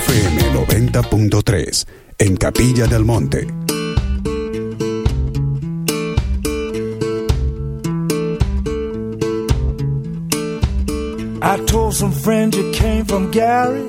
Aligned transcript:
FM 0.00 0.38
90.3 0.52 1.86
en 2.18 2.36
Capilla 2.36 2.86
del 2.86 3.04
Monte. 3.04 3.46
I 11.42 11.56
told 11.66 11.94
some 11.94 12.12
friends 12.12 12.56
you 12.56 12.72
came 12.72 13.04
from 13.04 13.30
Gary, 13.30 13.86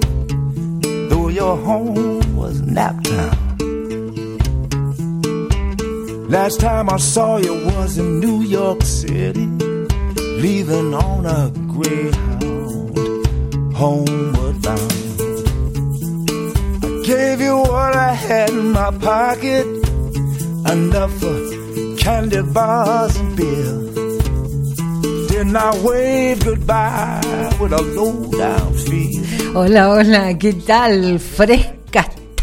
though 1.09 1.29
your 1.29 1.55
home 1.57 2.35
was 2.35 2.61
Naptown. 2.61 3.37
Last 6.29 6.59
time 6.59 6.89
I 6.89 6.97
saw 6.97 7.37
you 7.37 7.53
was 7.67 7.97
in 7.97 8.19
New 8.19 8.41
York 8.41 8.83
City, 8.83 9.45
leaving 10.45 10.93
on 10.93 11.25
a 11.25 11.51
Greyhound, 11.71 12.97
homeward 13.73 14.61
bound. 14.61 15.00
Gave 17.03 17.41
you 17.41 17.57
what 17.57 17.95
I 17.95 18.13
had 18.13 18.49
in 18.51 18.71
my 18.71 18.91
pocket, 18.91 19.65
enough 20.71 21.11
for 21.19 21.95
candy 21.97 22.41
bars 22.41 23.15
and 23.17 23.35
beer. 23.35 23.73
Then 25.29 25.55
I 25.55 25.71
waved 25.83 26.45
goodbye 26.45 27.55
with 27.59 27.73
a 27.73 27.81
low 27.81 28.29
down 28.31 28.73
feel. 28.73 29.23
Hola, 29.53 29.89
hola, 29.89 30.37
¿qué 30.37 30.53
tal? 30.53 31.19
Frescas 31.19 31.80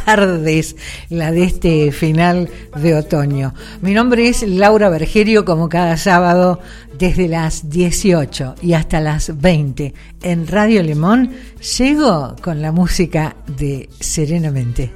tardes, 0.09 0.75
la 1.11 1.31
de 1.31 1.45
este 1.45 1.93
final 1.93 2.49
de 2.75 2.95
otoño. 2.95 3.53
Mi 3.83 3.93
nombre 3.93 4.27
es 4.31 4.43
Laura 4.43 4.89
Bergerio, 4.89 5.45
como 5.45 5.69
cada 5.69 5.99
sábado, 5.99 6.61
desde 6.99 7.29
las 7.29 7.69
18 7.69 8.55
y 8.63 8.73
hasta 8.73 9.01
las 9.01 9.39
20 9.39 9.93
en 10.23 10.47
Radio 10.47 10.83
Lemón, 10.83 11.33
llego 11.79 12.35
con 12.41 12.63
la 12.63 12.73
música 12.73 13.37
de 13.59 13.91
Serenamente. 14.01 14.91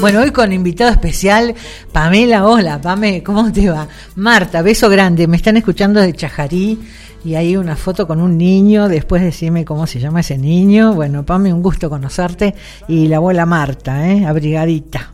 Bueno, 0.00 0.20
hoy 0.20 0.30
con 0.30 0.52
invitado 0.54 0.90
especial, 0.90 1.54
Pamela. 1.92 2.46
Hola, 2.46 2.80
Pame, 2.80 3.22
¿cómo 3.22 3.52
te 3.52 3.68
va? 3.68 3.88
Marta, 4.16 4.62
beso 4.62 4.88
grande. 4.88 5.26
Me 5.26 5.36
están 5.36 5.58
escuchando 5.58 6.00
de 6.00 6.14
Chajarí 6.14 6.78
y 7.24 7.34
hay 7.36 7.56
una 7.56 7.76
foto 7.76 8.06
con 8.06 8.20
un 8.20 8.36
niño. 8.36 8.88
Después 8.88 9.22
decime 9.22 9.64
cómo 9.64 9.86
se 9.86 9.98
llama 9.98 10.20
ese 10.20 10.38
niño. 10.38 10.92
Bueno, 10.94 11.24
Pame, 11.24 11.52
un 11.52 11.62
gusto 11.62 11.88
conocerte. 11.88 12.54
Y 12.86 13.08
la 13.08 13.16
abuela 13.16 13.46
Marta, 13.46 14.08
¿eh? 14.10 14.26
Abrigadita. 14.26 15.10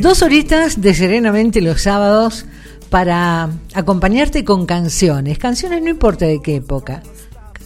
Dos 0.00 0.22
horitas 0.22 0.80
de 0.80 0.94
Serenamente 0.94 1.60
los 1.60 1.82
sábados 1.82 2.46
para 2.90 3.48
acompañarte 3.74 4.44
con 4.44 4.66
canciones. 4.66 5.38
Canciones 5.38 5.82
no 5.82 5.90
importa 5.90 6.26
de 6.26 6.40
qué 6.42 6.56
época. 6.56 7.02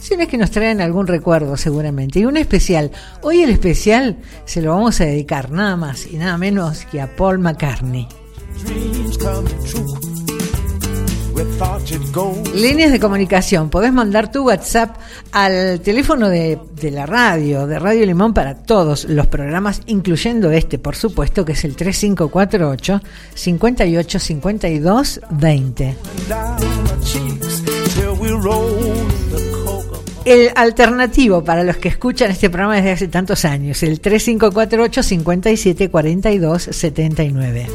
Canciones 0.01 0.29
que 0.29 0.37
nos 0.39 0.49
traen 0.49 0.81
algún 0.81 1.05
recuerdo 1.05 1.55
seguramente. 1.57 2.17
Y 2.17 2.25
un 2.25 2.35
especial. 2.35 2.89
Hoy 3.21 3.43
el 3.43 3.51
especial 3.51 4.17
se 4.45 4.59
lo 4.59 4.71
vamos 4.71 4.99
a 4.99 5.05
dedicar 5.05 5.51
nada 5.51 5.75
más 5.75 6.07
y 6.07 6.17
nada 6.17 6.39
menos 6.39 6.85
que 6.85 6.99
a 6.99 7.15
Paul 7.15 7.37
McCartney. 7.37 8.07
Líneas 12.55 12.91
de 12.91 12.99
comunicación. 12.99 13.69
Podés 13.69 13.93
mandar 13.93 14.31
tu 14.31 14.47
WhatsApp 14.47 14.97
al 15.33 15.79
teléfono 15.81 16.29
de, 16.29 16.57
de 16.77 16.89
la 16.89 17.05
radio, 17.05 17.67
de 17.67 17.77
Radio 17.77 18.03
Limón 18.03 18.33
para 18.33 18.55
todos 18.55 19.05
los 19.05 19.27
programas, 19.27 19.83
incluyendo 19.85 20.49
este, 20.49 20.79
por 20.79 20.95
supuesto, 20.95 21.45
que 21.45 21.51
es 21.51 21.63
el 21.63 21.75
3548 21.75 23.01
58 23.35 24.19
52 24.19 25.21
20. 25.29 25.95
El 30.23 30.51
alternativo 30.55 31.43
para 31.43 31.63
los 31.63 31.77
que 31.77 31.89
escuchan 31.89 32.29
este 32.29 32.49
programa 32.49 32.75
desde 32.75 32.91
hace 32.91 33.07
tantos 33.07 33.43
años, 33.43 33.81
el 33.81 33.99
3548 33.99 35.01
57 35.03 35.89
42 35.89 36.61
79. 36.61 37.67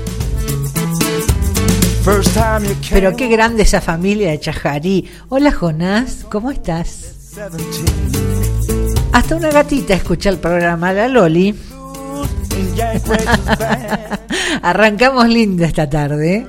First 2.05 2.35
time 2.35 2.69
you 2.69 2.75
came. 2.81 2.91
Pero 2.91 3.17
qué 3.17 3.27
grande 3.27 3.65
esa 3.65 3.81
familia 3.81 4.31
de 4.31 4.39
Chajarí. 4.39 5.11
Hola 5.29 5.51
Jonás, 5.51 6.25
¿cómo 6.31 6.53
estás? 6.53 7.15
17. 7.35 8.07
Hasta 9.13 9.35
una 9.35 9.51
gatita 9.51 9.95
escucha 9.95 10.31
el 10.31 10.39
programa, 10.39 10.93
la 10.93 11.09
Loli. 11.09 11.53
Arrancamos 14.63 15.29
lindo 15.29 15.65
esta 15.65 15.91
tarde. 15.91 16.47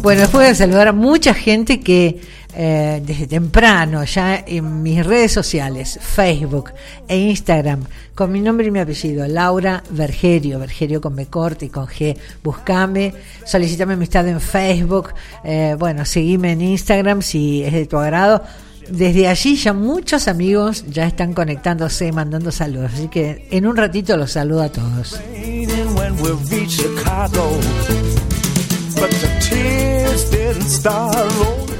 Bueno, 0.00 0.22
después 0.22 0.48
de 0.48 0.54
saludar 0.54 0.88
a 0.88 0.92
mucha 0.92 1.34
gente 1.34 1.80
que 1.80 2.20
eh, 2.58 3.02
desde 3.04 3.26
temprano, 3.26 4.02
ya 4.04 4.42
en 4.46 4.82
mis 4.82 5.04
redes 5.04 5.30
sociales, 5.30 5.98
Facebook 6.00 6.72
e 7.06 7.18
Instagram, 7.18 7.84
con 8.14 8.32
mi 8.32 8.40
nombre 8.40 8.68
y 8.68 8.70
mi 8.70 8.78
apellido, 8.78 9.26
Laura 9.28 9.82
Vergerio, 9.90 10.58
Vergerio 10.58 11.02
con 11.02 11.14
B 11.14 11.26
corta 11.26 11.66
y 11.66 11.68
con 11.68 11.86
G, 11.86 12.16
buscame, 12.42 13.12
solicitame 13.44 13.92
amistad 13.92 14.26
en 14.26 14.40
Facebook, 14.40 15.10
eh, 15.44 15.76
bueno, 15.78 16.06
seguime 16.06 16.52
en 16.52 16.62
Instagram 16.62 17.20
si 17.20 17.62
es 17.62 17.74
de 17.74 17.84
tu 17.84 17.98
agrado. 17.98 18.42
Desde 18.88 19.28
allí 19.28 19.56
ya 19.56 19.74
muchos 19.74 20.26
amigos 20.26 20.86
ya 20.88 21.06
están 21.06 21.34
conectándose, 21.34 22.10
mandando 22.10 22.50
saludos, 22.50 22.92
así 22.94 23.08
que 23.08 23.48
en 23.50 23.66
un 23.66 23.76
ratito 23.76 24.16
los 24.16 24.32
saludo 24.32 24.62
a 24.62 24.70
todos. 24.70 25.20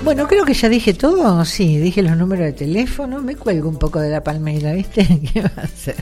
Bueno, 0.07 0.29
creo 0.29 0.45
que 0.45 0.55
ya 0.55 0.69
dije 0.69 0.95
todo. 0.95 1.45
Sí, 1.45 1.79
dije 1.79 2.01
los 2.01 2.17
números 2.17 2.45
de 2.47 2.53
teléfono. 2.53 3.21
Me 3.21 3.35
cuelgo 3.35 3.69
un 3.69 3.77
poco 3.77 3.99
de 4.01 4.09
la 4.09 4.23
palmera, 4.23 4.73
¿viste? 4.73 5.05
¿Qué 5.33 5.43
va 5.43 5.51
a 5.57 5.63
hacer? 5.63 5.97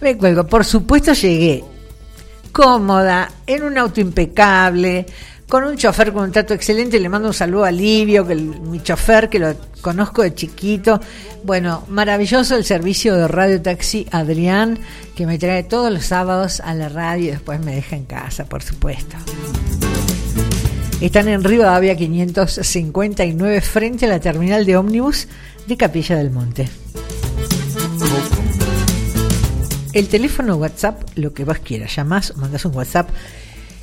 Me 0.00 0.16
cuelgo. 0.16 0.46
Por 0.46 0.64
supuesto, 0.64 1.12
llegué 1.12 1.64
cómoda, 2.52 3.28
en 3.46 3.62
un 3.64 3.76
auto 3.78 4.00
impecable, 4.00 5.04
con 5.48 5.64
un 5.64 5.76
chofer 5.76 6.12
con 6.12 6.24
un 6.24 6.32
trato 6.32 6.54
excelente. 6.54 7.00
Le 7.00 7.08
mando 7.08 7.26
un 7.28 7.34
saludo 7.34 7.64
a 7.64 7.72
Livio, 7.72 8.24
que 8.24 8.34
el- 8.34 8.60
mi 8.60 8.80
chofer, 8.82 9.28
que 9.28 9.40
lo 9.40 9.52
conozco 9.80 10.22
de 10.22 10.32
chiquito. 10.32 11.00
Bueno, 11.42 11.84
maravilloso 11.88 12.54
el 12.56 12.64
servicio 12.64 13.16
de 13.16 13.26
Radio 13.26 13.60
Taxi 13.60 14.06
Adrián, 14.12 14.78
que 15.16 15.26
me 15.26 15.38
trae 15.38 15.64
todos 15.64 15.92
los 15.92 16.04
sábados 16.06 16.60
a 16.60 16.72
la 16.74 16.88
radio 16.88 17.24
y 17.26 17.30
después 17.32 17.58
me 17.60 17.74
deja 17.74 17.96
en 17.96 18.04
casa, 18.04 18.44
por 18.44 18.62
supuesto. 18.62 19.16
Están 21.00 21.28
en 21.28 21.42
Rivadavia 21.42 21.96
559 21.96 23.62
frente 23.62 24.04
a 24.04 24.08
la 24.10 24.20
terminal 24.20 24.66
de 24.66 24.76
ómnibus 24.76 25.28
de 25.66 25.78
Capilla 25.78 26.16
del 26.16 26.30
Monte. 26.30 26.68
El 29.94 30.08
teléfono 30.08 30.56
WhatsApp, 30.56 31.02
lo 31.14 31.32
que 31.32 31.44
vos 31.44 31.58
quieras, 31.60 31.96
llamás, 31.96 32.36
mandás 32.36 32.66
un 32.66 32.76
WhatsApp, 32.76 33.08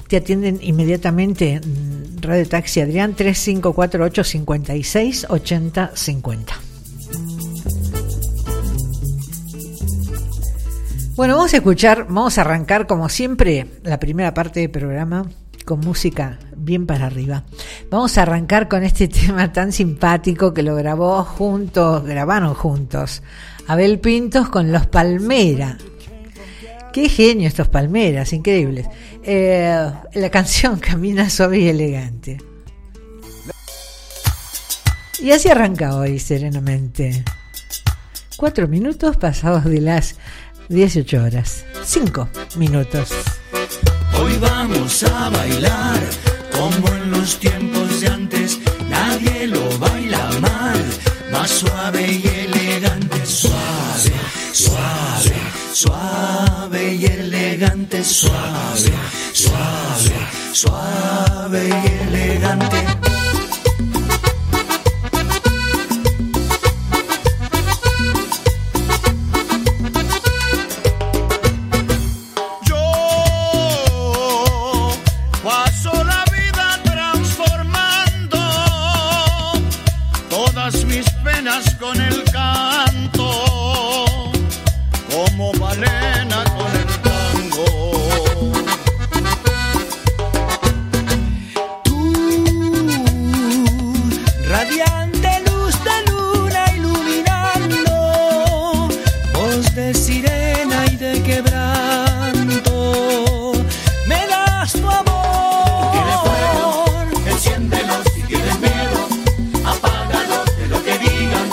te 0.07 0.17
atienden 0.17 0.59
inmediatamente 0.61 1.59
mm, 1.59 2.21
Radio 2.21 2.47
Taxi 2.47 2.81
Adrián 2.81 3.15
3548 3.15 4.23
56 4.23 5.25
80 5.27 5.91
50. 5.95 6.53
Bueno, 11.15 11.35
vamos 11.35 11.51
a 11.51 11.57
escuchar, 11.57 12.05
vamos 12.07 12.37
a 12.37 12.41
arrancar 12.41 12.85
como 12.85 13.09
siempre 13.09 13.65
la 13.81 13.99
primera 13.99 14.35
parte 14.35 14.59
del 14.59 14.69
programa 14.69 15.25
con 15.65 15.79
música 15.79 16.37
bien 16.67 16.85
para 16.85 17.07
arriba. 17.07 17.45
Vamos 17.89 18.15
a 18.17 18.21
arrancar 18.21 18.67
con 18.67 18.83
este 18.83 19.07
tema 19.07 19.51
tan 19.51 19.71
simpático 19.71 20.53
que 20.53 20.61
lo 20.61 20.75
grabó 20.75 21.23
juntos, 21.23 22.03
grabaron 22.03 22.53
juntos, 22.53 23.23
Abel 23.65 23.99
Pintos 23.99 24.49
con 24.49 24.71
Los 24.71 24.85
Palmera. 24.85 25.79
Qué 26.93 27.09
genio 27.09 27.47
estos 27.47 27.67
Palmeras, 27.67 28.33
increíbles. 28.33 28.87
Eh, 29.23 29.91
la 30.13 30.29
canción 30.29 30.79
Camina 30.79 31.29
suave 31.29 31.59
y 31.59 31.69
elegante. 31.69 32.37
Y 35.19 35.31
así 35.31 35.49
arranca 35.49 35.95
hoy, 35.95 36.19
serenamente. 36.19 37.23
Cuatro 38.35 38.67
minutos 38.67 39.17
pasados 39.17 39.65
de 39.65 39.81
las 39.81 40.15
18 40.69 41.23
horas. 41.23 41.65
Cinco 41.83 42.29
minutos. 42.55 43.09
Hoy 44.19 44.37
vamos 44.39 45.03
a 45.03 45.29
bailar 45.29 46.36
como 46.57 46.87
en 46.95 47.11
los 47.11 47.39
tiempos 47.39 48.01
de 48.01 48.07
antes. 48.07 48.59
Nadie 48.89 49.47
lo 49.47 49.77
baila 49.79 50.29
mal, 50.41 50.83
más 51.31 51.49
suave 51.49 52.01
y 52.01 52.27
elegante. 52.27 53.25
Suave, 53.25 54.13
suave, 54.53 55.35
suave 55.73 56.93
y 56.95 57.05
elegante. 57.05 58.03
Suave, 58.03 58.93
suave, 59.33 60.17
suave 60.53 61.69
y 61.69 62.07
elegante. 62.07 63.26
Con 85.77 86.71
el 86.75 86.87
tango. 87.05 87.65
Tú, 91.83 91.99
radiante 94.49 95.29
luz 95.45 95.75
de 95.83 95.97
luna 96.11 96.61
iluminando, 96.75 97.93
voz 99.33 99.75
de 99.75 99.93
sirena 99.93 100.85
y 100.91 100.95
de 100.95 101.21
quebranto, 101.21 102.73
me 104.07 104.25
das 104.27 104.71
tu 104.71 104.89
amor. 104.89 105.91
Tienes 105.91 106.19
fuego, 106.25 106.85
enciéndelo 107.27 107.93
si 108.15 108.21
tienes 108.23 108.59
miedo, 108.59 109.07
apágalo 109.63 110.43
de 110.57 110.67
lo 110.69 110.83
que 110.83 110.97
digan, 110.97 111.51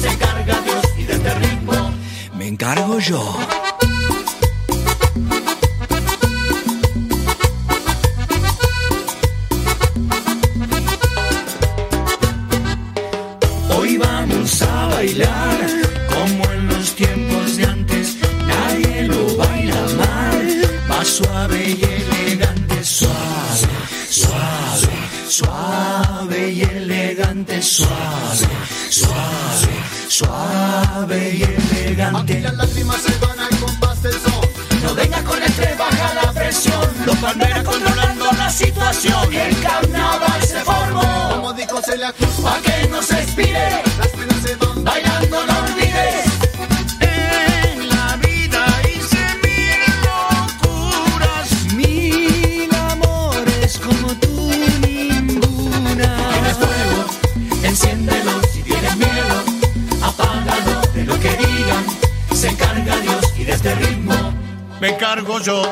se 0.00 0.08
encarga 0.10 0.60
Dios 0.60 0.84
y 0.96 1.02
de 1.02 1.14
este 1.14 1.34
ritmo. 1.34 1.92
Me 2.34 2.46
encargo 2.46 3.00
yo. 3.00 3.36
Suave, 27.64 28.48
suave, 28.90 29.84
suave 30.08 31.34
y 31.34 31.42
elegante. 31.42 32.40
Las 32.40 32.54
lágrimas 32.54 33.00
se 33.00 33.18
van 33.18 33.40
al 33.40 33.58
compás 33.58 34.02
del 34.02 34.12
son. 34.12 34.82
No 34.82 34.94
venga 34.94 35.22
con 35.24 35.42
estrés, 35.42 35.78
baja 35.78 36.14
la 36.14 36.32
presión. 36.32 36.88
Los 37.06 37.16
palmeras 37.16 37.64
controlando 37.64 38.30
la 38.32 38.50
situación. 38.50 39.32
El 39.32 39.60
carnaval 39.62 40.42
se 40.42 40.60
formó. 40.60 41.30
Como 41.36 41.52
dijo 41.54 41.80
Celia 41.82 42.12
Cruz, 42.12 42.34
Pa' 42.42 42.60
que 42.60 42.86
no 42.88 43.02
se 43.02 43.22
expire, 43.22 43.82
las 43.98 44.08
penas 44.08 44.42
se 44.42 44.56
van. 44.56 44.84
bailando 44.84 45.46
Me 64.84 64.90
encargo 64.90 65.40
yo. 65.40 65.62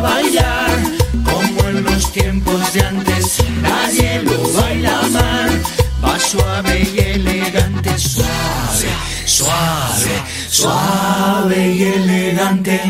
Bailar 0.00 0.78
como 1.24 1.68
en 1.68 1.84
los 1.84 2.12
tiempos 2.12 2.72
de 2.72 2.82
antes. 2.82 3.42
Nadie 3.62 4.22
lo 4.22 4.52
baila 4.52 5.02
mal, 5.12 5.62
va 6.04 6.18
suave 6.18 6.88
y 6.94 6.98
elegante. 6.98 7.98
Suave, 7.98 8.90
suave, 9.24 10.22
suave 10.48 11.68
y 11.68 11.82
elegante. 11.82 12.80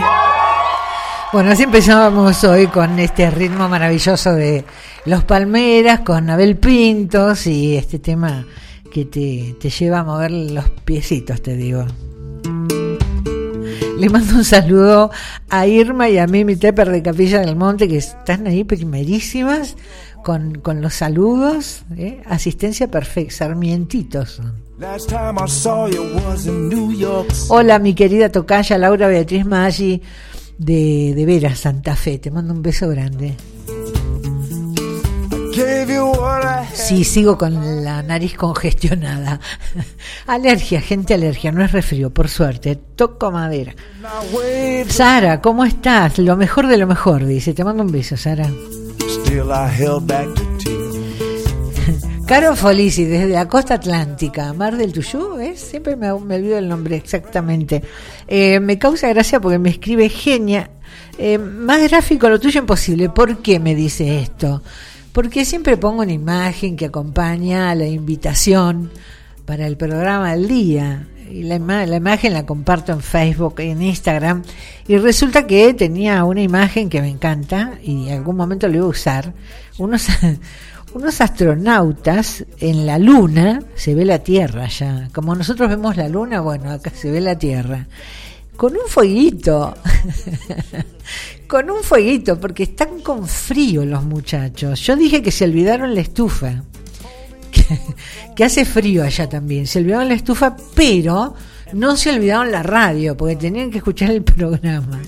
Bueno, 1.32 1.52
así 1.52 1.62
empezamos 1.62 2.42
hoy 2.42 2.66
con 2.66 2.98
este 2.98 3.30
ritmo 3.30 3.68
maravilloso 3.68 4.32
de 4.32 4.64
Los 5.04 5.22
Palmeras, 5.22 6.00
con 6.00 6.28
Abel 6.28 6.56
Pintos 6.56 7.46
y 7.46 7.76
este 7.76 8.00
tema 8.00 8.44
que 8.92 9.04
te, 9.04 9.54
te 9.60 9.70
lleva 9.70 10.00
a 10.00 10.04
mover 10.04 10.32
los 10.32 10.68
piecitos, 10.84 11.40
te 11.40 11.54
digo. 11.56 11.86
Le 14.00 14.08
mando 14.08 14.36
un 14.36 14.44
saludo 14.44 15.10
a 15.50 15.66
Irma 15.66 16.08
y 16.08 16.16
a 16.16 16.26
Mimi 16.26 16.56
Tepper 16.56 16.88
de 16.88 17.02
Capilla 17.02 17.40
del 17.40 17.54
Monte, 17.54 17.86
que 17.86 17.98
están 17.98 18.46
ahí 18.46 18.64
primerísimas 18.64 19.76
con, 20.24 20.54
con 20.54 20.80
los 20.80 20.94
saludos. 20.94 21.82
¿eh? 21.98 22.22
Asistencia 22.24 22.90
perfecta, 22.90 23.34
sarmientitos. 23.34 24.40
Hola, 27.50 27.78
mi 27.78 27.94
querida 27.94 28.32
tocaya 28.32 28.78
Laura 28.78 29.06
Beatriz 29.06 29.44
Maggi 29.44 30.00
de, 30.56 31.12
de 31.14 31.26
Veras, 31.26 31.58
Santa 31.58 31.94
Fe. 31.94 32.18
Te 32.18 32.30
mando 32.30 32.54
un 32.54 32.62
beso 32.62 32.88
grande. 32.88 33.36
Sí, 36.74 37.04
sigo 37.04 37.36
con 37.36 37.84
la 37.84 38.02
nariz 38.02 38.36
congestionada. 38.36 39.40
alergia, 40.26 40.80
gente, 40.80 41.14
alergia, 41.14 41.52
no 41.52 41.64
es 41.64 41.72
resfrío, 41.72 42.10
por 42.10 42.28
suerte. 42.28 42.76
Toco 42.76 43.30
madera. 43.30 43.74
Sara, 44.88 45.40
¿cómo 45.40 45.64
estás? 45.64 46.18
Lo 46.18 46.36
mejor 46.36 46.66
de 46.66 46.76
lo 46.76 46.86
mejor, 46.86 47.26
dice. 47.26 47.54
Te 47.54 47.64
mando 47.64 47.82
un 47.82 47.92
beso, 47.92 48.16
Sara. 48.16 48.46
Caro 52.26 52.54
Folisi, 52.54 53.04
desde 53.04 53.28
la 53.28 53.48
costa 53.48 53.74
atlántica, 53.74 54.52
Mar 54.52 54.76
del 54.76 54.92
Tuyú, 54.92 55.34
¿ves? 55.36 55.60
Siempre 55.60 55.96
me, 55.96 56.12
me 56.20 56.36
olvido 56.36 56.58
el 56.58 56.68
nombre 56.68 56.96
exactamente. 56.96 57.82
Eh, 58.28 58.60
me 58.60 58.78
causa 58.78 59.08
gracia 59.08 59.40
porque 59.40 59.58
me 59.58 59.70
escribe 59.70 60.08
genia. 60.08 60.70
Eh, 61.18 61.38
más 61.38 61.82
gráfico 61.82 62.28
lo 62.28 62.38
tuyo 62.38 62.60
imposible. 62.60 63.08
¿Por 63.10 63.38
qué 63.38 63.58
me 63.58 63.74
dice 63.74 64.20
esto? 64.20 64.62
Porque 65.12 65.44
siempre 65.44 65.76
pongo 65.76 66.02
una 66.02 66.12
imagen 66.12 66.76
que 66.76 66.86
acompaña 66.86 67.70
a 67.70 67.74
la 67.74 67.86
invitación 67.86 68.90
para 69.44 69.66
el 69.66 69.76
programa 69.76 70.32
del 70.32 70.46
día. 70.48 71.06
Y 71.30 71.44
la, 71.44 71.56
ima- 71.56 71.86
la 71.86 71.96
imagen 71.96 72.32
la 72.32 72.46
comparto 72.46 72.92
en 72.92 73.00
Facebook, 73.00 73.54
en 73.60 73.82
Instagram. 73.82 74.42
Y 74.88 74.96
resulta 74.98 75.46
que 75.46 75.74
tenía 75.74 76.24
una 76.24 76.42
imagen 76.42 76.88
que 76.88 77.00
me 77.00 77.08
encanta 77.08 77.74
y 77.82 78.08
en 78.08 78.14
algún 78.18 78.36
momento 78.36 78.68
lo 78.68 78.76
iba 78.76 78.86
a 78.86 78.88
usar. 78.88 79.32
Unos, 79.78 80.06
unos 80.94 81.20
astronautas 81.20 82.44
en 82.58 82.86
la 82.86 82.98
luna, 82.98 83.62
se 83.74 83.94
ve 83.94 84.04
la 84.04 84.20
Tierra 84.20 84.68
ya. 84.68 85.08
Como 85.12 85.34
nosotros 85.34 85.68
vemos 85.68 85.96
la 85.96 86.08
luna, 86.08 86.40
bueno, 86.40 86.70
acá 86.70 86.90
se 86.94 87.10
ve 87.10 87.20
la 87.20 87.36
Tierra. 87.38 87.86
Con 88.60 88.74
un 88.74 88.88
fueguito. 88.88 89.74
con 91.48 91.70
un 91.70 91.82
fueguito, 91.82 92.38
porque 92.38 92.64
están 92.64 93.00
con 93.00 93.26
frío 93.26 93.86
los 93.86 94.04
muchachos. 94.04 94.80
Yo 94.80 94.96
dije 94.96 95.22
que 95.22 95.30
se 95.30 95.46
olvidaron 95.46 95.94
la 95.94 96.02
estufa. 96.02 96.62
Que, 98.36 98.44
hace 98.44 98.66
frío 98.66 99.02
allá 99.02 99.30
también. 99.30 99.66
Se 99.66 99.78
olvidaron 99.78 100.08
la 100.08 100.14
estufa, 100.14 100.54
pero 100.74 101.34
no 101.72 101.96
se 101.96 102.10
olvidaron 102.10 102.52
la 102.52 102.62
radio, 102.62 103.16
porque 103.16 103.36
tenían 103.36 103.70
que 103.70 103.78
escuchar 103.78 104.10
el 104.10 104.22
programa. 104.36 105.00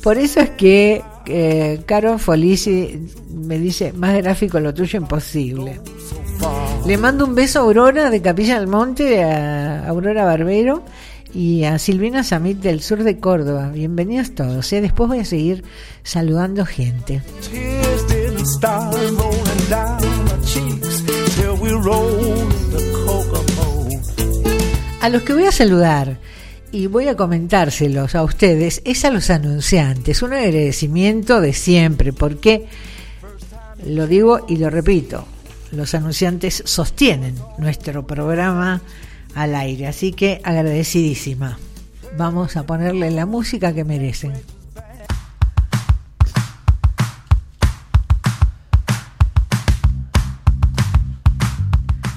Por 0.00 0.16
eso 0.16 0.38
es 0.38 0.50
que 0.50 1.02
eh, 1.26 1.80
Caro 1.84 2.18
Folisi 2.18 3.08
me 3.34 3.58
dice, 3.58 3.92
más 3.92 4.16
gráfico 4.16 4.60
lo 4.60 4.72
tuyo 4.72 5.00
imposible. 5.00 5.80
Le 6.86 6.96
mando 6.98 7.24
un 7.24 7.34
beso 7.34 7.58
a 7.58 7.62
Aurora 7.62 8.10
de 8.10 8.22
Capilla 8.22 8.60
del 8.60 8.68
Monte, 8.68 9.24
a 9.24 9.88
Aurora 9.88 10.24
Barbero 10.24 10.84
y 11.34 11.64
a 11.64 11.78
Silvina 11.78 12.24
Samit 12.24 12.58
del 12.58 12.82
sur 12.82 13.02
de 13.04 13.18
Córdoba. 13.18 13.70
Bienvenidos 13.70 14.34
todos. 14.34 14.72
¿eh? 14.72 14.80
Después 14.80 15.08
voy 15.08 15.20
a 15.20 15.24
seguir 15.24 15.64
saludando 16.02 16.66
gente. 16.66 17.22
A 25.00 25.08
los 25.08 25.22
que 25.22 25.32
voy 25.32 25.44
a 25.44 25.52
saludar 25.52 26.18
y 26.70 26.86
voy 26.86 27.08
a 27.08 27.16
comentárselos 27.16 28.14
a 28.14 28.22
ustedes 28.22 28.82
es 28.84 29.04
a 29.04 29.10
los 29.10 29.30
anunciantes. 29.30 30.22
Un 30.22 30.34
agradecimiento 30.34 31.40
de 31.40 31.52
siempre, 31.52 32.12
porque 32.12 32.66
lo 33.86 34.06
digo 34.06 34.44
y 34.48 34.56
lo 34.56 34.70
repito. 34.70 35.26
los 35.70 35.94
anunciantes 35.94 36.62
sostienen 36.66 37.34
nuestro 37.56 38.06
programa 38.06 38.82
al 39.34 39.54
aire, 39.54 39.86
así 39.86 40.12
que 40.12 40.40
agradecidísima. 40.44 41.58
Vamos 42.16 42.56
a 42.56 42.64
ponerle 42.64 43.10
la 43.10 43.26
música 43.26 43.72
que 43.72 43.84
merecen. 43.84 44.32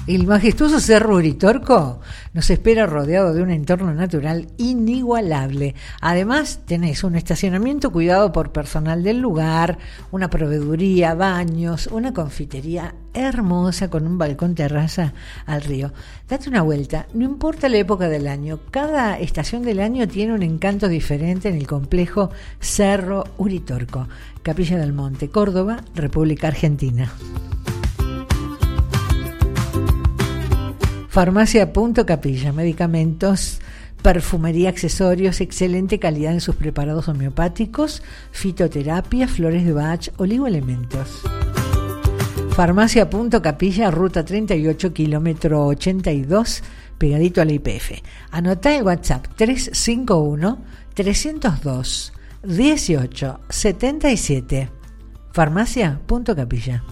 El 0.06 0.26
majestuoso 0.26 0.78
Cerro 0.78 1.16
Uritorco 1.16 2.00
nos 2.36 2.50
espera 2.50 2.84
rodeado 2.84 3.32
de 3.32 3.42
un 3.42 3.50
entorno 3.50 3.94
natural 3.94 4.48
inigualable. 4.58 5.74
Además, 6.02 6.60
tenés 6.66 7.02
un 7.02 7.16
estacionamiento 7.16 7.90
cuidado 7.90 8.30
por 8.30 8.52
personal 8.52 9.02
del 9.02 9.20
lugar, 9.20 9.78
una 10.10 10.28
proveeduría, 10.28 11.14
baños, 11.14 11.86
una 11.86 12.12
confitería 12.12 12.94
hermosa 13.14 13.88
con 13.88 14.06
un 14.06 14.18
balcón 14.18 14.54
terraza 14.54 15.14
al 15.46 15.62
río. 15.62 15.94
Date 16.28 16.50
una 16.50 16.60
vuelta, 16.60 17.06
no 17.14 17.24
importa 17.24 17.70
la 17.70 17.78
época 17.78 18.10
del 18.10 18.28
año, 18.28 18.60
cada 18.70 19.18
estación 19.18 19.62
del 19.62 19.80
año 19.80 20.06
tiene 20.06 20.34
un 20.34 20.42
encanto 20.42 20.88
diferente 20.88 21.48
en 21.48 21.54
el 21.54 21.66
complejo 21.66 22.28
Cerro 22.60 23.24
Uritorco, 23.38 24.08
Capilla 24.42 24.76
del 24.76 24.92
Monte, 24.92 25.30
Córdoba, 25.30 25.80
República 25.94 26.48
Argentina. 26.48 27.10
Farmacia 31.16 31.72
Punto 31.72 32.04
Capilla, 32.04 32.52
medicamentos, 32.52 33.58
perfumería, 34.02 34.68
accesorios, 34.68 35.40
excelente 35.40 35.98
calidad 35.98 36.34
en 36.34 36.42
sus 36.42 36.56
preparados 36.56 37.08
homeopáticos, 37.08 38.02
fitoterapia, 38.32 39.26
flores 39.26 39.64
de 39.64 39.72
Bach, 39.72 40.10
oligoelementos. 40.18 41.22
Farmacia 42.50 43.08
Punto 43.08 43.40
Capilla, 43.40 43.90
ruta 43.90 44.26
38, 44.26 44.92
kilómetro 44.92 45.64
82, 45.68 46.62
pegadito 46.98 47.40
a 47.40 47.46
la 47.46 47.52
IPF. 47.52 47.92
Anota 48.30 48.76
el 48.76 48.82
WhatsApp 48.82 49.26
351 49.36 50.58
302 50.92 52.12
18 52.42 53.40
77. 53.48 54.68
Farmacia 55.32 55.98
Punto 56.06 56.36
Capilla. 56.36 56.84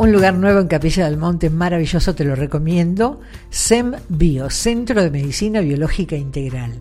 Un 0.00 0.12
lugar 0.12 0.32
nuevo 0.32 0.60
en 0.60 0.66
Capilla 0.66 1.04
del 1.04 1.18
Monte, 1.18 1.50
maravilloso, 1.50 2.14
te 2.14 2.24
lo 2.24 2.34
recomiendo. 2.34 3.20
SEM 3.50 3.96
Bio, 4.08 4.48
Centro 4.48 5.02
de 5.02 5.10
Medicina 5.10 5.60
Biológica 5.60 6.16
Integral. 6.16 6.80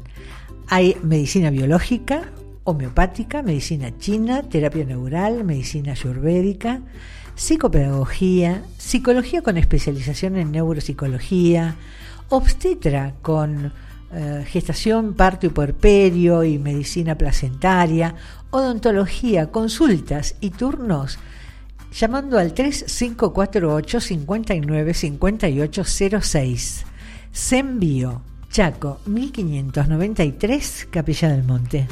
Hay 0.70 0.96
medicina 1.04 1.50
biológica, 1.50 2.32
homeopática, 2.64 3.44
medicina 3.44 3.92
china, 3.98 4.44
terapia 4.44 4.86
neural, 4.86 5.44
medicina 5.44 5.92
ayurvédica, 5.92 6.80
psicopedagogía, 7.36 8.64
psicología 8.78 9.42
con 9.42 9.58
especialización 9.58 10.38
en 10.38 10.54
neuropsicología, 10.54 11.76
obstetra 12.30 13.16
con 13.22 13.74
eh, 14.14 14.46
gestación, 14.48 15.14
parto 15.14 15.46
y 15.46 15.50
puerperio 15.50 16.46
y 16.46 16.58
medicina 16.58 17.16
placentaria, 17.16 18.16
odontología, 18.50 19.52
consultas 19.52 20.36
y 20.40 20.52
turnos 20.52 21.20
llamando 21.92 22.38
al 22.38 22.54
3548 22.54 24.00
59 24.00 24.94
5806. 24.94 26.86
Senbio, 27.32 28.22
Chaco, 28.50 29.00
1593, 29.06 30.88
Capilla 30.92 31.30
del 31.30 31.44
Monte. 31.44 31.88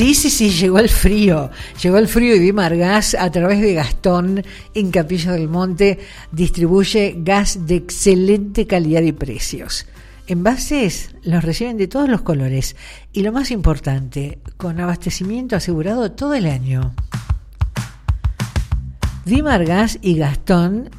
Sí, 0.00 0.14
sí, 0.14 0.30
sí, 0.30 0.48
llegó 0.48 0.78
el 0.78 0.88
frío. 0.88 1.50
Llegó 1.82 1.98
el 1.98 2.08
frío 2.08 2.34
y 2.34 2.38
Dimar 2.38 2.74
Gas, 2.74 3.14
a 3.14 3.30
través 3.30 3.60
de 3.60 3.74
Gastón, 3.74 4.42
en 4.72 4.90
Capilla 4.90 5.32
del 5.32 5.46
Monte, 5.46 5.98
distribuye 6.32 7.16
gas 7.18 7.66
de 7.66 7.76
excelente 7.76 8.66
calidad 8.66 9.02
y 9.02 9.12
precios. 9.12 9.86
Envases 10.30 11.10
los 11.24 11.42
reciben 11.42 11.76
de 11.76 11.88
todos 11.88 12.08
los 12.08 12.22
colores 12.22 12.76
y 13.12 13.22
lo 13.22 13.32
más 13.32 13.50
importante, 13.50 14.38
con 14.58 14.78
abastecimiento 14.78 15.56
asegurado 15.56 16.12
todo 16.12 16.34
el 16.34 16.46
año. 16.46 16.94
Dimar 19.24 19.64
Gas 19.64 19.98
y 20.00 20.14
Gastón, 20.14 20.90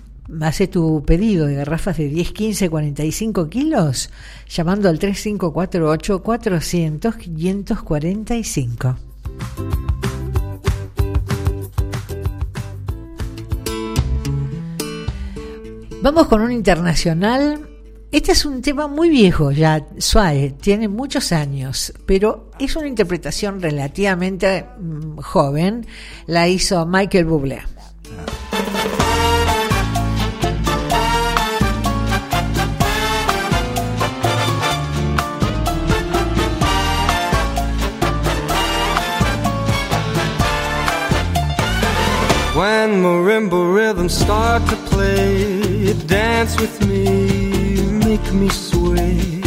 hace 0.42 0.68
tu 0.68 1.06
pedido 1.06 1.46
de 1.46 1.56
garrafas 1.56 1.96
de 1.96 2.10
10, 2.10 2.34
15, 2.34 2.70
45 2.70 3.48
kilos 3.48 4.10
llamando 4.50 4.90
al 4.90 5.00
3548 5.00 6.22
400 6.22 7.16
545. 7.16 8.98
Vamos 16.02 16.28
con 16.28 16.42
un 16.42 16.52
internacional 16.52 17.71
este 18.12 18.34
es 18.34 18.46
un 18.46 18.62
tema 18.62 18.88
muy 18.88 19.10
viejo 19.10 19.52
ya, 19.52 19.86
suave, 19.98 20.54
tiene 20.60 20.90
muchos 20.90 21.32
años, 21.32 21.94
pero 22.06 22.52
es 22.60 22.76
una 22.76 22.88
interpretación 22.88 23.62
relativamente 23.62 24.66
mm, 24.78 25.18
joven. 25.20 25.88
La 26.28 26.48
hizo 26.48 26.86
Michael 26.86 27.26
Bublé. 27.26 27.62
When 42.54 43.02
marimba 43.02 43.74
rhythms 43.74 44.14
start 44.14 44.64
to 44.68 44.76
play, 44.90 45.94
dance 46.08 46.60
with 46.60 46.86
me. 46.86 47.61
Make 48.24 48.34
me 48.34 48.50
sway 48.50 49.42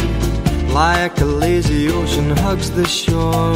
like 0.73 1.19
a 1.21 1.25
lazy 1.25 1.89
ocean 1.89 2.29
hugs 2.37 2.71
the 2.71 2.85
shore. 2.87 3.55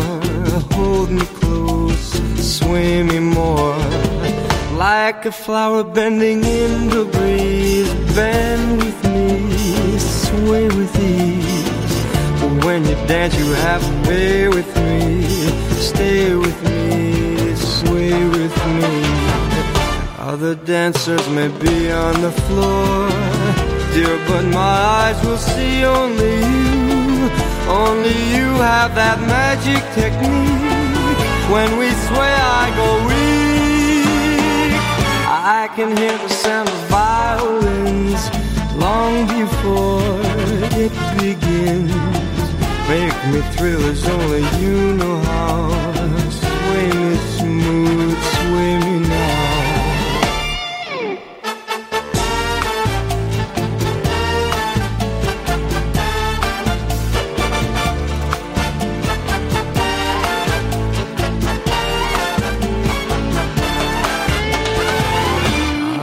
Hold 0.74 1.10
me 1.12 1.26
close, 1.40 2.12
sway 2.58 3.04
me 3.04 3.20
more 3.20 3.78
like 4.78 5.26
a 5.26 5.32
flower 5.32 5.84
bending 5.84 6.44
in 6.44 6.90
the 6.90 7.06
breeze. 7.06 7.94
Bend 8.16 8.78
with 8.78 9.04
me, 9.14 10.00
sway 10.00 10.68
with 10.68 10.96
ease. 11.00 12.66
When 12.66 12.86
you 12.86 12.96
dance, 13.08 13.38
you 13.38 13.52
have 13.68 13.82
to 13.82 14.10
pay 14.10 14.48
with 14.48 14.72
me. 14.88 15.24
Stay 15.92 16.36
with 16.36 16.60
me, 16.64 17.56
sway 17.56 18.14
with 18.38 18.58
me. 18.78 18.92
Other 20.20 20.56
dancers 20.56 21.28
may 21.30 21.48
be 21.48 21.92
on 21.92 22.22
the 22.22 22.32
floor 22.32 23.49
dear, 23.94 24.18
but 24.28 24.46
my 24.46 24.78
eyes 25.04 25.20
will 25.26 25.38
see 25.38 25.84
only 25.84 26.36
you. 26.54 27.30
Only 27.70 28.18
you 28.36 28.48
have 28.72 28.96
that 28.96 29.20
magic 29.22 29.82
technique. 29.94 31.22
When 31.54 31.70
we 31.80 31.90
sway, 32.08 32.36
I 32.62 32.66
go 32.82 32.90
weak. 33.10 34.74
I 35.30 35.70
can 35.76 35.96
hear 35.98 36.18
the 36.18 36.30
sound 36.30 36.70
of 36.70 36.82
violins 36.90 38.22
long 38.76 39.14
before 39.28 40.22
it 40.84 40.94
begins. 41.18 41.94
Make 42.90 43.20
me 43.32 43.40
thrill 43.54 43.84
as 43.86 44.04
only 44.08 44.44
you 44.62 44.94
know 45.00 45.18
how. 45.32 45.70
Sway 46.42 46.88
me 47.02 47.16
smooth, 47.38 48.18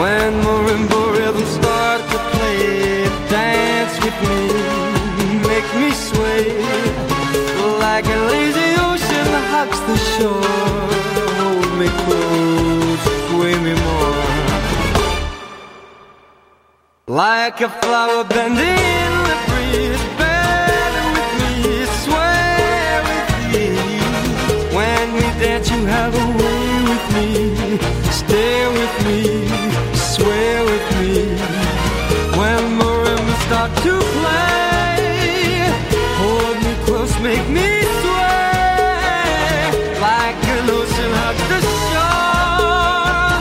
When 0.00 0.32
marimba 0.44 1.00
rhythms 1.16 1.52
start 1.58 2.00
to 2.12 2.18
play, 2.32 3.08
dance 3.30 3.94
with 4.04 4.18
me, 4.28 4.40
make 5.48 5.68
me 5.80 5.90
sway 6.08 6.44
like 7.80 8.04
a 8.04 8.18
lazy 8.32 8.70
ocean 8.88 9.28
hugs 9.52 9.80
the 9.88 9.96
shore. 10.12 10.90
Hold 11.40 11.72
me 11.80 11.88
close, 12.02 13.04
sway 13.28 13.54
me 13.66 13.74
more. 13.86 14.24
Like 17.08 17.60
a 17.62 17.70
flower 17.80 18.22
bending 18.24 18.80
in 19.00 19.12
the 19.28 19.36
breeze, 19.48 20.04
bend 20.20 21.06
with 21.16 21.30
me, 21.40 21.54
sway 22.04 23.00
with 23.08 23.30
me. 23.52 23.66
When 24.76 25.06
we 25.14 25.24
dance, 25.40 25.70
you 25.70 25.82
have 25.86 26.12
a 26.24 26.26
way 26.40 26.64
with 26.90 27.04
me. 27.16 27.28
Stay 28.22 28.58
with 28.78 28.94
me, 29.06 29.20
sway 30.46 30.62
with 30.70 30.86
me. 31.00 31.14
When 32.38 32.62
marimbas 32.78 33.40
start 33.46 33.70
to 33.84 33.94
play, 34.16 35.70
hold 36.20 36.56
me 36.64 36.72
close, 36.86 37.14
make 37.20 37.48
me 37.48 37.68
sway. 38.00 39.70
Like 40.06 40.40
an 40.56 40.70
ocean 40.78 41.12
hugs 41.20 41.44
the 41.52 41.60
shore. 41.88 43.36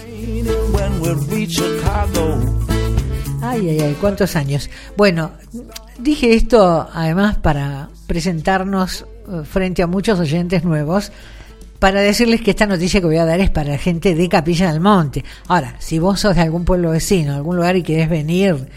Ay, 3.42 3.70
ay, 3.70 3.80
ay, 3.80 3.96
cuántos 4.00 4.36
años. 4.36 4.70
Bueno, 4.96 5.32
dije 5.98 6.34
esto 6.34 6.88
además 6.92 7.36
para 7.38 7.88
presentarnos 8.06 9.06
eh, 9.28 9.42
frente 9.44 9.82
a 9.82 9.86
muchos 9.86 10.18
oyentes 10.20 10.64
nuevos, 10.64 11.12
para 11.78 12.00
decirles 12.00 12.40
que 12.40 12.50
esta 12.50 12.66
noticia 12.66 13.00
que 13.00 13.06
voy 13.06 13.16
a 13.16 13.24
dar 13.24 13.40
es 13.40 13.50
para 13.50 13.76
gente 13.78 14.14
de 14.14 14.28
Capilla 14.28 14.72
del 14.72 14.80
Monte. 14.80 15.24
Ahora, 15.48 15.74
si 15.78 15.98
vos 15.98 16.20
sos 16.20 16.34
de 16.34 16.42
algún 16.42 16.64
pueblo 16.64 16.90
vecino, 16.90 17.34
algún 17.34 17.56
lugar 17.56 17.76
y 17.76 17.82
querés 17.82 18.08
venir, 18.08 18.68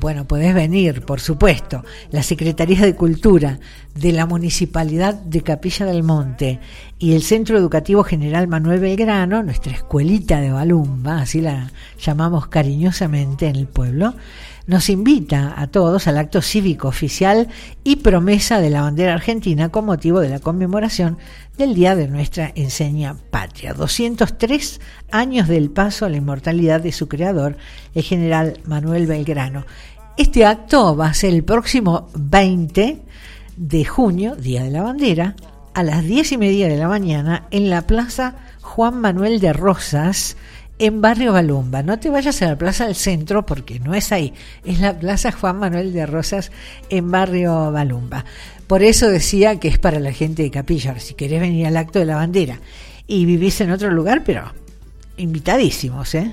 bueno, 0.00 0.26
podés 0.26 0.54
venir, 0.54 1.02
por 1.02 1.20
supuesto. 1.20 1.84
La 2.10 2.22
Secretaría 2.22 2.80
de 2.80 2.96
Cultura 2.96 3.58
de 3.94 4.12
la 4.12 4.26
Municipalidad 4.26 5.14
de 5.14 5.42
Capilla 5.42 5.86
del 5.86 6.02
Monte 6.02 6.60
y 6.98 7.14
el 7.14 7.22
Centro 7.22 7.56
Educativo 7.56 8.02
General 8.02 8.48
Manuel 8.48 8.80
Belgrano, 8.80 9.42
nuestra 9.42 9.72
escuelita 9.72 10.40
de 10.40 10.50
Balumba, 10.50 11.20
así 11.20 11.40
la 11.40 11.70
llamamos 12.00 12.48
cariñosamente 12.48 13.46
en 13.46 13.56
el 13.56 13.66
pueblo, 13.66 14.14
nos 14.66 14.88
invita 14.88 15.54
a 15.56 15.66
todos 15.66 16.06
al 16.06 16.18
acto 16.18 16.42
cívico 16.42 16.88
oficial 16.88 17.48
y 17.84 17.96
promesa 17.96 18.60
de 18.60 18.70
la 18.70 18.82
bandera 18.82 19.14
argentina 19.14 19.70
con 19.70 19.84
motivo 19.84 20.20
de 20.20 20.28
la 20.28 20.38
conmemoración 20.38 21.18
del 21.58 21.74
Día 21.74 21.96
de 21.96 22.08
nuestra 22.08 22.52
enseña 22.54 23.16
patria. 23.30 23.74
203 23.74 24.80
años 25.10 25.48
del 25.48 25.70
paso 25.70 26.06
a 26.06 26.08
la 26.08 26.16
inmortalidad 26.16 26.80
de 26.80 26.92
su 26.92 27.08
creador, 27.08 27.56
el 27.94 28.02
general 28.02 28.60
Manuel 28.64 29.06
Belgrano. 29.06 29.64
Este 30.16 30.44
acto 30.44 30.96
va 30.96 31.06
a 31.06 31.14
ser 31.14 31.34
el 31.34 31.44
próximo 31.44 32.08
20 32.14 33.02
de 33.56 33.84
junio, 33.84 34.36
Día 34.36 34.62
de 34.62 34.70
la 34.70 34.82
Bandera, 34.82 35.36
a 35.74 35.82
las 35.82 36.04
10 36.04 36.32
y 36.32 36.38
media 36.38 36.68
de 36.68 36.76
la 36.76 36.88
mañana 36.88 37.46
en 37.50 37.70
la 37.70 37.86
Plaza 37.86 38.36
Juan 38.60 39.00
Manuel 39.00 39.40
de 39.40 39.52
Rosas, 39.52 40.36
en 40.82 41.00
Barrio 41.00 41.32
Balumba. 41.32 41.84
No 41.84 42.00
te 42.00 42.10
vayas 42.10 42.42
a 42.42 42.48
la 42.48 42.58
Plaza 42.58 42.86
del 42.86 42.96
Centro 42.96 43.46
porque 43.46 43.78
no 43.78 43.94
es 43.94 44.10
ahí, 44.10 44.34
es 44.64 44.80
la 44.80 44.98
Plaza 44.98 45.30
Juan 45.30 45.60
Manuel 45.60 45.92
de 45.92 46.06
Rosas 46.06 46.50
en 46.90 47.08
Barrio 47.08 47.70
Balumba. 47.70 48.24
Por 48.66 48.82
eso 48.82 49.08
decía 49.08 49.60
que 49.60 49.68
es 49.68 49.78
para 49.78 50.00
la 50.00 50.12
gente 50.12 50.42
de 50.42 50.50
Capilla. 50.50 50.98
Si 50.98 51.14
querés 51.14 51.40
venir 51.40 51.68
al 51.68 51.76
acto 51.76 52.00
de 52.00 52.06
la 52.06 52.16
bandera 52.16 52.58
y 53.06 53.24
vivís 53.26 53.60
en 53.60 53.70
otro 53.70 53.92
lugar, 53.92 54.24
pero 54.24 54.52
invitadísimos, 55.18 56.16
¿eh? 56.16 56.32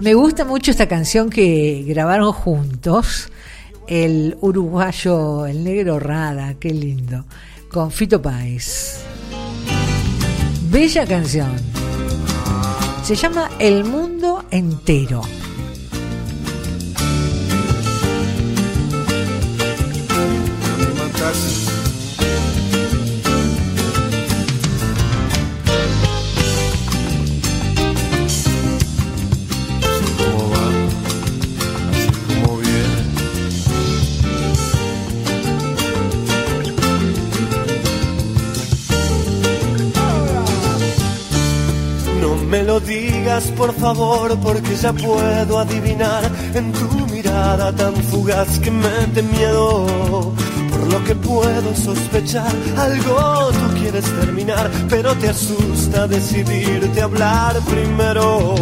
Me 0.00 0.14
gusta 0.14 0.44
mucho 0.44 0.70
esta 0.70 0.86
canción 0.86 1.30
que 1.30 1.84
grabaron 1.84 2.30
juntos 2.30 3.28
el 3.88 4.36
uruguayo, 4.40 5.46
el 5.46 5.64
negro 5.64 5.98
Rada, 5.98 6.54
qué 6.60 6.70
lindo, 6.70 7.24
con 7.70 7.90
Fito 7.90 8.20
Páez. 8.20 9.00
Bella 10.70 11.06
canción. 11.06 11.50
Se 13.02 13.14
llama 13.14 13.50
El 13.58 13.84
mundo 13.84 14.44
entero. 14.50 15.22
Por 43.44 43.74
favor 43.74 44.38
porque 44.40 44.74
ya 44.76 44.92
puedo 44.92 45.58
adivinar 45.58 46.22
en 46.54 46.72
tu 46.72 47.06
mirada 47.12 47.70
tan 47.70 47.94
fugaz 47.94 48.58
que 48.60 48.70
mete 48.70 49.22
miedo. 49.22 49.86
Por 50.70 50.92
lo 50.92 51.04
que 51.04 51.14
puedo 51.14 51.74
sospechar, 51.74 52.50
algo 52.78 53.50
tú 53.52 53.78
quieres 53.78 54.04
terminar, 54.20 54.70
pero 54.88 55.14
te 55.16 55.28
asusta 55.28 56.06
decidirte 56.06 57.02
hablar 57.02 57.60
primero. 57.62 58.54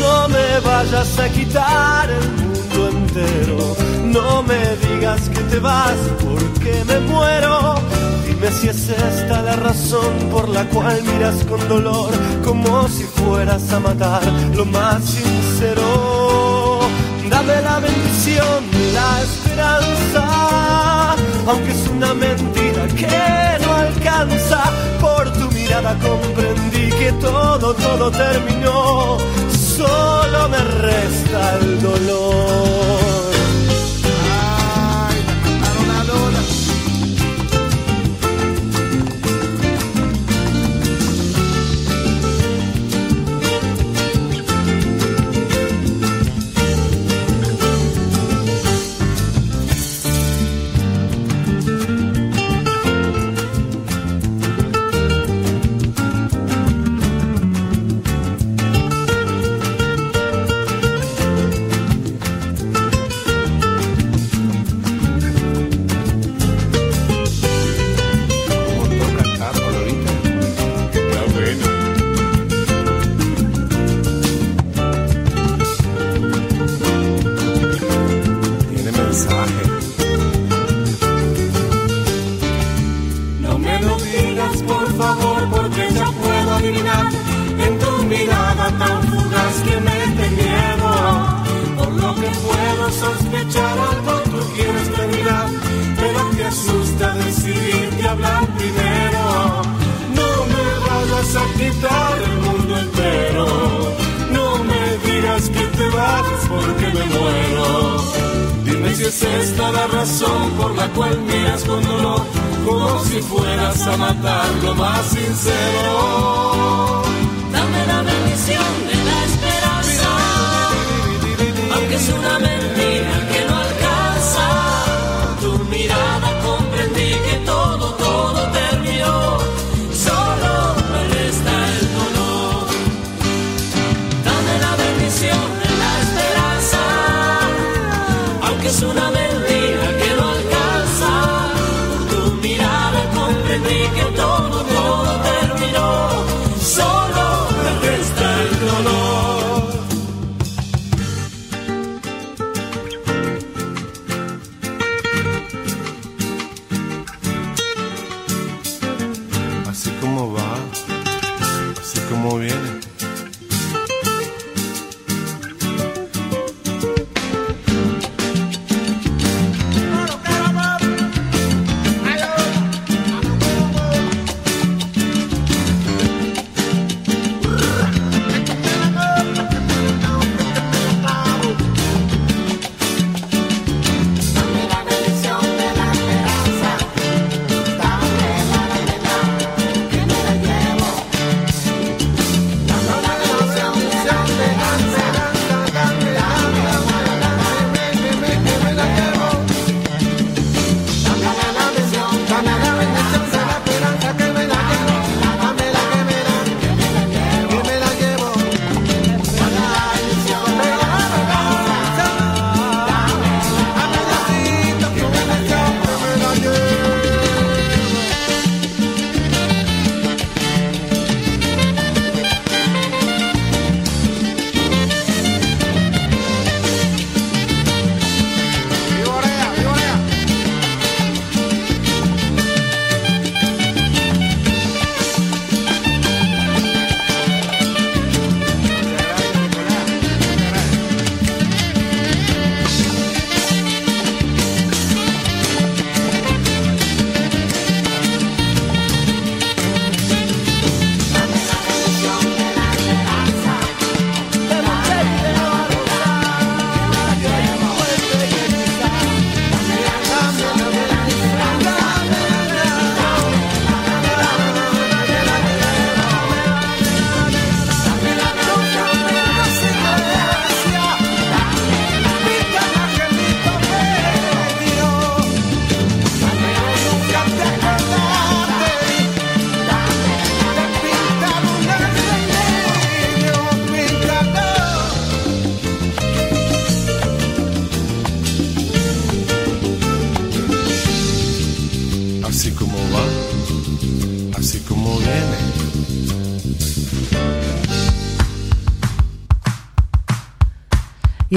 No 0.00 0.28
me 0.28 0.60
vayas 0.64 1.18
a 1.18 1.28
quitar 1.28 2.08
el 2.08 2.28
mundo 2.42 2.88
entero, 2.88 3.76
no 4.04 4.42
me 4.44 4.60
digas 4.86 5.28
que 5.30 5.40
te 5.50 5.58
vas 5.58 5.96
porque 6.22 6.84
me 6.86 7.00
muero. 7.00 8.01
Dime 8.42 8.54
si 8.56 8.68
es 8.68 8.88
esta 8.88 9.40
la 9.40 9.54
razón 9.54 10.28
por 10.32 10.48
la 10.48 10.64
cual 10.64 11.00
miras 11.04 11.44
con 11.44 11.60
dolor, 11.68 12.10
como 12.44 12.88
si 12.88 13.04
fueras 13.04 13.72
a 13.72 13.78
matar 13.78 14.20
lo 14.56 14.64
más 14.64 15.04
sincero. 15.04 16.80
Dame 17.30 17.62
la 17.62 17.78
bendición 17.78 18.64
la 18.94 19.22
esperanza, 19.22 21.14
aunque 21.46 21.70
es 21.70 21.86
una 21.86 22.14
mentira 22.14 22.88
que 22.88 23.64
no 23.64 23.74
alcanza. 23.74 24.60
Por 25.00 25.32
tu 25.34 25.48
mirada 25.52 25.96
comprendí 26.00 26.88
que 26.98 27.12
todo, 27.20 27.74
todo 27.74 28.10
terminó, 28.10 29.18
solo 29.76 30.48
me 30.48 30.58
resta 30.58 31.58
el 31.60 31.80
dolor. 31.80 33.01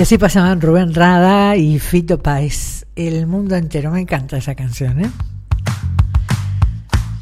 Así 0.05 0.19
pasaban 0.19 0.61
Rubén 0.61 0.93
Rada 0.93 1.55
y 1.55 1.79
Fito 1.79 2.19
Páez. 2.19 2.85
El 2.95 3.25
mundo 3.25 3.55
entero. 3.55 3.89
Me 3.89 4.01
encanta 4.01 4.37
esa 4.37 4.53
canción, 4.53 5.03
¿eh? 5.03 5.09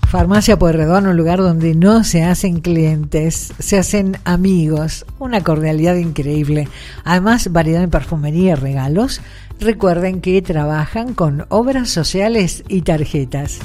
Farmacia 0.09 0.59
Pueyrredón, 0.59 1.07
un 1.07 1.15
lugar 1.15 1.39
donde 1.39 1.75
no 1.75 2.03
se 2.03 2.23
hacen 2.23 2.59
clientes, 2.59 3.53
se 3.57 3.79
hacen 3.79 4.17
amigos. 4.25 5.05
Una 5.17 5.41
cordialidad 5.41 5.95
increíble. 5.95 6.67
Además, 7.05 7.53
variedad 7.53 7.83
en 7.83 7.89
perfumería 7.89 8.51
y 8.51 8.55
regalos. 8.55 9.21
Recuerden 9.61 10.19
que 10.19 10.41
trabajan 10.41 11.13
con 11.13 11.45
obras 11.47 11.89
sociales 11.89 12.65
y 12.67 12.81
tarjetas. 12.81 13.59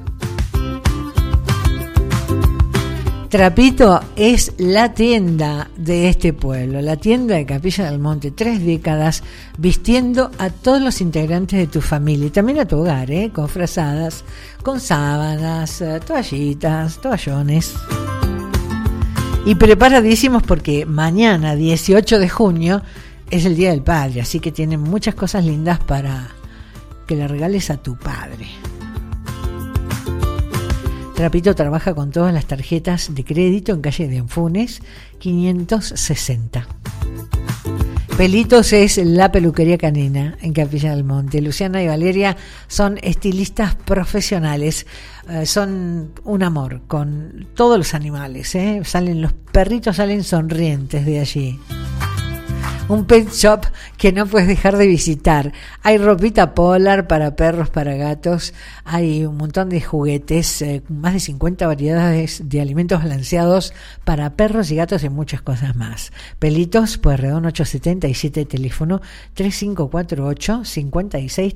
Trapito 3.32 4.02
es 4.18 4.52
la 4.58 4.94
tienda 4.94 5.70
de 5.78 6.10
este 6.10 6.34
pueblo, 6.34 6.82
la 6.82 6.98
tienda 6.98 7.36
de 7.36 7.46
Capilla 7.46 7.90
del 7.90 7.98
Monte, 7.98 8.32
tres 8.32 8.62
décadas 8.66 9.24
vistiendo 9.58 10.32
a 10.38 10.50
todos 10.50 10.82
los 10.82 11.00
integrantes 11.00 11.58
de 11.58 11.68
tu 11.68 11.80
familia 11.80 12.28
y 12.28 12.32
también 12.32 12.60
a 12.60 12.66
tu 12.66 12.80
hogar, 12.80 13.10
¿eh? 13.10 13.32
con 13.34 13.48
frazadas, 13.48 14.26
con 14.64 14.82
sábanas, 14.82 15.82
eh, 15.82 16.02
toallitas, 16.06 17.00
toallones. 17.00 17.74
Y 19.46 19.56
preparadísimos 19.56 20.44
porque 20.44 20.86
mañana, 20.86 21.56
18 21.56 22.20
de 22.20 22.28
junio, 22.28 22.82
es 23.32 23.46
el 23.46 23.56
Día 23.56 23.72
del 23.72 23.82
Padre, 23.82 24.22
así 24.22 24.40
que 24.40 24.52
tienen 24.52 24.82
muchas 24.82 25.16
cosas 25.16 25.46
lindas 25.46 25.80
para 25.80 26.30
que 27.08 27.16
le 27.16 27.28
regales 27.28 27.70
a 27.70 27.78
tu 27.78 27.98
padre. 27.98 28.48
Trapito 31.16 31.56
trabaja 31.56 31.94
con 31.94 32.12
todas 32.12 32.34
las 32.34 32.46
tarjetas 32.46 33.14
de 33.16 33.24
crédito 33.24 33.72
en 33.72 33.82
calle 33.82 34.08
de 34.08 34.18
Enfunes 34.18 34.82
560. 35.20 36.68
Pelitos 38.18 38.74
es 38.74 38.98
la 38.98 39.32
peluquería 39.32 39.78
canina 39.78 40.38
en 40.42 40.54
Capilla 40.54 40.92
del 40.92 41.04
Monte. 41.04 41.42
Luciana 41.42 41.82
y 41.82 41.88
Valeria 41.88 42.36
son 42.68 43.00
estilistas 43.02 43.76
profesionales, 43.76 44.86
eh, 45.30 45.46
son 45.46 46.12
un 46.24 46.44
amor 46.44 46.82
con 46.88 47.48
todos 47.56 47.78
los 47.78 47.94
animales. 47.94 48.54
¿eh? 48.56 48.82
Salen 48.84 49.22
los 49.22 49.34
perritos 49.34 49.96
salen 49.96 50.24
sonrientes 50.24 51.06
de 51.06 51.20
allí 51.20 51.60
un 52.92 53.06
pet 53.06 53.32
shop 53.32 53.62
que 53.98 54.12
no 54.12 54.26
puedes 54.26 54.48
dejar 54.48 54.78
de 54.78 54.86
visitar. 54.86 55.54
Hay 55.82 55.98
ropita 55.98 56.54
polar 56.54 57.08
para 57.08 57.36
perros, 57.38 57.70
para 57.70 57.96
gatos, 57.96 58.54
hay 58.84 59.26
un 59.26 59.38
montón 59.38 59.70
de 59.70 59.80
juguetes, 59.80 60.62
eh, 60.62 60.84
más 60.90 61.14
de 61.14 61.22
50 61.22 61.68
variedades 61.68 62.50
de 62.50 62.60
alimentos 62.60 63.02
balanceados 63.02 63.74
para 64.04 64.32
perros 64.32 64.72
y 64.72 64.76
gatos 64.76 65.04
y 65.04 65.10
muchas 65.10 65.42
cosas 65.42 65.76
más. 65.76 66.12
Pelitos, 66.38 66.98
pues 66.98 67.20
redón 67.20 67.46
877, 67.46 68.46
teléfono 68.46 69.02
3548 69.36 70.66
56 70.66 71.54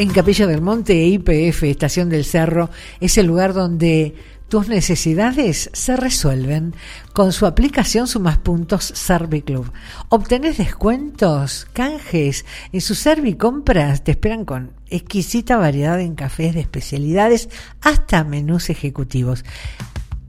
En 0.00 0.08
Capilla 0.08 0.46
del 0.46 0.62
Monte, 0.62 0.94
IPF, 0.94 1.64
Estación 1.64 2.08
del 2.08 2.24
Cerro, 2.24 2.70
es 3.00 3.18
el 3.18 3.26
lugar 3.26 3.52
donde 3.52 4.14
tus 4.48 4.66
necesidades 4.66 5.68
se 5.74 5.94
resuelven 5.94 6.74
con 7.12 7.34
su 7.34 7.44
aplicación 7.44 8.06
Sumas 8.06 8.38
Puntos 8.38 8.82
Serviclub. 8.82 9.70
Obtenés 10.08 10.56
descuentos, 10.56 11.66
canjes 11.74 12.46
en 12.72 12.80
su 12.80 12.94
Servicompras. 12.94 14.02
Te 14.02 14.12
esperan 14.12 14.46
con 14.46 14.72
exquisita 14.88 15.58
variedad 15.58 16.00
en 16.00 16.14
cafés 16.14 16.54
de 16.54 16.60
especialidades 16.60 17.50
hasta 17.82 18.24
menús 18.24 18.70
ejecutivos. 18.70 19.44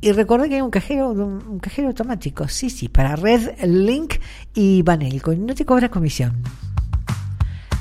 Y 0.02 0.12
recuerda 0.12 0.50
que 0.50 0.56
hay 0.56 0.62
un 0.62 0.72
cajero, 0.72 1.12
un, 1.12 1.60
cajero 1.60 1.88
automático, 1.88 2.46
sí, 2.50 2.70
sí, 2.70 2.90
para 2.90 3.16
Red, 3.16 3.64
Link 3.64 4.16
y 4.54 4.82
Banelco. 4.82 5.34
No 5.34 5.56
te 5.56 5.66
cobra 5.66 5.88
comisión. 5.88 6.44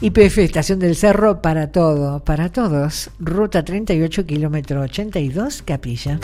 IPF 0.03 0.39
Estación 0.39 0.79
del 0.79 0.97
Cerro 0.97 1.43
para 1.43 1.73
todo, 1.73 2.25
para 2.25 2.51
todos. 2.51 3.11
Ruta 3.19 3.63
38, 3.63 4.25
kilómetro 4.25 4.81
82, 4.81 5.63
Capilla. 5.63 6.19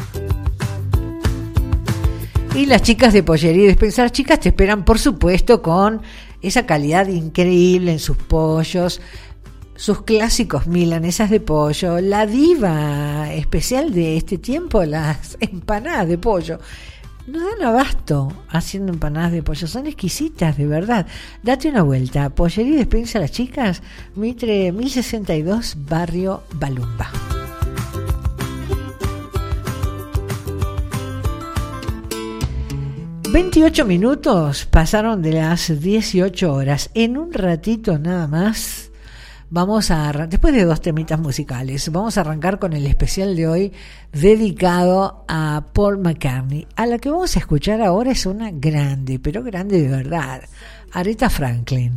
Y 2.54 2.64
las 2.64 2.80
chicas 2.80 3.12
de 3.12 3.22
Pollería 3.22 3.64
y 3.64 3.66
Despensar, 3.66 4.10
chicas, 4.10 4.40
te 4.40 4.48
esperan, 4.48 4.82
por 4.82 4.98
supuesto, 4.98 5.60
con 5.60 6.00
esa 6.40 6.64
calidad 6.64 7.06
increíble 7.08 7.92
en 7.92 7.98
sus 7.98 8.16
pollos, 8.16 9.02
sus 9.74 10.04
clásicos 10.04 10.66
milanesas 10.66 11.28
de 11.28 11.40
pollo, 11.40 12.00
la 12.00 12.24
diva 12.24 13.30
especial 13.34 13.92
de 13.92 14.16
este 14.16 14.38
tiempo, 14.38 14.84
las 14.84 15.36
empanadas 15.38 16.08
de 16.08 16.16
pollo 16.16 16.60
no 17.26 17.40
dan 17.40 17.62
abasto 17.62 18.32
haciendo 18.48 18.92
empanadas 18.92 19.32
de 19.32 19.42
pollo, 19.42 19.66
son 19.66 19.86
exquisitas, 19.86 20.56
de 20.56 20.66
verdad. 20.66 21.06
Date 21.42 21.68
una 21.68 21.82
vuelta. 21.82 22.30
Pollería 22.30 22.74
y 22.74 22.76
despensa 22.76 23.18
las 23.18 23.32
chicas, 23.32 23.82
Mitre 24.14 24.72
1062, 24.72 25.76
barrio 25.88 26.42
Balumba. 26.54 27.10
...28 33.26 33.84
minutos 33.84 34.64
pasaron 34.64 35.20
de 35.20 35.32
las 35.32 35.82
18 35.82 36.54
horas... 36.54 36.90
...en 36.94 37.18
un 37.18 37.34
ratito 37.34 37.98
nada 37.98 38.26
más 38.28 38.85
vamos 39.50 39.90
a, 39.90 40.12
después 40.26 40.54
de 40.54 40.64
dos 40.64 40.80
temitas 40.80 41.18
musicales, 41.18 41.90
vamos 41.90 42.18
a 42.18 42.22
arrancar 42.22 42.58
con 42.58 42.72
el 42.72 42.86
especial 42.86 43.36
de 43.36 43.48
hoy 43.48 43.72
dedicado 44.12 45.24
a 45.28 45.64
Paul 45.72 45.98
McCartney. 45.98 46.66
A 46.76 46.86
la 46.86 46.98
que 46.98 47.10
vamos 47.10 47.36
a 47.36 47.40
escuchar 47.40 47.82
ahora 47.82 48.12
es 48.12 48.26
una 48.26 48.50
grande, 48.50 49.18
pero 49.18 49.42
grande 49.42 49.80
de 49.80 49.88
verdad, 49.88 50.42
Aretha 50.92 51.30
Franklin. 51.30 51.92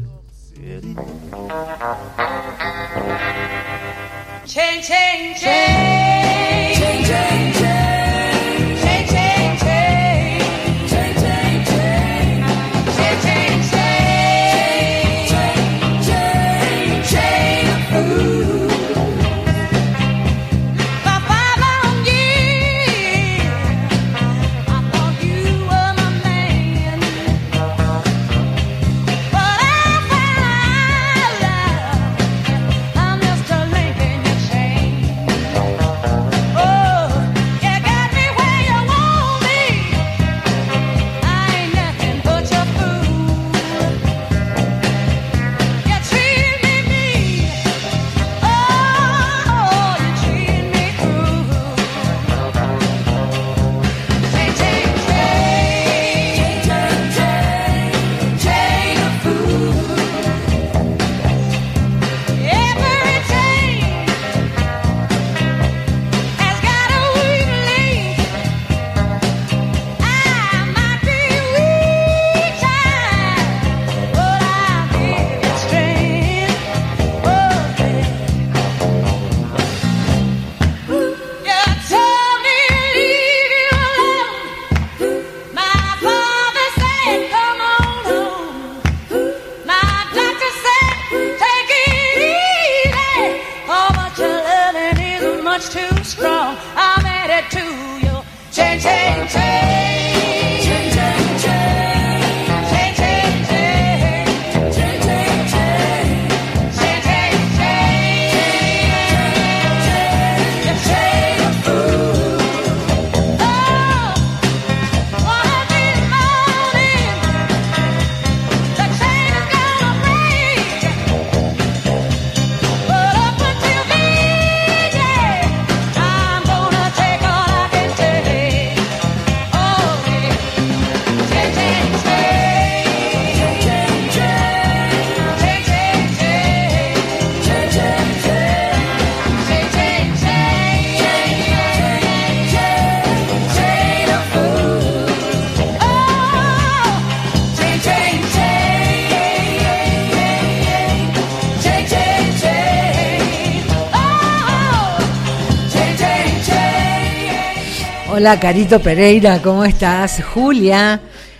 Hola, 158.19 158.37
Carito 158.37 158.81
Pereira, 158.81 159.41
¿cómo 159.41 159.63
estás? 159.63 160.21
Julia, 160.33 160.99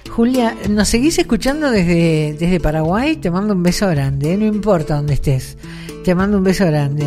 Julia, 0.09 0.55
¿nos 0.69 0.87
seguís 0.87 1.19
escuchando 1.19 1.71
desde, 1.71 2.37
desde 2.39 2.61
Paraguay? 2.61 3.17
Te 3.17 3.29
mando 3.29 3.53
un 3.53 3.61
beso 3.61 3.89
grande, 3.89 4.31
¿eh? 4.31 4.37
no 4.37 4.45
importa 4.45 4.95
dónde 4.95 5.15
estés. 5.15 5.57
Te 6.05 6.15
mando 6.15 6.37
un 6.37 6.45
beso 6.45 6.65
grande. 6.65 7.03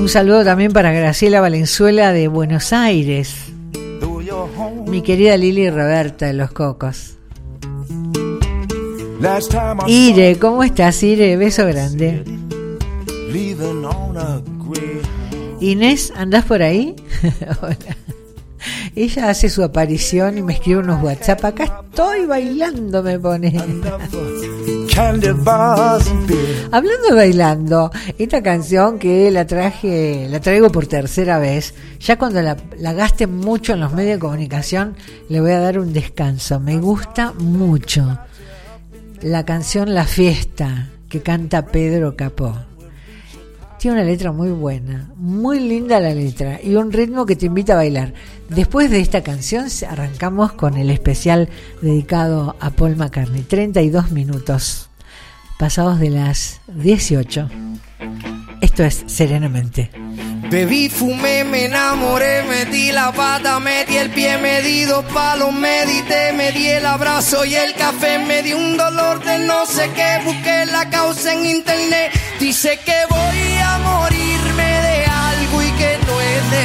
Un 0.00 0.08
saludo 0.08 0.44
también 0.44 0.72
para 0.72 0.90
Graciela 0.90 1.40
Valenzuela 1.40 2.12
de 2.12 2.26
Buenos 2.26 2.72
Aires. 2.72 3.36
Mi 4.88 5.02
querida 5.02 5.36
Lili 5.36 5.70
Roberta 5.70 6.26
de 6.26 6.32
Los 6.32 6.50
Cocos. 6.50 7.18
Ire, 9.86 10.40
¿cómo 10.40 10.64
estás, 10.64 11.00
Ire? 11.04 11.36
Beso 11.36 11.64
grande. 11.66 12.24
Inés, 15.62 16.12
¿andás 16.16 16.44
por 16.44 16.60
ahí? 16.60 16.96
Ella 18.96 19.30
hace 19.30 19.48
su 19.48 19.62
aparición 19.62 20.36
y 20.38 20.42
me 20.42 20.54
escribe 20.54 20.80
unos 20.80 21.02
WhatsApp. 21.02 21.44
Acá 21.44 21.84
estoy 21.88 22.26
bailando, 22.26 23.02
me 23.02 23.18
pone. 23.18 23.56
Hablando 26.72 27.08
de 27.08 27.14
bailando, 27.14 27.90
esta 28.18 28.42
canción 28.42 28.98
que 28.98 29.30
la 29.30 29.46
traje, 29.46 30.26
la 30.28 30.40
traigo 30.40 30.70
por 30.70 30.86
tercera 30.86 31.38
vez. 31.38 31.74
Ya 32.00 32.18
cuando 32.18 32.42
la, 32.42 32.56
la 32.78 32.92
gaste 32.92 33.28
mucho 33.28 33.74
en 33.74 33.80
los 33.80 33.92
medios 33.92 34.16
de 34.16 34.20
comunicación, 34.20 34.96
le 35.28 35.40
voy 35.40 35.52
a 35.52 35.60
dar 35.60 35.78
un 35.78 35.92
descanso. 35.92 36.58
Me 36.58 36.78
gusta 36.78 37.32
mucho 37.38 38.18
la 39.22 39.44
canción 39.44 39.94
La 39.94 40.06
Fiesta 40.06 40.88
que 41.08 41.20
canta 41.20 41.66
Pedro 41.66 42.16
Capó. 42.16 42.71
Tiene 43.82 43.96
una 43.96 44.06
letra 44.08 44.30
muy 44.30 44.50
buena, 44.50 45.10
muy 45.16 45.58
linda 45.58 45.98
la 45.98 46.14
letra 46.14 46.60
y 46.62 46.76
un 46.76 46.92
ritmo 46.92 47.26
que 47.26 47.34
te 47.34 47.46
invita 47.46 47.72
a 47.72 47.78
bailar. 47.78 48.14
Después 48.48 48.88
de 48.92 49.00
esta 49.00 49.24
canción 49.24 49.66
arrancamos 49.88 50.52
con 50.52 50.76
el 50.76 50.88
especial 50.88 51.48
dedicado 51.80 52.54
a 52.60 52.70
Paul 52.70 52.94
McCartney, 52.94 53.42
32 53.42 54.12
minutos 54.12 54.88
pasados 55.58 55.98
de 55.98 56.10
las 56.10 56.60
18. 56.68 57.48
Esto 58.60 58.84
es 58.84 59.02
Serenamente. 59.06 59.90
Bebí, 60.48 60.88
fumé, 60.88 61.42
me 61.42 61.64
enamoré, 61.64 62.44
metí 62.44 62.92
la 62.92 63.10
pata, 63.10 63.58
metí 63.58 63.96
el 63.96 64.10
pie, 64.10 64.38
me 64.38 64.62
di 64.62 64.84
dos 64.84 65.04
palos, 65.06 65.52
medité, 65.52 66.32
me 66.34 66.52
di 66.52 66.68
el 66.68 66.86
abrazo 66.86 67.44
y 67.44 67.56
el 67.56 67.74
café, 67.74 68.20
me 68.20 68.42
di 68.42 68.52
un 68.52 68.76
dolor 68.76 69.24
de 69.24 69.40
no 69.40 69.66
sé 69.66 69.90
qué, 69.96 70.20
busqué 70.24 70.66
la 70.66 70.88
causa 70.88 71.32
en 71.32 71.46
internet, 71.46 72.12
dice 72.38 72.78
que 72.84 72.94
voy 73.10 73.31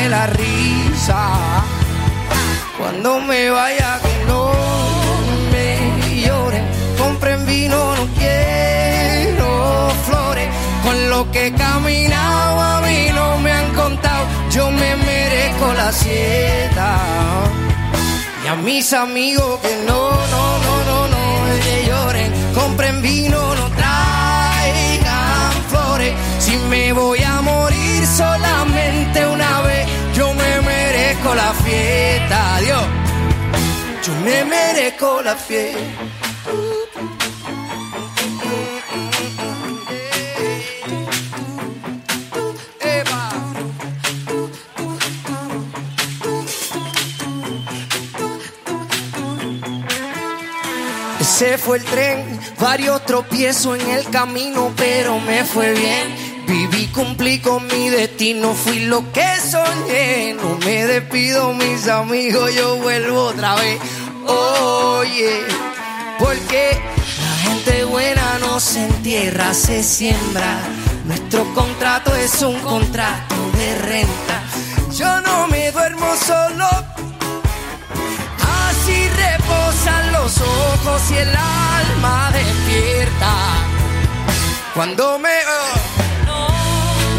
la 0.10 0.28
risa. 0.28 1.64
Cuando 2.78 3.20
me 3.20 3.50
vaya 3.50 4.00
que 4.04 4.26
no 4.28 4.52
me 5.52 6.22
lloren, 6.26 6.66
compren 6.98 7.46
vino, 7.46 7.96
no 7.96 8.08
quiero 8.18 9.92
flores, 10.06 10.48
con 10.84 11.10
lo 11.10 11.32
que 11.32 11.48
he 11.48 11.54
caminado 11.54 12.62
a 12.62 12.82
mí 12.82 13.10
no 13.14 13.38
me 13.40 13.52
han 13.52 13.74
contado, 13.74 14.26
yo 14.52 14.72
me 14.72 14.96
merezco 14.96 15.74
la 15.74 15.92
sieta. 15.92 16.90
Y 18.44 18.48
a 18.48 18.56
mis 18.56 18.94
amigos 18.94 19.60
que 19.62 19.76
no, 19.86 20.12
no, 20.34 20.44
no, 20.66 20.74
no, 20.90 21.08
no, 21.08 21.24
que 21.64 21.86
lloren, 21.88 22.32
compren 22.54 23.02
vino, 23.02 23.56
no 23.56 23.68
traigan 23.72 25.52
flores. 25.70 26.14
Si 26.40 26.56
me 26.70 26.94
voy 26.94 27.22
a 27.24 27.42
morir 27.42 28.06
solamente 28.06 29.28
una 29.28 29.62
vez, 29.62 29.77
la 31.38 31.54
fiesta. 31.54 32.56
Adiós. 32.56 32.86
Yo 34.04 34.14
me 34.26 34.44
merezco 34.46 35.22
la 35.22 35.36
fiesta. 35.36 35.80
Ese 51.20 51.58
fue 51.60 51.78
el 51.78 51.84
tren, 51.84 52.40
varios 52.60 53.06
tropiezos 53.06 53.80
en 53.80 53.92
el 53.92 54.10
camino, 54.10 54.74
pero 54.76 55.20
me 55.20 55.44
fue 55.44 55.74
bien. 55.74 56.27
Viví, 56.48 56.88
cumplí 56.88 57.40
con 57.40 57.68
mi 57.68 57.90
destino, 57.90 58.54
fui 58.54 58.80
lo 58.86 59.12
que 59.12 59.28
soñé. 59.52 60.34
No 60.34 60.58
me 60.66 60.86
despido, 60.88 61.54
mis 61.54 61.88
amigos, 61.90 62.56
yo 62.56 62.78
vuelvo 62.78 63.24
otra 63.24 63.56
vez. 63.56 63.78
Oye, 64.26 65.42
porque 66.18 66.80
la 67.22 67.50
gente 67.50 67.84
buena 67.84 68.40
no 68.40 68.62
se 68.62 68.86
entierra, 68.86 69.54
se 69.54 69.84
siembra. 69.84 70.60
Nuestro 71.04 71.54
contrato 71.54 72.16
es 72.16 72.42
un 72.42 72.58
contrato 72.62 73.36
de 73.58 73.76
renta. 73.80 74.44
Yo 74.94 75.22
no 75.22 75.48
me 75.48 75.72
duermo 75.72 76.16
solo, 76.16 76.68
Así 78.70 79.10
reposan 79.10 80.12
los 80.14 80.40
ojos 80.40 81.12
y 81.12 81.18
el 81.18 81.36
alma 81.36 82.32
despierta. 82.32 83.34
Cuando 84.74 85.20
me... 85.20 85.30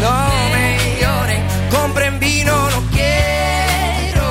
no 0.01 0.15
me 0.53 0.77
lloren, 1.01 1.41
compren 1.71 2.19
vino, 2.19 2.53
no 2.69 2.81
quiero 2.91 4.25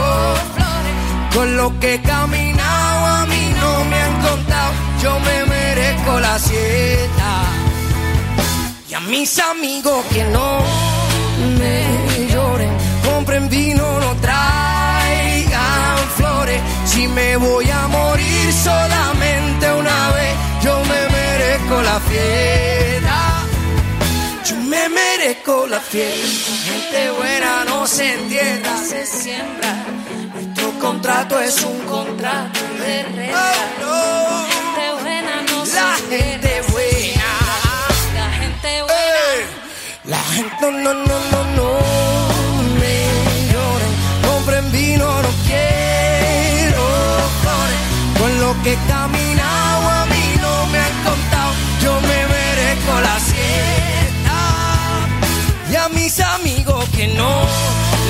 flores. 0.55 0.95
Con 1.35 1.57
lo 1.57 1.79
que 1.81 1.95
he 1.95 2.03
caminado 2.03 3.07
a 3.07 3.27
mí 3.27 3.55
no 3.61 3.85
me 3.85 4.03
han 4.07 4.23
contado, 4.29 4.73
yo 5.03 5.21
me 5.21 5.45
merezco 5.47 6.21
la 6.21 6.39
siesta. 6.39 7.31
Y 8.89 8.95
a 8.95 9.01
mis 9.01 9.39
amigos 9.39 10.05
que 10.13 10.25
no 10.25 10.61
me 11.59 12.33
lloren, 12.33 12.73
compren 13.05 13.49
vino, 13.49 14.01
no 14.01 14.15
traigan 14.17 15.99
flores. 16.17 16.61
Si 16.87 17.07
me 17.09 17.37
voy 17.37 17.69
a 17.71 17.87
morir 17.89 18.53
solamente 18.53 19.73
una 19.73 20.11
vez, 20.11 20.35
yo 20.63 20.75
me 20.91 21.01
merezco 21.17 21.83
la 21.83 22.01
fiesta. 22.01 22.98
Yo 25.19 25.25
me 25.25 25.31
merezco 25.31 25.67
la 25.67 25.81
fiesta. 25.81 26.53
Gente 26.65 27.11
buena 27.11 27.65
no 27.65 27.87
se 27.87 28.15
entierra, 28.15 28.77
se 28.79 29.05
siembra. 29.05 29.85
Nuestro 30.33 30.79
contrato 30.79 31.41
es 31.41 31.61
un 31.65 31.81
contrato 31.87 32.61
de 32.79 33.03
renta. 33.03 33.53
Gente 34.49 35.03
buena 35.03 35.43
no 35.43 35.67
se 35.67 35.75
La 35.75 35.97
gente 36.09 36.63
buena. 36.71 37.31
La 38.15 38.31
gente 38.31 38.83
buena. 38.83 39.49
La 40.05 40.23
gente 40.35 40.71
no, 40.71 40.71
no, 40.71 40.95
no, 40.95 41.19
no, 41.33 41.45
no 41.57 41.79
me 42.81 42.97
lloren. 43.53 43.95
Compren 44.25 44.73
vino, 44.73 45.23
no 45.23 45.31
quiero 45.47 46.85
flores. 47.43 47.81
Con 48.21 48.41
lo 48.41 48.63
que 48.63 48.73
he 48.73 48.79
caminado 48.87 49.89
a 49.89 50.07
mí 50.07 50.35
no 50.41 50.67
me 50.67 50.79
han 50.79 51.03
contado. 51.03 51.53
Yo 51.83 52.01
me 52.03 52.27
merezco 52.27 53.01
la 53.01 53.19
mis 55.90 56.20
amigos 56.20 56.85
que 56.96 57.07
no, 57.09 57.30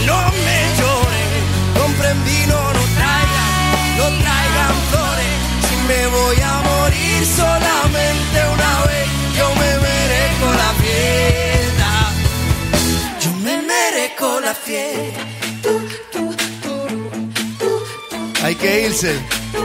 no 0.07 0.19
me 0.47 0.59
lloren. 0.79 1.31
Compren 1.79 2.25
vino, 2.25 2.57
no 2.77 2.83
traigan, 2.97 3.53
no 3.99 4.07
traigan 4.23 4.75
flores. 4.91 5.35
Si 5.69 5.77
me 5.89 6.07
voy 6.07 6.39
a 6.41 6.55
morir 6.71 7.27
solamente 7.27 8.37
una 8.55 8.73
vez, 8.87 9.07
yo 9.37 9.47
me 9.61 9.71
merezco 9.87 10.47
la 10.63 10.71
fiesta. 10.83 11.91
Yo 13.23 13.31
me 13.45 13.63
merezco 13.63 14.41
la 14.41 14.55
fiesta. 14.55 15.23
Hay 18.45 18.55
que 18.55 18.87
irse. 18.87 19.21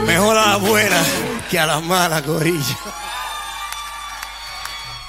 Mejor 0.06 0.36
a 0.36 0.50
la 0.50 0.56
buena 0.56 1.02
que 1.50 1.58
a 1.58 1.66
la 1.66 1.80
mala, 1.80 2.22
corilla. 2.22 2.76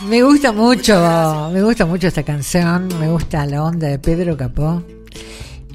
Me 0.02 0.22
gusta 0.24 0.52
mucho, 0.52 1.50
me 1.54 1.64
gusta 1.64 1.86
mucho 1.86 2.08
esta 2.08 2.24
canción, 2.24 2.90
me 3.00 3.08
gusta 3.10 3.46
la 3.46 3.64
onda 3.64 3.88
de 3.88 3.98
Pedro 3.98 4.36
Capó. 4.36 4.84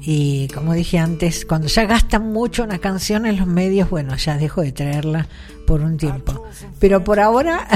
Y 0.03 0.47
como 0.49 0.73
dije 0.73 0.99
antes, 0.99 1.43
cuando 1.43 1.67
ya 1.67 1.85
gastan 1.85 2.31
mucho 2.31 2.63
una 2.63 2.77
canción 2.77 3.25
en 3.25 3.37
los 3.37 3.47
medios, 3.47 3.89
bueno, 3.89 4.15
ya 4.15 4.37
dejo 4.37 4.61
de 4.61 4.71
traerla 4.71 5.27
por 5.65 5.81
un 5.81 5.97
tiempo. 5.97 6.45
Pero 6.79 7.03
por 7.03 7.19
ahora, 7.19 7.67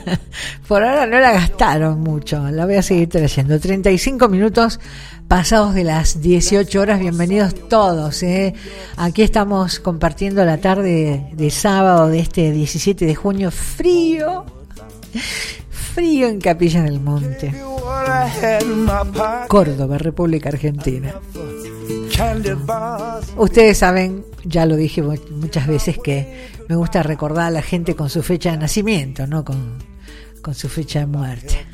por 0.68 0.82
ahora 0.82 1.06
no 1.06 1.20
la 1.20 1.32
gastaron 1.32 2.00
mucho, 2.00 2.50
la 2.50 2.64
voy 2.64 2.76
a 2.76 2.82
seguir 2.82 3.10
trayendo. 3.10 3.60
35 3.60 4.28
minutos 4.28 4.80
pasados 5.28 5.74
de 5.74 5.84
las 5.84 6.22
18 6.22 6.80
horas, 6.80 6.98
bienvenidos 6.98 7.54
todos. 7.68 8.22
¿eh? 8.22 8.54
Aquí 8.96 9.22
estamos 9.22 9.80
compartiendo 9.80 10.46
la 10.46 10.58
tarde 10.58 11.28
de 11.32 11.50
sábado 11.50 12.08
de 12.08 12.20
este 12.20 12.52
17 12.52 13.04
de 13.04 13.14
junio, 13.14 13.50
frío, 13.50 14.46
frío 15.94 16.26
en 16.26 16.40
Capilla 16.40 16.82
del 16.82 17.00
Monte. 17.00 17.54
Córdoba, 19.48 19.96
República 19.96 20.48
Argentina. 20.48 21.14
Ustedes 23.36 23.78
saben, 23.78 24.24
ya 24.44 24.66
lo 24.66 24.76
dije 24.76 25.02
muchas 25.02 25.66
veces, 25.66 25.98
que 26.02 26.48
me 26.68 26.76
gusta 26.76 27.02
recordar 27.02 27.46
a 27.46 27.50
la 27.50 27.62
gente 27.62 27.94
con 27.94 28.10
su 28.10 28.22
fecha 28.22 28.50
de 28.50 28.58
nacimiento, 28.58 29.26
no 29.26 29.44
con, 29.44 29.78
con 30.42 30.54
su 30.54 30.68
fecha 30.68 31.00
de 31.00 31.06
muerte. 31.06 31.66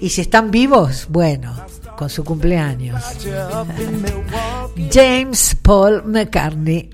Y 0.00 0.10
si 0.10 0.20
están 0.20 0.52
vivos, 0.52 1.06
bueno, 1.10 1.54
con 1.96 2.08
su 2.08 2.24
cumpleaños. 2.24 3.02
James 4.92 5.56
Paul 5.62 6.04
McCartney. 6.04 6.90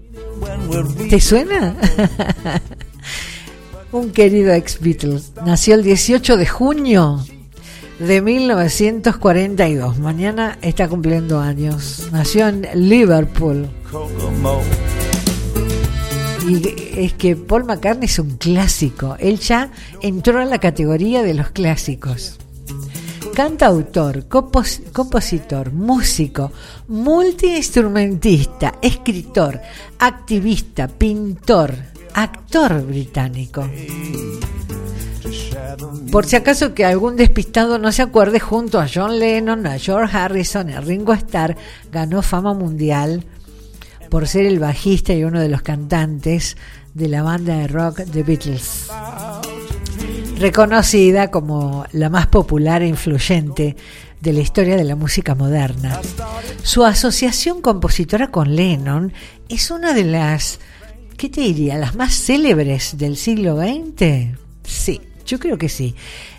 ¿Te 1.11 1.21
suena? 1.21 1.77
Un 3.95 4.11
querido 4.11 4.53
ex 4.53 4.81
Beatles. 4.81 5.31
Nació 5.47 5.77
el 5.77 5.85
18 5.85 6.37
de 6.37 6.47
junio 6.49 7.25
de 8.01 8.21
1942. 8.21 10.01
Mañana 10.01 10.59
está 10.63 10.89
cumpliendo 10.89 11.39
años. 11.39 12.09
Nació 12.11 12.49
en 12.49 12.67
Liverpool. 12.75 13.69
Y 16.49 16.75
es 16.97 17.13
que 17.13 17.37
Paul 17.37 17.67
McCartney 17.67 18.07
es 18.07 18.19
un 18.19 18.37
clásico. 18.37 19.15
Él 19.21 19.39
ya 19.39 19.71
entró 20.03 20.43
en 20.43 20.51
la 20.51 20.59
categoría 20.59 21.23
de 21.23 21.35
los 21.35 21.51
clásicos. 21.51 22.41
Cantautor, 23.33 24.27
compos 24.27 24.81
compositor, 24.93 25.73
músico, 25.73 26.51
multiinstrumentista, 26.89 28.75
escritor, 28.83 29.61
activista, 30.01 30.89
pintor, 30.89 31.94
actor 32.15 32.83
británico. 32.87 33.69
Por 36.11 36.27
si 36.27 36.37
acaso 36.37 36.75
que 36.75 36.85
algún 36.85 37.17
despistado 37.17 37.79
no 37.79 37.91
se 37.91 38.03
acuerde, 38.03 38.39
junto 38.39 38.81
a 38.81 38.87
John 38.93 39.19
Lennon, 39.19 39.67
a 39.67 39.79
George 39.79 40.17
Harrison 40.17 40.71
y 40.71 40.75
a 40.75 40.81
Ringo 40.81 41.13
Starr, 41.13 41.57
ganó 41.91 42.23
fama 42.23 42.55
mundial 42.55 43.25
por 44.11 44.29
ser 44.29 44.47
el 44.47 44.61
bajista 44.61 45.13
y 45.13 45.25
uno 45.25 45.41
de 45.41 45.49
los 45.49 45.63
cantantes 45.63 46.57
de 46.95 47.09
la 47.09 47.23
banda 47.23 47.57
de 47.57 47.67
rock 47.67 48.03
The 48.13 48.23
Beatles. 48.23 48.89
Reconocida 50.39 51.31
como 51.31 51.85
la 51.93 52.11
más 52.11 52.29
popular 52.29 52.83
e 52.83 52.87
influyente 52.87 53.77
de 54.21 54.33
la 54.33 54.41
historia 54.41 54.77
de 54.77 54.85
la 54.85 54.97
música 54.97 55.35
moderna. 55.35 56.01
Su 56.63 56.85
asociación 56.85 57.61
compositora 57.61 58.29
con 58.31 58.55
Lennon 58.55 59.13
es 59.49 59.71
una 59.71 59.93
de 59.93 60.05
las, 60.05 60.61
¿qué 61.17 61.29
te 61.29 61.41
diría?, 61.41 61.79
las 61.79 61.95
más 61.95 62.15
célebres 62.15 62.97
del 62.99 63.17
siglo 63.17 63.57
XX. 63.57 64.37
Sí, 64.65 65.01
yo 65.27 65.39
creo 65.39 65.59
que 65.59 65.69
sí. 65.69 65.95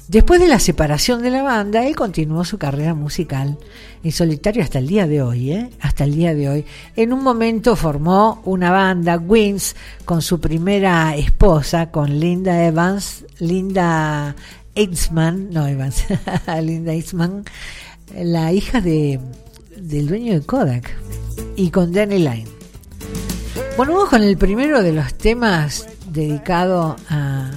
Después 0.08 0.40
de 0.40 0.48
la 0.48 0.60
separación 0.60 1.24
de 1.24 1.32
la 1.32 1.42
banda, 1.42 1.86
él 1.88 1.96
continuó 1.96 2.46
su 2.46 2.60
carrera 2.60 2.94
musical 2.94 3.58
en 4.04 4.12
solitario 4.12 4.62
hasta 4.62 4.78
el 4.78 4.86
día 4.86 5.08
de 5.08 5.24
hoy, 5.24 5.52
¿eh? 5.52 5.70
hasta 5.80 6.04
el 6.04 6.14
día 6.14 6.36
de 6.36 6.48
hoy. 6.48 6.66
En 6.96 7.12
un 7.12 7.24
momento 7.24 7.76
formó 7.76 8.40
una 8.46 8.70
banda, 8.70 9.18
Wings, 9.18 9.76
con 10.06 10.22
su 10.22 10.40
primera 10.40 11.16
esposa, 11.16 11.90
con 11.90 12.20
Linda 12.20 12.64
Evans, 12.64 13.26
Linda 13.40 14.36
Eitzman, 14.76 15.50
no 15.50 15.66
Evans, 15.66 16.06
Linda 16.62 16.94
Eitzman, 16.94 17.44
la 18.16 18.54
hija 18.54 18.82
de, 18.82 19.20
del 19.76 20.08
dueño 20.08 20.34
de 20.34 20.46
Kodak, 20.46 20.96
y 21.56 21.72
con 21.72 21.92
Danny 21.92 22.20
Line. 22.20 22.55
Vamos 23.78 24.08
con 24.10 24.24
el 24.24 24.38
primero 24.38 24.82
de 24.82 24.94
los 24.94 25.14
temas 25.16 25.86
dedicado 26.08 26.96
a, 27.10 27.52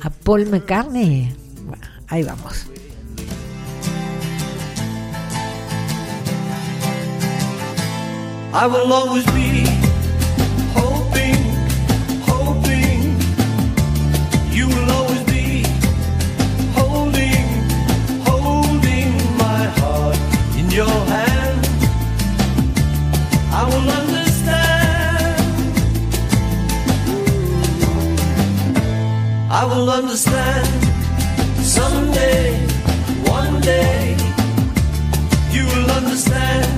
a 0.00 0.10
Paul 0.24 0.46
McCartney. 0.46 1.34
Bueno, 1.66 1.86
ahí 2.08 2.22
vamos. 2.22 2.66
I 8.52 8.66
will 8.66 8.92
always 8.92 9.26
be 9.26 9.66
hoping, 10.74 11.36
hoping 12.26 13.18
you 14.50 14.68
will 14.68 14.90
I 29.52 29.64
will 29.64 29.90
understand 29.90 30.64
someday, 31.60 32.54
one 33.26 33.60
day. 33.60 34.16
You 35.50 35.66
will 35.66 35.90
understand 35.90 36.69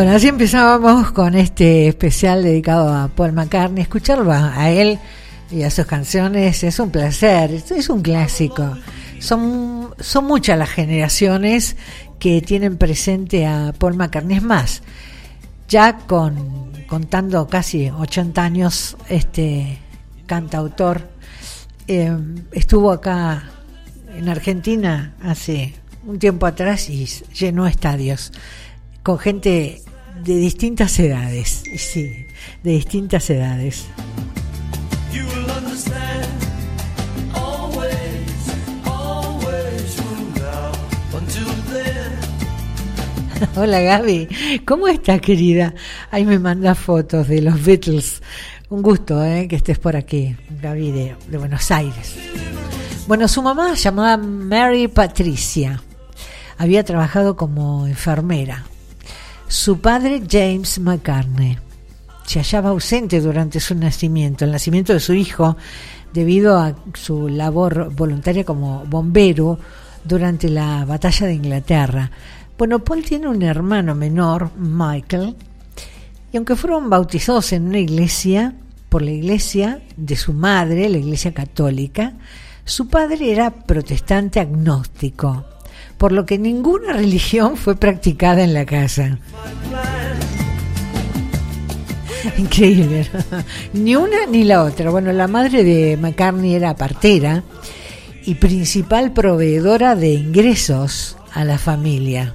Bueno, 0.00 0.14
así 0.14 0.28
empezábamos 0.28 1.12
con 1.12 1.34
este 1.34 1.86
especial 1.88 2.42
dedicado 2.42 2.88
a 2.88 3.08
Paul 3.08 3.32
McCartney. 3.32 3.82
Escucharlo 3.82 4.32
a, 4.32 4.70
él 4.70 4.98
y 5.50 5.62
a 5.62 5.68
sus 5.68 5.84
canciones 5.84 6.64
es 6.64 6.78
un 6.78 6.88
placer, 6.88 7.50
es, 7.50 7.90
un 7.90 8.00
clásico. 8.00 8.78
Son, 9.18 9.94
son 10.00 10.24
muchas 10.24 10.56
las 10.56 10.70
generaciones 10.70 11.76
que 12.18 12.40
tienen 12.40 12.78
presente 12.78 13.46
a 13.46 13.74
Paul 13.76 13.96
McCartney. 13.96 14.38
Es 14.38 14.42
más, 14.42 14.82
ya 15.68 15.98
con 15.98 16.72
contando 16.86 17.46
casi 17.46 17.90
80 17.90 18.42
años, 18.42 18.96
este 19.10 19.80
cantautor 20.24 21.10
eh, 21.88 22.16
estuvo 22.52 22.90
acá 22.90 23.50
en 24.16 24.30
Argentina 24.30 25.12
hace 25.22 25.74
un 26.06 26.18
tiempo 26.18 26.46
atrás 26.46 26.88
y 26.88 27.04
llenó 27.34 27.66
estadios 27.66 28.32
con 29.02 29.18
gente 29.18 29.82
de 30.30 30.36
distintas 30.36 30.96
edades, 31.00 31.64
sí, 31.76 32.24
de 32.62 32.70
distintas 32.70 33.28
edades. 33.30 33.86
Hola 43.56 43.80
Gaby, 43.80 44.28
¿cómo 44.64 44.86
estás 44.86 45.20
querida? 45.20 45.74
Ahí 46.12 46.24
me 46.24 46.38
manda 46.38 46.76
fotos 46.76 47.26
de 47.26 47.42
los 47.42 47.64
Beatles. 47.64 48.22
Un 48.68 48.82
gusto 48.82 49.24
¿eh? 49.24 49.48
que 49.48 49.56
estés 49.56 49.80
por 49.80 49.96
aquí, 49.96 50.36
Gaby 50.62 50.92
de, 50.92 51.16
de 51.28 51.38
Buenos 51.38 51.68
Aires. 51.72 52.14
Bueno, 53.08 53.26
su 53.26 53.42
mamá 53.42 53.74
llamada 53.74 54.16
Mary 54.16 54.86
Patricia. 54.86 55.82
Había 56.56 56.84
trabajado 56.84 57.34
como 57.34 57.88
enfermera. 57.88 58.69
Su 59.50 59.80
padre 59.80 60.22
James 60.30 60.78
McCartney 60.78 61.58
se 62.24 62.38
hallaba 62.38 62.70
ausente 62.70 63.20
durante 63.20 63.58
su 63.58 63.74
nacimiento, 63.74 64.44
el 64.44 64.52
nacimiento 64.52 64.92
de 64.92 65.00
su 65.00 65.12
hijo, 65.12 65.56
debido 66.14 66.56
a 66.56 66.76
su 66.94 67.26
labor 67.28 67.92
voluntaria 67.92 68.44
como 68.44 68.84
bombero 68.86 69.58
durante 70.04 70.48
la 70.48 70.84
batalla 70.84 71.26
de 71.26 71.34
Inglaterra. 71.34 72.12
Bueno, 72.56 72.78
Paul 72.78 73.02
tiene 73.02 73.26
un 73.26 73.42
hermano 73.42 73.96
menor, 73.96 74.52
Michael, 74.56 75.34
y 76.30 76.36
aunque 76.36 76.54
fueron 76.54 76.88
bautizados 76.88 77.52
en 77.52 77.66
una 77.66 77.80
iglesia, 77.80 78.54
por 78.88 79.02
la 79.02 79.10
iglesia 79.10 79.82
de 79.96 80.14
su 80.14 80.32
madre, 80.32 80.88
la 80.88 80.98
iglesia 80.98 81.34
católica, 81.34 82.12
su 82.64 82.86
padre 82.86 83.32
era 83.32 83.50
protestante 83.50 84.38
agnóstico, 84.38 85.44
por 86.00 86.12
lo 86.12 86.24
que 86.24 86.38
ninguna 86.38 86.92
religión 86.94 87.58
fue 87.58 87.76
practicada 87.76 88.42
en 88.42 88.54
la 88.54 88.64
casa. 88.64 89.18
Increíble, 92.38 93.06
ni 93.74 93.96
una 93.96 94.24
ni 94.26 94.44
la 94.44 94.64
otra. 94.64 94.90
Bueno, 94.90 95.12
la 95.12 95.28
madre 95.28 95.62
de 95.62 95.98
McCartney 95.98 96.54
era 96.54 96.74
partera 96.74 97.42
y 98.24 98.36
principal 98.36 99.12
proveedora 99.12 99.94
de 99.94 100.14
ingresos 100.14 101.18
a 101.34 101.44
la 101.44 101.58
familia. 101.58 102.34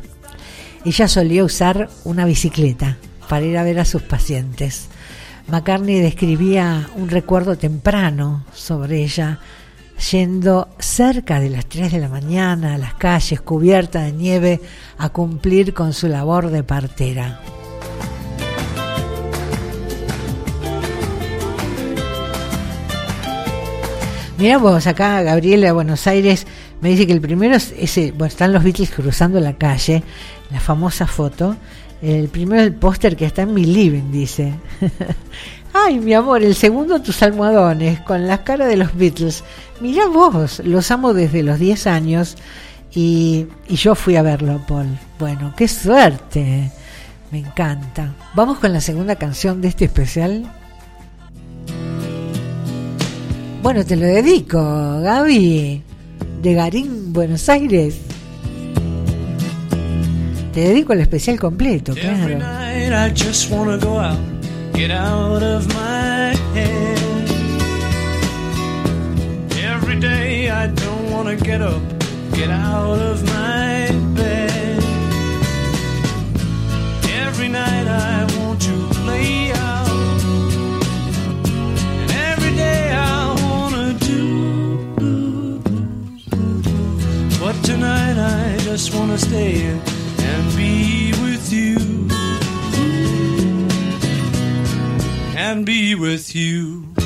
Ella 0.85 1.07
solía 1.07 1.43
usar 1.43 1.89
una 2.03 2.25
bicicleta 2.25 2.97
para 3.27 3.45
ir 3.45 3.57
a 3.57 3.63
ver 3.63 3.79
a 3.79 3.85
sus 3.85 4.03
pacientes. 4.03 4.89
McCartney 5.47 6.01
describía 6.01 6.87
un 6.95 7.09
recuerdo 7.09 7.57
temprano 7.57 8.45
sobre 8.53 9.03
ella, 9.03 9.39
yendo 10.11 10.67
cerca 10.79 11.39
de 11.39 11.49
las 11.49 11.65
3 11.65 11.91
de 11.91 11.99
la 11.99 12.09
mañana 12.09 12.75
a 12.75 12.77
las 12.77 12.93
calles 12.95 13.41
cubiertas 13.41 14.05
de 14.05 14.11
nieve 14.11 14.61
a 14.97 15.09
cumplir 15.09 15.73
con 15.73 15.93
su 15.93 16.07
labor 16.07 16.49
de 16.49 16.63
partera. 16.63 17.39
Mira 24.37 24.57
vos, 24.57 24.85
acá 24.85 25.21
Gabriela 25.21 25.67
de 25.67 25.71
Buenos 25.71 26.07
Aires 26.07 26.45
me 26.81 26.89
dice 26.89 27.07
que 27.07 27.13
el 27.13 27.21
primero 27.21 27.55
es 27.55 27.73
ese, 27.77 28.11
bueno, 28.11 28.25
están 28.25 28.51
los 28.51 28.63
Beatles 28.63 28.91
cruzando 28.91 29.39
la 29.39 29.53
calle, 29.53 30.03
la 30.51 30.59
famosa 30.59 31.07
foto. 31.07 31.55
El 32.01 32.27
primero 32.27 32.61
es 32.61 32.67
el 32.67 32.75
póster 32.75 33.15
que 33.15 33.25
está 33.25 33.43
en 33.43 33.53
mi 33.53 33.63
living, 33.63 34.11
dice. 34.11 34.53
Ay, 35.77 35.99
mi 35.99 36.13
amor, 36.13 36.41
el 36.41 36.55
segundo 36.55 37.01
tus 37.01 37.21
almohadones 37.21 37.99
con 37.99 38.25
las 38.27 38.39
caras 38.39 38.69
de 38.69 38.77
los 38.77 38.95
Beatles. 38.95 39.43
Mira 39.81 40.07
vos, 40.07 40.61
los 40.63 40.89
amo 40.89 41.13
desde 41.13 41.43
los 41.43 41.59
10 41.59 41.87
años 41.87 42.37
y, 42.93 43.47
y 43.67 43.75
yo 43.75 43.93
fui 43.93 44.15
a 44.15 44.21
verlo, 44.21 44.61
Paul. 44.65 44.87
Bueno, 45.19 45.53
qué 45.57 45.67
suerte. 45.67 46.71
Me 47.29 47.39
encanta. 47.39 48.13
Vamos 48.35 48.59
con 48.59 48.71
la 48.71 48.79
segunda 48.79 49.17
canción 49.17 49.59
de 49.59 49.67
este 49.67 49.83
especial. 49.83 50.49
Bueno, 53.61 53.83
te 53.85 53.97
lo 53.97 54.05
dedico, 54.05 54.57
Gaby, 55.01 55.83
de 56.41 56.53
Garín, 56.53 57.11
Buenos 57.11 57.49
Aires. 57.49 57.97
Te 60.53 60.61
dedico 60.61 60.93
el 60.93 61.01
especial 61.01 61.37
completo, 61.37 61.93
claro. 61.95 62.39
Get 64.75 64.91
out 64.91 65.41
of 65.41 65.67
my 65.73 66.35
head. 66.53 67.29
Every 69.73 69.99
day 69.99 70.49
I 70.49 70.67
don't 70.67 71.11
wanna 71.11 71.37
get 71.37 71.61
up, 71.61 71.81
get 72.33 72.49
out 72.49 72.99
of 72.99 73.23
my 73.23 73.89
bed. 74.15 74.83
Every 77.23 77.47
night 77.47 77.87
I 77.87 78.27
want 78.37 78.61
to 78.63 78.75
play 78.99 79.51
out, 79.53 80.21
and 82.01 82.11
every 82.31 82.53
day 82.55 82.91
I 82.91 83.33
wanna 83.43 83.93
do. 83.93 85.59
But 87.39 87.55
tonight 87.63 88.17
I 88.17 88.57
just 88.59 88.93
wanna 88.93 89.17
stay 89.17 89.67
in 89.67 89.79
and 90.19 90.55
be 90.57 91.13
with 91.23 91.51
you. 91.53 92.14
And 95.37 95.65
be 95.65 95.95
with 95.95 96.33
you. 96.33 97.04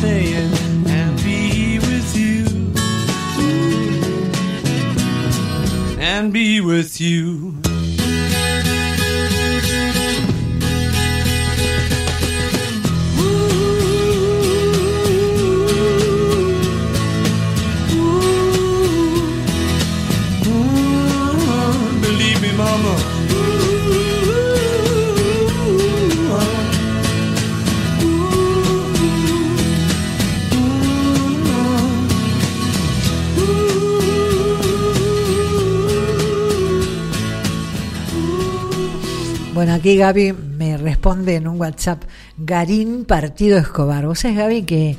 Just 0.00 0.12
wanna 0.12 0.22
stay 0.22 0.32
in 0.34 0.86
and 0.88 1.16
be 1.22 1.78
with 1.78 2.16
you. 2.16 2.46
And 6.00 6.32
be 6.32 6.60
with 6.60 7.00
you. 7.00 7.54
Believe 22.02 22.42
me, 22.42 22.52
mama. 22.56 23.39
Aquí 39.80 39.96
Gaby 39.96 40.34
me 40.34 40.76
responde 40.76 41.36
en 41.36 41.48
un 41.48 41.58
WhatsApp, 41.58 42.02
Garín 42.36 43.06
Partido 43.06 43.56
Escobar. 43.56 44.04
Vos 44.04 44.18
sabés, 44.18 44.36
Gaby, 44.36 44.62
que 44.64 44.94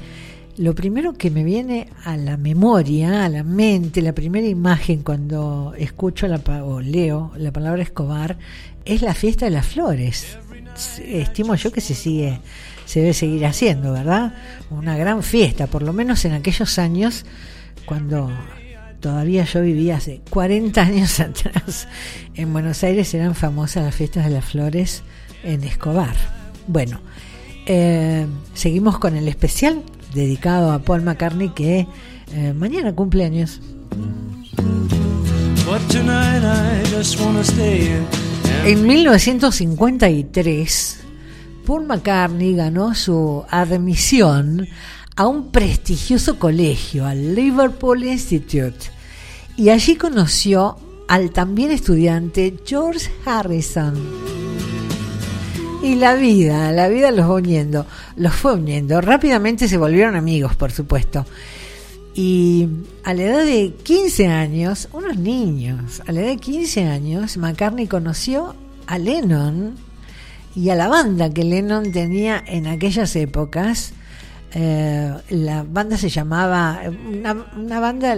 lo 0.57 0.73
primero 0.73 1.13
que 1.13 1.29
me 1.29 1.43
viene 1.43 1.87
a 2.03 2.17
la 2.17 2.35
memoria, 2.35 3.23
a 3.23 3.29
la 3.29 3.43
mente, 3.43 4.01
la 4.01 4.13
primera 4.13 4.47
imagen 4.47 5.03
cuando 5.03 5.75
escucho 5.77 6.27
la, 6.27 6.37
o 6.63 6.81
leo 6.81 7.31
la 7.37 7.51
palabra 7.51 7.83
Escobar, 7.83 8.39
es 8.83 9.03
la 9.03 9.13
fiesta 9.13 9.45
de 9.45 9.51
las 9.51 9.67
flores. 9.67 10.39
Estimo 11.05 11.53
yo 11.53 11.71
que 11.71 11.81
se 11.81 11.93
sigue, 11.93 12.39
se 12.85 13.01
debe 13.01 13.13
seguir 13.13 13.45
haciendo, 13.45 13.93
¿verdad? 13.93 14.33
Una 14.71 14.97
gran 14.97 15.21
fiesta, 15.21 15.67
por 15.67 15.83
lo 15.83 15.93
menos 15.93 16.25
en 16.25 16.33
aquellos 16.33 16.79
años 16.79 17.23
cuando 17.85 18.31
todavía 19.01 19.43
yo 19.43 19.61
vivía 19.61 19.97
hace 19.97 20.21
40 20.29 20.81
años 20.81 21.19
atrás 21.19 21.87
en 22.35 22.53
Buenos 22.53 22.83
Aires 22.83 23.13
eran 23.13 23.35
famosas 23.35 23.83
las 23.83 23.95
fiestas 23.95 24.25
de 24.25 24.31
las 24.31 24.45
flores 24.45 25.03
en 25.43 25.63
Escobar. 25.63 26.15
Bueno, 26.67 27.01
eh, 27.65 28.27
seguimos 28.53 28.99
con 28.99 29.17
el 29.17 29.27
especial 29.27 29.83
dedicado 30.13 30.71
a 30.71 30.79
Paul 30.79 31.01
McCartney 31.01 31.49
que 31.49 31.87
eh, 32.33 32.53
mañana 32.53 32.93
cumple 32.93 33.25
años. 33.25 33.59
But 35.65 35.81
tonight 35.89 36.43
I 36.43 36.83
just 36.95 37.19
wanna 37.19 37.43
stay 37.43 37.87
in 37.87 38.05
En 38.63 38.85
1953, 38.85 40.99
Paul 41.65 41.87
McCartney 41.87 42.55
ganó 42.55 42.93
su 42.93 43.43
admisión 43.49 44.67
a 45.21 45.27
un 45.27 45.51
prestigioso 45.51 46.39
colegio, 46.39 47.05
al 47.05 47.35
Liverpool 47.35 48.03
Institute, 48.03 48.89
y 49.55 49.69
allí 49.69 49.95
conoció 49.95 50.77
al 51.07 51.29
también 51.29 51.69
estudiante 51.69 52.55
George 52.65 53.11
Harrison. 53.23 53.93
Y 55.83 55.93
la 55.93 56.15
vida, 56.15 56.71
la 56.71 56.87
vida 56.87 57.11
los 57.11 57.27
fue 57.27 57.35
uniendo, 57.35 57.85
los 58.15 58.33
fue 58.33 58.55
uniendo. 58.55 58.99
Rápidamente 58.99 59.67
se 59.67 59.77
volvieron 59.77 60.15
amigos, 60.15 60.55
por 60.55 60.71
supuesto. 60.71 61.23
Y 62.15 62.67
a 63.03 63.13
la 63.13 63.21
edad 63.21 63.45
de 63.45 63.75
15 63.83 64.25
años, 64.25 64.89
unos 64.91 65.17
niños, 65.17 66.01
a 66.07 66.13
la 66.13 66.21
edad 66.21 66.29
de 66.29 66.37
15 66.37 66.85
años, 66.85 67.37
McCartney 67.37 67.85
conoció 67.85 68.55
a 68.87 68.97
Lennon 68.97 69.75
y 70.55 70.69
a 70.69 70.75
la 70.75 70.87
banda 70.87 71.29
que 71.29 71.43
Lennon 71.43 71.91
tenía 71.91 72.43
en 72.43 72.65
aquellas 72.65 73.15
épocas. 73.15 73.93
Eh, 74.53 75.13
la 75.29 75.63
banda 75.63 75.97
se 75.97 76.09
llamaba, 76.09 76.81
una, 77.55 77.79
banda 77.79 78.17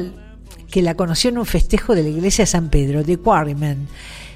que 0.70 0.82
la 0.82 0.96
conoció 0.96 1.30
en 1.30 1.38
un 1.38 1.46
festejo 1.46 1.94
de 1.96 2.04
la 2.04 2.10
iglesia 2.10 2.44
de 2.44 2.48
San 2.48 2.70
Pedro, 2.70 3.04
de 3.04 3.18
Quarrymen. 3.18 3.88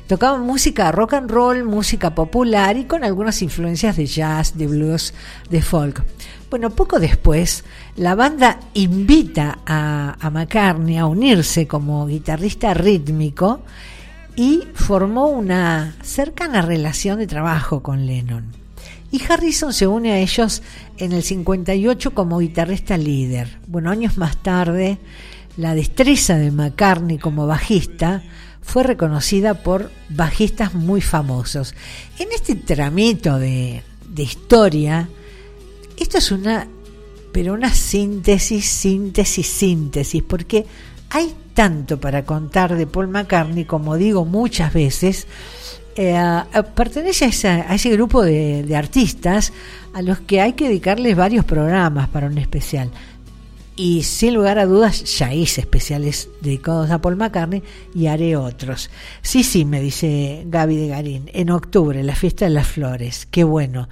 Tocaban 0.08 0.42
música 0.42 0.92
rock 0.92 1.16
and 1.16 1.30
roll, 1.30 1.64
música 1.66 2.16
popular 2.16 2.78
y 2.78 2.86
con 2.86 3.04
algunas 3.04 3.42
influencias 3.42 3.98
de 3.98 4.06
jazz, 4.06 4.58
de 4.58 4.68
blues, 4.68 5.14
de 5.50 5.62
folk. 5.62 6.04
Bueno, 6.50 6.70
poco 6.70 7.00
después, 7.00 7.66
la 7.98 8.16
banda 8.16 8.60
invita 8.74 9.60
a, 9.66 10.16
a 10.20 10.30
McCartney 10.30 10.98
a 10.98 11.08
unirse 11.08 11.68
como 11.68 12.08
guitarrista 12.08 12.74
rítmico 12.74 13.62
y 14.38 14.64
formó 14.76 15.28
una 15.28 15.96
cercana 16.04 16.62
relación 16.62 17.20
de 17.20 17.28
trabajo 17.28 17.84
con 17.84 18.06
Lennon. 18.06 18.67
Y 19.12 19.22
Harrison 19.28 19.74
se 19.74 19.88
une 19.88 20.12
a 20.12 20.20
ellos 20.20 20.62
en 20.98 21.14
el 21.14 21.24
58 21.24 22.14
como 22.14 22.40
guitarrista 22.40 22.98
líder. 22.98 23.60
Bueno, 23.68 23.90
años 23.90 24.18
más 24.18 24.38
tarde, 24.38 24.98
la 25.56 25.76
destreza 25.76 26.38
de 26.38 26.52
McCartney 26.52 27.18
como 27.18 27.48
bajista 27.48 28.24
fue 28.62 28.84
reconocida 28.84 29.64
por 29.64 29.92
bajistas 30.10 30.74
muy 30.74 31.00
famosos. 31.00 31.74
En 32.20 32.28
este 32.34 32.56
tramito 32.56 33.40
de, 33.40 33.82
de 34.10 34.24
historia, 34.24 35.08
esto 35.98 36.18
es 36.18 36.32
una, 36.32 36.68
pero 37.32 37.54
una 37.54 37.74
síntesis, 37.74 38.66
síntesis, 38.66 39.48
síntesis, 39.48 40.22
porque 40.22 40.66
hay 41.10 41.34
tanto 41.54 42.00
para 42.00 42.26
contar 42.26 42.76
de 42.76 42.86
Paul 42.86 43.08
McCartney, 43.08 43.66
como 43.66 43.96
digo 43.96 44.26
muchas 44.26 44.74
veces, 44.74 45.28
eh, 45.98 46.44
pertenece 46.76 47.26
a, 47.48 47.74
ese 47.74 47.90
grupo 47.90 48.24
de, 48.24 48.64
de, 48.64 48.76
artistas 48.76 49.52
a 49.94 50.02
los 50.02 50.20
que 50.20 50.42
hay 50.42 50.54
que 50.54 50.68
dedicarles 50.68 51.16
varios 51.16 51.44
programas 51.44 52.08
para 52.10 52.28
un 52.28 52.38
especial. 52.38 52.92
Y 53.76 54.04
sin 54.04 54.34
lugar 54.34 54.58
a 54.58 54.66
dudas 54.66 55.04
ya 55.18 55.34
hice 55.34 55.62
especiales 55.62 56.30
dedicados 56.42 56.90
a 56.90 57.00
Paul 57.00 57.16
McCartney 57.16 57.62
y 57.94 58.08
haré 58.08 58.36
otros. 58.36 58.90
Sí, 59.22 59.44
sí, 59.44 59.66
me 59.66 59.82
dice 59.82 60.44
Gaby 60.48 60.76
de 60.78 60.88
Garín, 60.88 61.30
en 61.34 61.52
octubre, 61.52 62.02
la 62.04 62.16
fiesta 62.16 62.46
de 62.46 62.52
las 62.52 62.68
flores. 62.68 63.28
Qué 63.30 63.44
bueno 63.44 63.88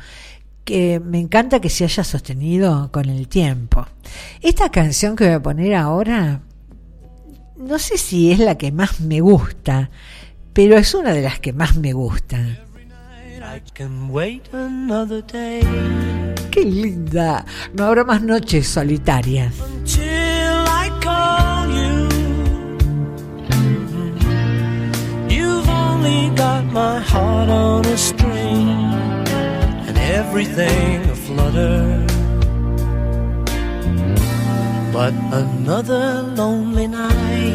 que 0.66 1.00
me 1.00 1.20
encanta 1.20 1.62
que 1.62 1.70
se 1.70 1.84
haya 1.84 2.04
sostenido 2.04 2.92
con 2.92 3.10
el 3.10 3.28
tiempo. 3.28 3.86
Esta 4.42 4.70
canción 4.70 5.16
que 5.16 5.26
voy 5.26 5.34
a 5.34 5.42
poner 5.42 5.76
ahora, 5.76 6.42
no 7.56 7.78
sé 7.78 8.00
si 8.00 8.32
es 8.32 8.40
la 8.40 8.58
que 8.58 8.72
más 8.72 9.00
me 9.00 9.22
gusta, 9.22 9.92
pero 10.56 10.78
es 10.78 10.94
una 10.94 11.12
de 11.12 11.22
las 11.22 11.42
que 11.42 11.52
más 11.52 11.76
me 11.76 11.92
gustan. 11.92 12.58
Qué 16.50 16.64
linda. 16.64 17.46
No 17.74 17.84
habrá 17.84 18.06
más 18.06 18.22
noches 18.22 18.66
solitarias. 18.68 19.54
Got 26.36 26.66
my 26.74 27.00
heart 27.00 27.50
on 27.50 27.86
a 27.86 27.98
string 27.98 28.68
and 29.88 29.98
everything 29.98 31.10
aflutter. 31.10 32.06
But 34.92 35.14
another 35.32 36.24
lonely 36.36 36.88
night 36.88 37.55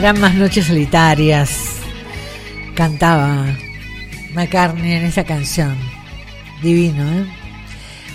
habrá 0.00 0.14
más 0.18 0.34
noches 0.34 0.64
solitarias. 0.64 1.50
Cantaba 2.74 3.44
McCartney 4.32 4.92
en 4.92 5.04
esa 5.04 5.24
canción. 5.24 5.76
Divino, 6.62 7.02
¿eh? 7.02 7.26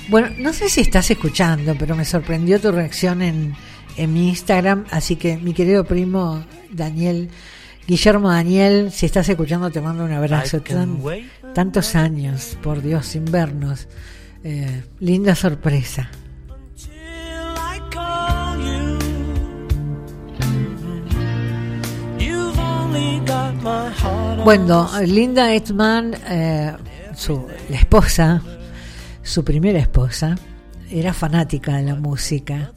Bueno, 0.08 0.30
no 0.40 0.52
sé 0.52 0.68
si 0.70 0.82
estás 0.82 1.12
escuchando, 1.12 1.76
pero 1.78 1.96
me 1.96 2.04
sorprendió 2.04 2.60
tu 2.60 2.72
reacción 2.72 3.22
en, 3.22 3.54
en 3.98 4.14
mi 4.14 4.30
Instagram. 4.30 4.86
Así 4.90 5.16
que, 5.16 5.38
mi 5.38 5.54
querido 5.54 5.84
primo 5.84 6.44
Daniel, 6.72 7.30
Guillermo 7.88 8.32
Daniel, 8.32 8.92
si 8.92 9.06
estás 9.06 9.30
escuchando, 9.30 9.70
te 9.70 9.80
mando 9.80 10.06
un 10.06 10.12
abrazo. 10.12 10.58
Tan- 10.74 10.98
tantos 11.54 11.94
años, 11.96 12.58
por 12.64 12.82
Dios, 12.82 13.06
sin 13.06 13.26
vernos. 13.26 13.88
Eh, 14.44 14.82
linda 15.00 15.36
sorpresa. 15.36 16.10
Bueno, 24.46 24.88
Linda 25.04 25.56
Edman, 25.56 26.16
eh, 26.30 26.72
su, 27.16 27.48
la 27.68 27.78
esposa, 27.78 28.44
su 29.24 29.44
primera 29.44 29.80
esposa, 29.80 30.36
era 30.88 31.14
fanática 31.14 31.78
de 31.78 31.82
la 31.82 31.96
música. 31.96 32.72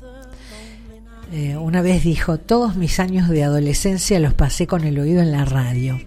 Eh, 1.30 1.58
una 1.58 1.82
vez 1.82 2.04
dijo, 2.04 2.38
todos 2.38 2.76
mis 2.76 2.98
años 3.00 3.28
de 3.28 3.44
adolescencia 3.44 4.18
los 4.18 4.32
pasé 4.32 4.66
con 4.66 4.84
el 4.84 4.98
oído 4.98 5.20
en 5.20 5.30
la 5.30 5.44
radio. 5.44 6.00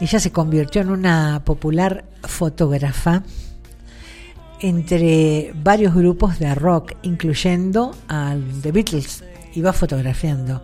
Ella 0.00 0.20
se 0.20 0.30
convirtió 0.30 0.82
en 0.82 0.90
una 0.90 1.42
popular 1.44 2.04
fotógrafa 2.22 3.24
entre 4.60 5.52
varios 5.64 5.96
grupos 5.96 6.38
de 6.38 6.54
rock, 6.54 6.92
incluyendo 7.02 7.92
a 8.06 8.36
The 8.62 8.70
Beatles. 8.70 9.24
Iba 9.52 9.72
fotografiando. 9.72 10.62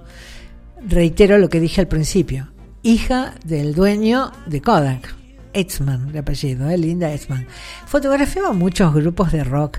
Reitero 0.87 1.39
lo 1.39 1.49
que 1.49 1.59
dije 1.59 1.81
al 1.81 1.89
principio. 1.89 2.52
Hija 2.83 3.35
del 3.45 3.75
dueño 3.75 4.33
de 4.47 4.61
Kodak, 4.61 5.15
Etzman, 5.53 6.11
de 6.11 6.19
apellido, 6.19 6.69
¿eh? 6.69 6.77
Linda 6.77 7.13
Etzman. 7.13 7.47
Fotografiaba 7.87 8.53
muchos 8.53 8.93
grupos 8.93 9.31
de 9.31 9.45
rock 9.45 9.79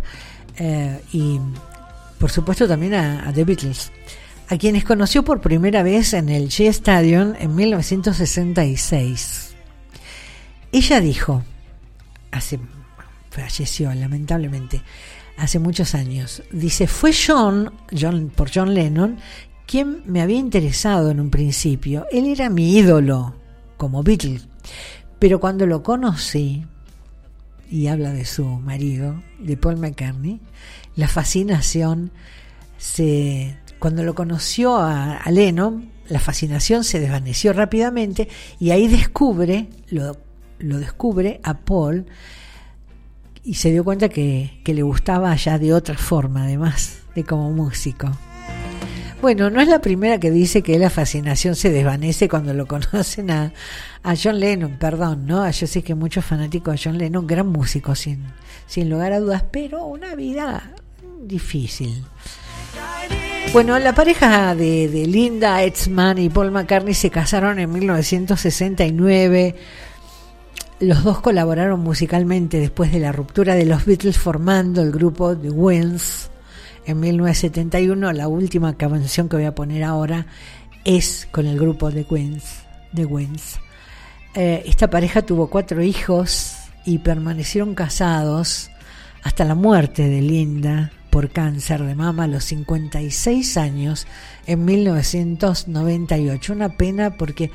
eh, 0.55 1.01
y, 1.11 1.37
por 2.17 2.31
supuesto, 2.31 2.67
también 2.67 2.93
a, 2.93 3.27
a 3.27 3.33
The 3.33 3.43
Beatles, 3.43 3.91
a 4.47 4.57
quienes 4.57 4.85
conoció 4.85 5.23
por 5.23 5.41
primera 5.41 5.83
vez 5.83 6.13
en 6.13 6.29
el 6.29 6.47
Shea 6.47 6.69
Stadium 6.69 7.33
en 7.39 7.53
1966. 7.53 9.55
Ella 10.71 11.01
dijo, 11.01 11.43
hace 12.31 12.59
falleció 13.29 13.93
lamentablemente 13.93 14.81
hace 15.37 15.59
muchos 15.59 15.95
años. 15.95 16.43
Dice, 16.51 16.87
fue 16.87 17.11
John, 17.13 17.73
John 17.91 18.31
por 18.33 18.49
John 18.53 18.73
Lennon, 18.73 19.17
quien 19.65 20.03
me 20.05 20.21
había 20.21 20.37
interesado 20.37 21.11
en 21.11 21.19
un 21.19 21.29
principio. 21.29 22.05
Él 22.11 22.25
era 22.25 22.49
mi 22.49 22.75
ídolo 22.77 23.35
como 23.77 24.03
Beatle. 24.03 24.41
Pero 25.19 25.39
cuando 25.39 25.65
lo 25.65 25.83
conocí, 25.83 26.65
y 27.69 27.87
habla 27.87 28.13
de 28.13 28.25
su 28.25 28.45
marido, 28.45 29.15
de 29.39 29.57
Paul 29.57 29.77
McCartney, 29.77 30.39
la 30.95 31.07
fascinación 31.07 32.11
se... 32.77 33.57
Cuando 33.79 34.03
lo 34.03 34.15
conoció 34.15 34.77
a, 34.77 35.19
Lennon, 35.29 35.89
la 36.07 36.19
fascinación 36.19 36.83
se 36.85 37.01
desvaneció 37.01 37.51
rápidamente 37.51 38.29
y 38.59 38.71
ahí 38.71 38.87
descubre, 38.87 39.67
lo, 39.89 40.17
lo 40.59 40.77
descubre 40.77 41.41
a 41.43 41.57
Paul 41.57 42.05
y 43.43 43.55
se 43.55 43.71
dio 43.71 43.83
cuenta 43.83 44.07
que, 44.07 44.61
que 44.63 44.73
le 44.73 44.83
gustaba 44.83 45.35
ya 45.35 45.59
de 45.59 45.73
otra 45.73 45.97
forma, 45.97 46.43
además 46.43 46.99
de 47.13 47.25
como 47.25 47.51
músico. 47.51 48.09
Bueno, 49.23 49.49
no 49.49 49.61
es 49.61 49.69
la 49.69 49.79
primera 49.79 50.19
que 50.19 50.31
dice 50.31 50.61
que 50.61 50.77
la 50.77 50.89
fascinación 50.89 51.55
se 51.55 51.69
desvanece 51.69 52.27
cuando 52.27 52.53
lo 52.53 52.67
conocen 52.67 53.31
a, 53.31 53.53
a 54.03 54.15
John 54.21 54.37
Lennon, 54.37 54.77
perdón, 54.77 55.25
¿no? 55.25 55.49
Yo 55.49 55.65
sé 55.65 55.81
que 55.81 55.95
muchos 55.95 56.25
fanáticos 56.25 56.73
de 56.73 56.81
John 56.83 56.97
Lennon, 56.97 57.25
gran 57.25 57.47
músico, 57.47 57.95
sin, 57.95 58.25
sin 58.67 58.89
lugar 58.89 59.13
a 59.13 59.21
dudas, 59.21 59.45
pero 59.49 59.85
una 59.85 60.13
vida 60.15 60.73
difícil. 61.21 62.03
Bueno, 63.53 63.79
la 63.79 63.95
pareja 63.95 64.55
de, 64.55 64.89
de 64.89 65.07
Linda 65.07 65.63
Etzman 65.63 66.17
y 66.17 66.27
Paul 66.27 66.51
McCartney 66.51 66.93
se 66.93 67.09
casaron 67.09 67.59
en 67.59 67.71
1969. 67.71 69.55
Los 70.81 71.01
dos 71.01 71.21
colaboraron 71.21 71.79
musicalmente 71.79 72.59
después 72.59 72.91
de 72.91 72.99
la 72.99 73.13
ruptura 73.13 73.55
de 73.55 73.63
los 73.63 73.85
Beatles 73.85 74.17
formando 74.17 74.81
el 74.81 74.91
grupo 74.91 75.33
The 75.33 75.49
Wings 75.49 76.29
en 76.85 76.99
1971. 76.99 78.11
La 78.13 78.27
última 78.27 78.77
canción 78.77 79.29
que 79.29 79.37
voy 79.37 79.45
a 79.45 79.55
poner 79.55 79.83
ahora 79.83 80.27
es 80.83 81.27
con 81.31 81.45
el 81.45 81.57
grupo 81.59 81.87
Wings. 82.09 82.63
The 82.93 83.05
Wings. 83.05 83.59
Eh, 84.35 84.63
esta 84.65 84.89
pareja 84.89 85.21
tuvo 85.21 85.49
cuatro 85.49 85.81
hijos 85.83 86.55
y 86.85 86.99
permanecieron 86.99 87.75
casados 87.75 88.69
hasta 89.23 89.45
la 89.45 89.55
muerte 89.55 90.07
de 90.09 90.21
Linda 90.21 90.91
por 91.09 91.29
cáncer 91.29 91.83
de 91.83 91.95
mama 91.95 92.23
a 92.23 92.27
los 92.27 92.43
56 92.45 93.57
años 93.57 94.07
en 94.47 94.65
1998. 94.65 96.53
Una 96.53 96.69
pena 96.69 97.11
porque 97.11 97.51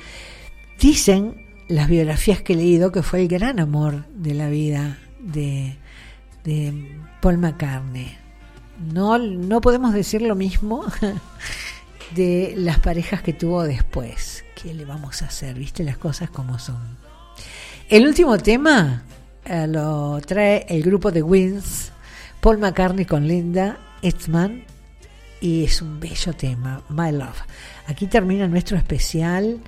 dicen 0.81 1.35
las 1.69 1.89
biografías 1.89 2.41
que 2.41 2.53
he 2.55 2.57
leído 2.57 2.93
que 2.93 3.03
fue 3.03 3.23
el 3.23 3.29
gran 3.29 3.61
amor 3.61 4.07
de 4.15 4.35
la 4.35 4.49
vida 4.49 4.99
de, 5.21 5.77
de 6.45 6.97
Paul 7.21 7.39
McCartney. 7.39 8.17
No, 8.79 9.19
no 9.19 9.61
podemos 9.61 9.93
decir 9.93 10.23
lo 10.23 10.35
mismo 10.35 10.85
de 12.15 12.55
las 12.57 12.79
parejas 12.79 13.23
que 13.23 13.33
tuvo 13.33 13.65
después. 13.65 14.45
¿Qué 14.61 14.75
le 14.75 14.85
vamos 14.85 15.23
a 15.23 15.27
hacer? 15.27 15.55
¿Viste 15.55 15.85
las 15.85 15.99
cosas 15.99 16.31
como 16.31 16.59
son? 16.59 16.99
El 17.89 18.07
último 18.07 18.39
tema 18.39 19.03
eh, 19.45 19.67
lo 19.67 20.21
trae 20.21 20.67
el 20.69 20.83
grupo 20.83 21.11
de 21.11 21.23
Wings, 21.23 21.91
Paul 22.41 22.59
McCartney 22.59 23.05
con 23.05 23.27
Linda 23.27 23.79
Etzman, 24.03 24.65
y 25.41 25.65
es 25.65 25.81
un 25.83 26.01
bello 26.01 26.33
tema, 26.33 26.83
My 26.89 27.13
Love. 27.13 27.43
Aquí 27.87 28.07
termina 28.07 28.47
nuestro 28.49 28.77
especial. 28.77 29.59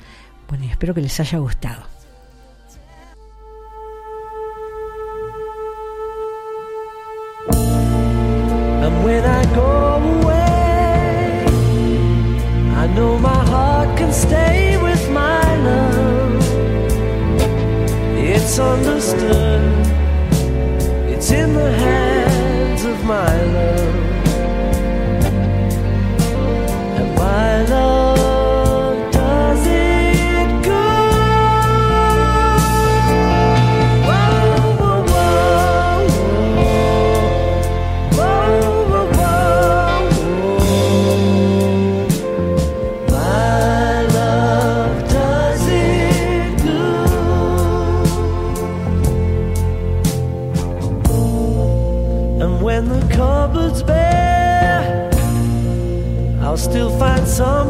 Bueno, 0.48 0.64
espero 0.64 0.94
que 0.94 1.00
les 1.00 1.18
haya 1.20 1.38
gustado. 1.38 1.99
And 8.84 9.04
when 9.04 9.24
I 9.24 9.42
go 9.54 9.70
away, 10.10 11.44
I 12.82 12.86
know 12.96 13.18
my 13.18 13.42
heart 13.52 13.98
can 13.98 14.12
stay 14.12 14.78
with 14.82 15.02
my 15.10 15.44
love. 15.68 16.44
It's 18.16 18.58
understood, 18.58 19.86
it's 21.12 21.30
in 21.30 21.52
the 21.52 21.70
hands 21.72 22.84
of 22.84 23.04
my 23.04 23.34
love. 23.56 23.96
And 26.98 27.14
my 27.16 27.62
love 27.64 28.09
find 57.00 57.26
some 57.26 57.69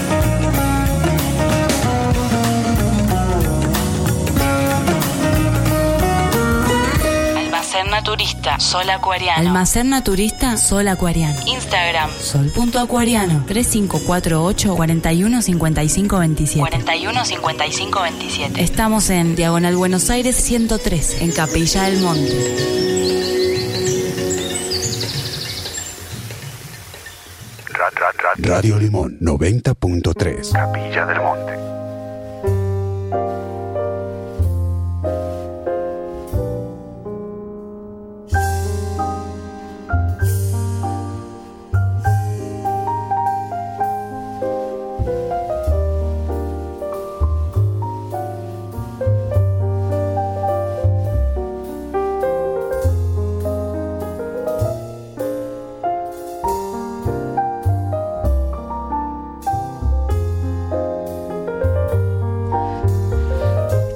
Almacén 7.71 7.89
Naturista, 7.89 8.59
Sol 8.59 8.89
Acuariano. 8.89 9.47
Almacén 9.47 9.89
Naturista, 9.89 10.57
Sol 10.57 10.89
Acuariano. 10.89 11.39
Instagram, 11.45 12.09
sol.acuariano. 12.19 13.45
3548 13.47 14.75
415527 14.75 16.59
415527 16.59 18.61
Estamos 18.61 19.09
en 19.09 19.37
Diagonal 19.37 19.77
Buenos 19.77 20.09
Aires 20.09 20.35
103, 20.35 21.21
en 21.21 21.31
Capilla 21.31 21.83
del 21.83 22.01
Monte. 22.01 22.57
Radio 28.39 28.79
Limón 28.79 29.17
90.3. 29.21 30.51
Capilla 30.51 31.05
del 31.05 31.21
Monte. 31.21 31.80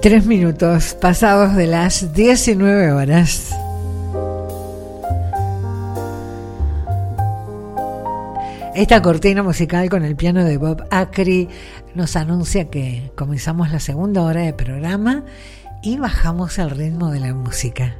Tres 0.06 0.28
minutos 0.28 0.93
pasados 1.01 1.56
de 1.56 1.66
las 1.66 2.14
19 2.14 2.91
horas. 2.91 3.56
Esta 8.76 9.01
cortina 9.01 9.41
musical 9.41 9.89
con 9.89 10.06
el 10.06 10.16
piano 10.16 10.43
de 10.43 10.58
Bob 10.58 10.86
Acri 10.91 11.49
nos 11.95 12.16
anuncia 12.16 12.70
que 12.70 13.12
comenzamos 13.16 13.72
la 13.72 13.80
segunda 13.80 14.22
hora 14.22 14.41
de 14.41 14.53
programa 14.53 15.24
y 15.82 15.97
bajamos 15.97 16.60
el 16.60 16.70
ritmo 16.70 17.10
de 17.10 17.22
la 17.22 17.34
música. 17.34 17.95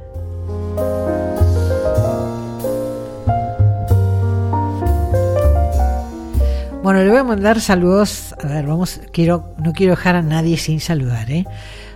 Bueno, 6.84 7.02
le 7.02 7.10
voy 7.10 7.18
a 7.18 7.24
mandar 7.24 7.60
saludos. 7.60 8.32
A 8.40 8.46
ver, 8.46 8.64
vamos, 8.64 9.00
quiero, 9.12 9.56
no 9.58 9.72
quiero 9.72 9.96
dejar 9.96 10.14
a 10.14 10.22
nadie 10.22 10.56
sin 10.56 10.78
saludar, 10.78 11.32
¿eh? 11.32 11.44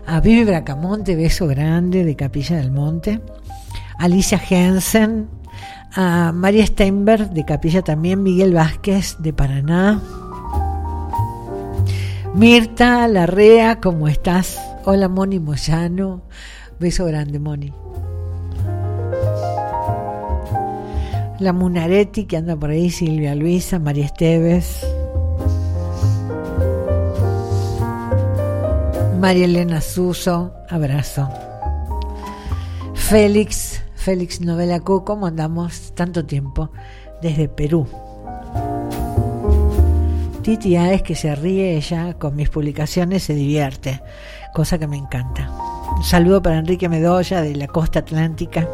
A 0.07 0.21
Vivi 0.21 0.45
Bracamonte, 0.45 1.17
beso 1.17 1.47
grande 1.47 2.05
de 2.05 2.17
Capilla 2.17 2.57
del 2.57 2.71
Monte. 2.71 3.21
Alicia 3.99 4.39
Jensen, 4.39 5.29
a 5.95 6.33
María 6.33 6.67
Steinberg 6.67 7.31
de 7.31 7.45
Capilla 7.45 7.83
también, 7.83 8.23
Miguel 8.23 8.55
Vázquez 8.55 9.17
de 9.19 9.33
Paraná. 9.33 10.01
Mirta 12.35 13.07
Larrea, 13.09 13.81
¿cómo 13.81 14.09
estás? 14.09 14.61
Hola 14.85 15.09
Moni 15.09 15.39
Moyano, 15.39 16.23
beso 16.79 17.05
grande 17.05 17.39
Moni. 17.39 17.73
La 21.39 21.53
Munaretti 21.53 22.25
que 22.25 22.37
anda 22.37 22.57
por 22.57 22.71
ahí, 22.71 22.91
Silvia 22.91 23.35
Luisa, 23.35 23.79
María 23.79 24.05
Esteves. 24.07 24.87
María 29.21 29.45
Elena 29.45 29.83
Suso, 29.83 30.55
abrazo. 30.71 31.29
Félix, 32.95 33.83
Félix 33.95 34.41
Novela 34.41 34.81
Co, 34.81 35.05
¿cómo 35.05 35.27
andamos 35.27 35.93
tanto 35.95 36.25
tiempo? 36.25 36.71
Desde 37.21 37.47
Perú. 37.47 37.87
Titi 40.41 40.75
es 40.75 41.03
que 41.03 41.15
se 41.15 41.35
ríe 41.35 41.77
ella 41.77 42.15
con 42.15 42.35
mis 42.35 42.49
publicaciones, 42.49 43.25
se 43.25 43.35
divierte, 43.35 44.01
cosa 44.55 44.79
que 44.79 44.87
me 44.87 44.97
encanta. 44.97 45.51
Un 45.95 46.03
saludo 46.03 46.41
para 46.41 46.57
Enrique 46.57 46.89
Medoya 46.89 47.43
de 47.43 47.55
la 47.57 47.67
costa 47.67 47.99
atlántica. 47.99 48.67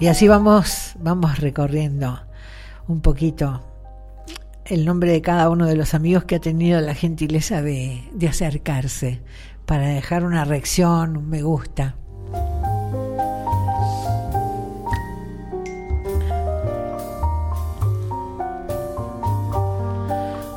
Y 0.00 0.06
así 0.06 0.26
vamos, 0.28 0.94
vamos 0.98 1.40
recorriendo 1.40 2.22
un 2.88 3.02
poquito 3.02 3.71
el 4.72 4.86
nombre 4.86 5.12
de 5.12 5.20
cada 5.20 5.50
uno 5.50 5.66
de 5.66 5.76
los 5.76 5.92
amigos 5.92 6.24
que 6.24 6.36
ha 6.36 6.40
tenido 6.40 6.80
la 6.80 6.94
gentileza 6.94 7.60
de, 7.60 8.04
de 8.14 8.26
acercarse 8.26 9.20
para 9.66 9.88
dejar 9.88 10.24
una 10.24 10.46
reacción, 10.46 11.18
un 11.18 11.28
me 11.28 11.42
gusta. 11.42 11.94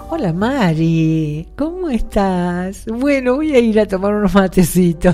Hola 0.10 0.32
Mari, 0.32 1.50
¿cómo 1.58 1.90
estás? 1.90 2.86
Bueno, 2.86 3.36
voy 3.36 3.54
a 3.54 3.60
ir 3.60 3.78
a 3.82 3.86
tomar 3.86 4.14
unos 4.14 4.34
matecitos. 4.34 5.14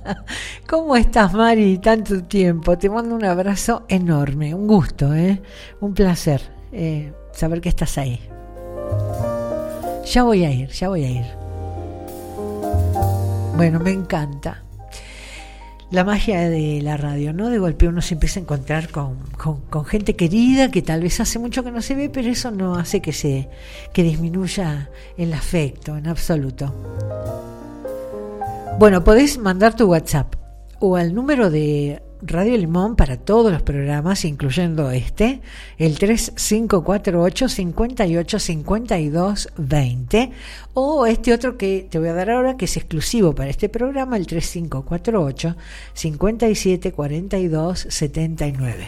¿Cómo 0.66 0.96
estás 0.96 1.34
Mari? 1.34 1.76
Tanto 1.76 2.24
tiempo. 2.24 2.78
Te 2.78 2.88
mando 2.88 3.14
un 3.14 3.26
abrazo 3.26 3.84
enorme, 3.90 4.54
un 4.54 4.66
gusto, 4.66 5.14
¿eh? 5.14 5.42
Un 5.82 5.92
placer 5.92 6.40
eh, 6.72 7.12
saber 7.32 7.60
que 7.60 7.68
estás 7.68 7.98
ahí. 7.98 8.20
Ya 10.04 10.24
voy 10.24 10.44
a 10.44 10.50
ir, 10.50 10.68
ya 10.70 10.88
voy 10.88 11.04
a 11.04 11.10
ir. 11.10 11.24
Bueno, 13.56 13.80
me 13.80 13.90
encanta. 13.90 14.62
La 15.90 16.04
magia 16.04 16.48
de 16.48 16.80
la 16.82 16.96
radio, 16.96 17.34
¿no? 17.34 17.50
De 17.50 17.58
golpe 17.58 17.86
uno 17.86 18.00
se 18.00 18.14
empieza 18.14 18.40
a 18.40 18.42
encontrar 18.42 18.88
con, 18.88 19.18
con, 19.68 19.84
gente 19.84 20.16
querida 20.16 20.70
que 20.70 20.80
tal 20.80 21.02
vez 21.02 21.20
hace 21.20 21.38
mucho 21.38 21.62
que 21.62 21.70
no 21.70 21.82
se 21.82 21.94
ve, 21.94 22.08
pero 22.08 22.30
eso 22.30 22.50
no 22.50 22.76
hace 22.76 23.02
que 23.02 23.12
se 23.12 23.50
que 23.92 24.02
disminuya 24.02 24.88
el 25.18 25.34
afecto 25.34 25.96
en 25.98 26.08
absoluto. 26.08 26.74
Bueno, 28.78 29.04
podés 29.04 29.36
mandar 29.36 29.76
tu 29.76 29.84
WhatsApp 29.84 30.34
o 30.80 30.96
al 30.96 31.14
número 31.14 31.50
de 31.50 32.02
Radio 32.24 32.56
Limón 32.56 32.94
para 32.94 33.16
todos 33.16 33.50
los 33.50 33.62
programas, 33.62 34.24
incluyendo 34.24 34.90
este, 34.92 35.40
el 35.76 35.98
3548 35.98 37.48
58 37.48 38.38
52 38.38 39.48
20, 39.56 40.30
o 40.74 41.06
este 41.06 41.32
otro 41.32 41.58
que 41.58 41.88
te 41.90 41.98
voy 41.98 42.08
a 42.08 42.14
dar 42.14 42.30
ahora, 42.30 42.56
que 42.56 42.66
es 42.66 42.76
exclusivo 42.76 43.34
para 43.34 43.50
este 43.50 43.68
programa, 43.68 44.16
el 44.16 44.26
3548 44.28 45.56
57 45.94 46.92
42 46.92 47.86
79. 47.88 48.86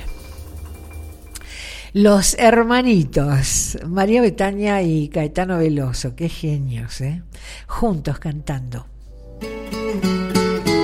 Los 1.92 2.34
hermanitos, 2.38 3.78
María 3.86 4.20
Betania 4.20 4.82
y 4.82 5.08
Caetano 5.08 5.58
Veloso, 5.58 6.14
qué 6.14 6.28
genios, 6.28 7.00
¿eh? 7.00 7.22
Juntos 7.66 8.18
cantando. 8.18 8.86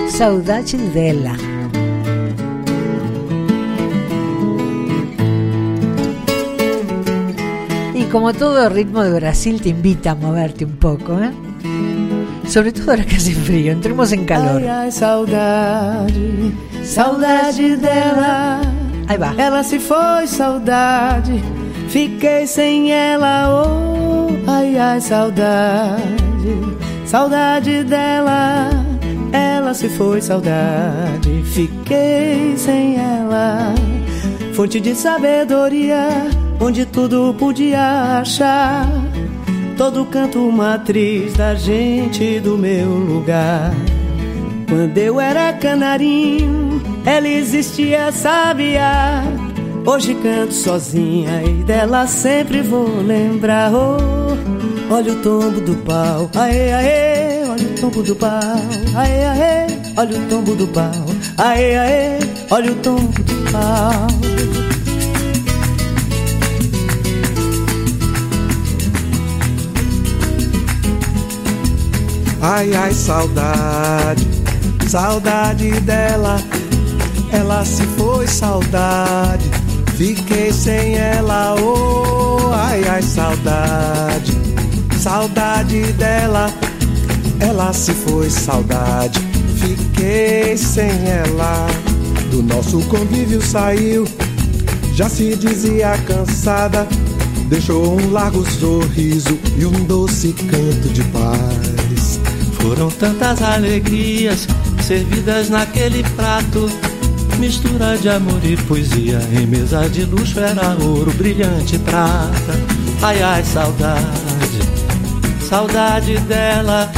Saudade 0.09 0.77
dela. 0.93 1.37
Como 8.11 8.33
todo 8.33 8.69
ritmo 8.69 9.03
de 9.03 9.13
Brasil 9.13 9.61
te 9.61 9.69
invita 9.69 10.13
a 10.13 10.15
moverte 10.15 10.65
un 10.65 10.77
poco, 10.77 11.19
¿eh? 11.21 11.31
Sobre 12.49 12.73
todo 12.73 12.91
ahora 12.91 13.05
que 13.05 13.17
hace 13.17 13.33
frío, 13.33 13.73
entremos 13.73 14.13
en 14.13 14.25
calor. 14.25 14.61
Ai, 14.61 14.69
ai, 14.69 14.93
saudade, 14.93 16.53
saudade 16.83 17.77
dela. 17.77 18.61
Aí 19.07 19.17
vai. 19.17 19.35
Ela 19.39 19.63
se 19.63 19.79
foi, 19.79 20.27
saudade. 20.27 21.41
Fiquei 21.89 22.47
sem 22.47 22.93
ela, 22.93 23.65
oh, 23.65 24.29
ai, 24.47 24.77
ai, 24.77 25.01
saudade, 25.01 26.03
saudade 27.07 27.85
dela. 27.85 28.71
Ela 29.33 29.73
se 29.75 29.89
foi, 29.89 30.21
saudade. 30.21 31.43
Fiquei 31.45 32.57
sem 32.57 32.97
ela. 32.97 33.73
Fonte 34.53 34.81
de 34.81 34.95
sabedoria, 34.95 36.27
onde 36.61 36.85
tudo 36.85 37.35
podia 37.39 38.21
achar. 38.21 38.87
Todo 39.77 40.05
canto 40.05 40.39
matriz 40.53 41.33
da 41.33 41.55
gente 41.55 42.39
do 42.41 42.59
meu 42.59 42.91
lugar. 42.91 43.73
Quando 44.69 44.99
eu 44.99 45.19
era 45.19 45.53
canarinho, 45.55 46.81
ela 47.05 47.27
existia, 47.27 48.13
sabia. 48.13 49.25
Hoje 49.85 50.15
canto 50.15 50.53
sozinha 50.53 51.43
e 51.43 51.65
dela 51.65 52.07
sempre 52.07 52.61
vou 52.61 53.01
lembrar. 53.03 53.73
Oh, 53.73 54.95
olha 54.95 55.13
o 55.13 55.17
tombo 55.17 55.61
do 55.61 55.75
pau, 55.77 56.31
aê, 56.37 56.73
aê, 56.73 57.45
olha 57.49 57.67
o 57.67 57.81
tombo 57.81 58.03
do 58.03 58.15
pau, 58.15 58.41
aê, 58.95 59.25
aê, 59.25 59.67
olha 59.97 60.19
o 60.19 60.29
tombo 60.29 60.55
do 60.55 60.67
pau, 60.69 61.07
aê, 61.39 61.77
aê, 61.77 62.19
olha 62.51 62.73
o 62.73 62.75
tombo 62.77 63.23
do 63.23 63.51
pau. 63.51 64.30
Ai, 72.43 72.75
ai, 72.75 72.95
saudade, 72.95 74.27
saudade 74.89 75.79
dela. 75.81 76.41
Ela 77.31 77.65
se 77.67 77.83
foi, 77.99 78.27
saudade. 78.27 79.51
Fiquei 79.97 80.51
sem 80.51 80.95
ela, 80.95 81.55
oh, 81.61 82.51
ai, 82.55 82.83
ai, 82.89 83.03
saudade, 83.03 84.33
saudade 84.99 85.93
dela. 85.93 86.51
Ela 87.41 87.75
se 87.75 87.93
foi, 87.93 88.31
saudade. 88.31 89.21
Fiquei 89.57 90.57
sem 90.57 90.91
ela. 91.07 91.67
Do 92.31 92.43
nosso 92.43 92.81
convívio 92.89 93.43
saiu, 93.43 94.07
já 94.95 95.11
se 95.11 95.37
dizia 95.37 95.99
cansada. 96.07 96.89
Deixou 97.51 98.01
um 98.01 98.13
largo 98.13 98.49
sorriso 98.49 99.39
e 99.59 99.67
um 99.67 99.85
doce 99.85 100.33
canto 100.33 100.89
de 100.89 101.03
paz. 101.05 101.80
Foram 102.61 102.89
tantas 102.91 103.41
alegrias 103.43 104.47
servidas 104.83 105.49
naquele 105.49 106.03
prato. 106.11 106.71
Mistura 107.39 107.97
de 107.97 108.09
amor 108.09 108.45
e 108.45 108.57
poesia 108.57 109.19
em 109.33 109.47
mesa 109.47 109.89
de 109.89 110.05
luxo 110.05 110.39
era 110.39 110.77
ouro, 110.83 111.11
brilhante 111.13 111.79
prata. 111.79 112.53
Ai 113.03 113.23
ai, 113.23 113.43
saudade, 113.45 114.05
saudade 115.49 116.19
dela. 116.21 116.91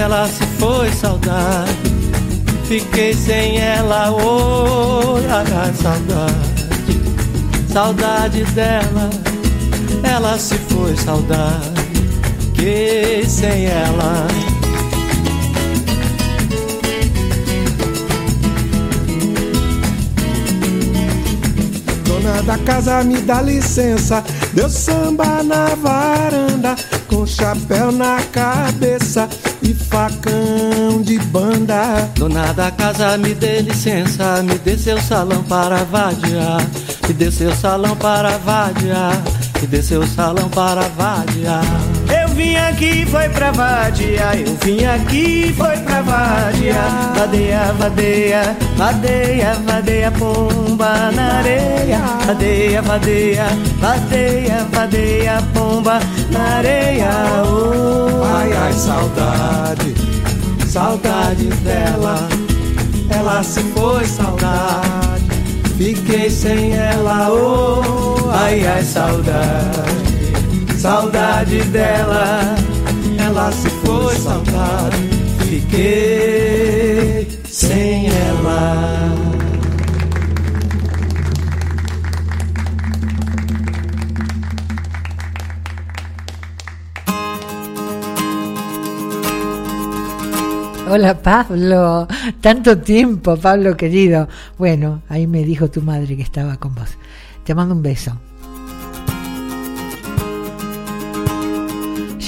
Ela 0.00 0.26
se 0.28 0.44
foi, 0.58 0.90
saudade. 0.92 1.70
Fiquei 2.64 3.12
sem 3.12 3.58
ela, 3.58 4.10
oh, 4.12 5.16
ai 5.28 5.44
ai, 5.52 5.74
saudade, 5.74 7.00
saudade 7.70 8.44
dela. 8.54 9.10
Ela 10.02 10.38
se 10.38 10.54
foi, 10.54 10.96
saudade. 10.96 11.80
Fiquei 12.54 13.24
sem 13.26 13.66
ela. 13.66 14.26
Dona 22.40 22.56
da 22.56 22.64
casa 22.64 23.02
me 23.04 23.20
dá 23.20 23.42
licença. 23.42 24.24
Deu 24.54 24.68
samba 24.70 25.42
na 25.42 25.74
varanda, 25.74 26.74
com 27.06 27.26
chapéu 27.26 27.92
na 27.92 28.22
cabeça 28.32 29.28
e 29.62 29.74
facão 29.74 31.02
de 31.02 31.18
banda. 31.18 32.08
Dona 32.14 32.52
da 32.54 32.70
casa 32.70 33.18
me 33.18 33.34
dê 33.34 33.60
licença, 33.60 34.42
me 34.42 34.54
dê 34.58 34.78
seu 34.78 34.98
salão 35.02 35.42
para 35.44 35.84
vadiar. 35.84 36.62
e 37.08 37.12
desceu 37.12 37.50
o 37.50 37.56
salão 37.56 37.96
para 37.96 38.38
vadiar, 38.38 39.20
e 39.62 39.66
desceu 39.66 40.00
o 40.00 40.06
salão 40.06 40.48
para 40.48 40.82
vadiar. 40.96 41.89
Vim 42.40 42.56
aqui, 42.56 43.04
foi 43.04 43.28
pra 43.28 43.52
vadia. 43.52 44.34
Eu 44.34 44.56
vim 44.64 44.82
aqui, 44.86 45.54
foi 45.54 45.76
pra 45.80 46.00
vadia. 46.00 46.72
Vadeia, 47.14 47.70
vadeia, 47.74 48.56
vadeia, 48.78 49.54
vadeia, 49.66 50.10
pomba 50.10 51.10
na 51.14 51.34
areia. 51.40 51.98
Vadeia, 52.26 52.80
vadeia, 52.80 53.44
vadeia, 53.78 54.66
vadeia, 54.72 55.42
pomba 55.52 56.00
na 56.30 56.56
areia. 56.56 57.10
Oh, 57.44 58.24
Ai, 58.24 58.52
ai, 58.54 58.72
saudade, 58.72 59.94
saudade 60.66 61.44
dela. 61.62 62.26
Ela 63.10 63.42
se 63.42 63.60
foi, 63.74 64.06
saudade. 64.06 65.28
Fiquei 65.76 66.30
sem 66.30 66.72
ela, 66.72 67.28
oh, 67.30 68.30
ai, 68.30 68.66
ai, 68.66 68.82
saudade. 68.82 70.09
Saudade 70.80 71.60
dela, 71.64 72.56
ela 73.18 73.52
se 73.52 73.68
foi, 73.68 74.14
saudade. 74.16 74.96
Fiquei 75.46 77.28
sem 77.44 78.06
ela. 78.06 79.12
Hola 90.88 91.14
Pablo, 91.14 92.08
tanto 92.40 92.78
tiempo 92.78 93.36
Pablo 93.36 93.76
querido. 93.76 94.28
Bueno, 94.56 95.02
ahí 95.10 95.26
me 95.26 95.44
dijo 95.44 95.68
tu 95.68 95.82
madre 95.82 96.16
que 96.16 96.22
estaba 96.22 96.56
con 96.56 96.74
vos. 96.74 96.96
Te 97.44 97.54
mando 97.54 97.74
un 97.74 97.82
beso. 97.82 98.29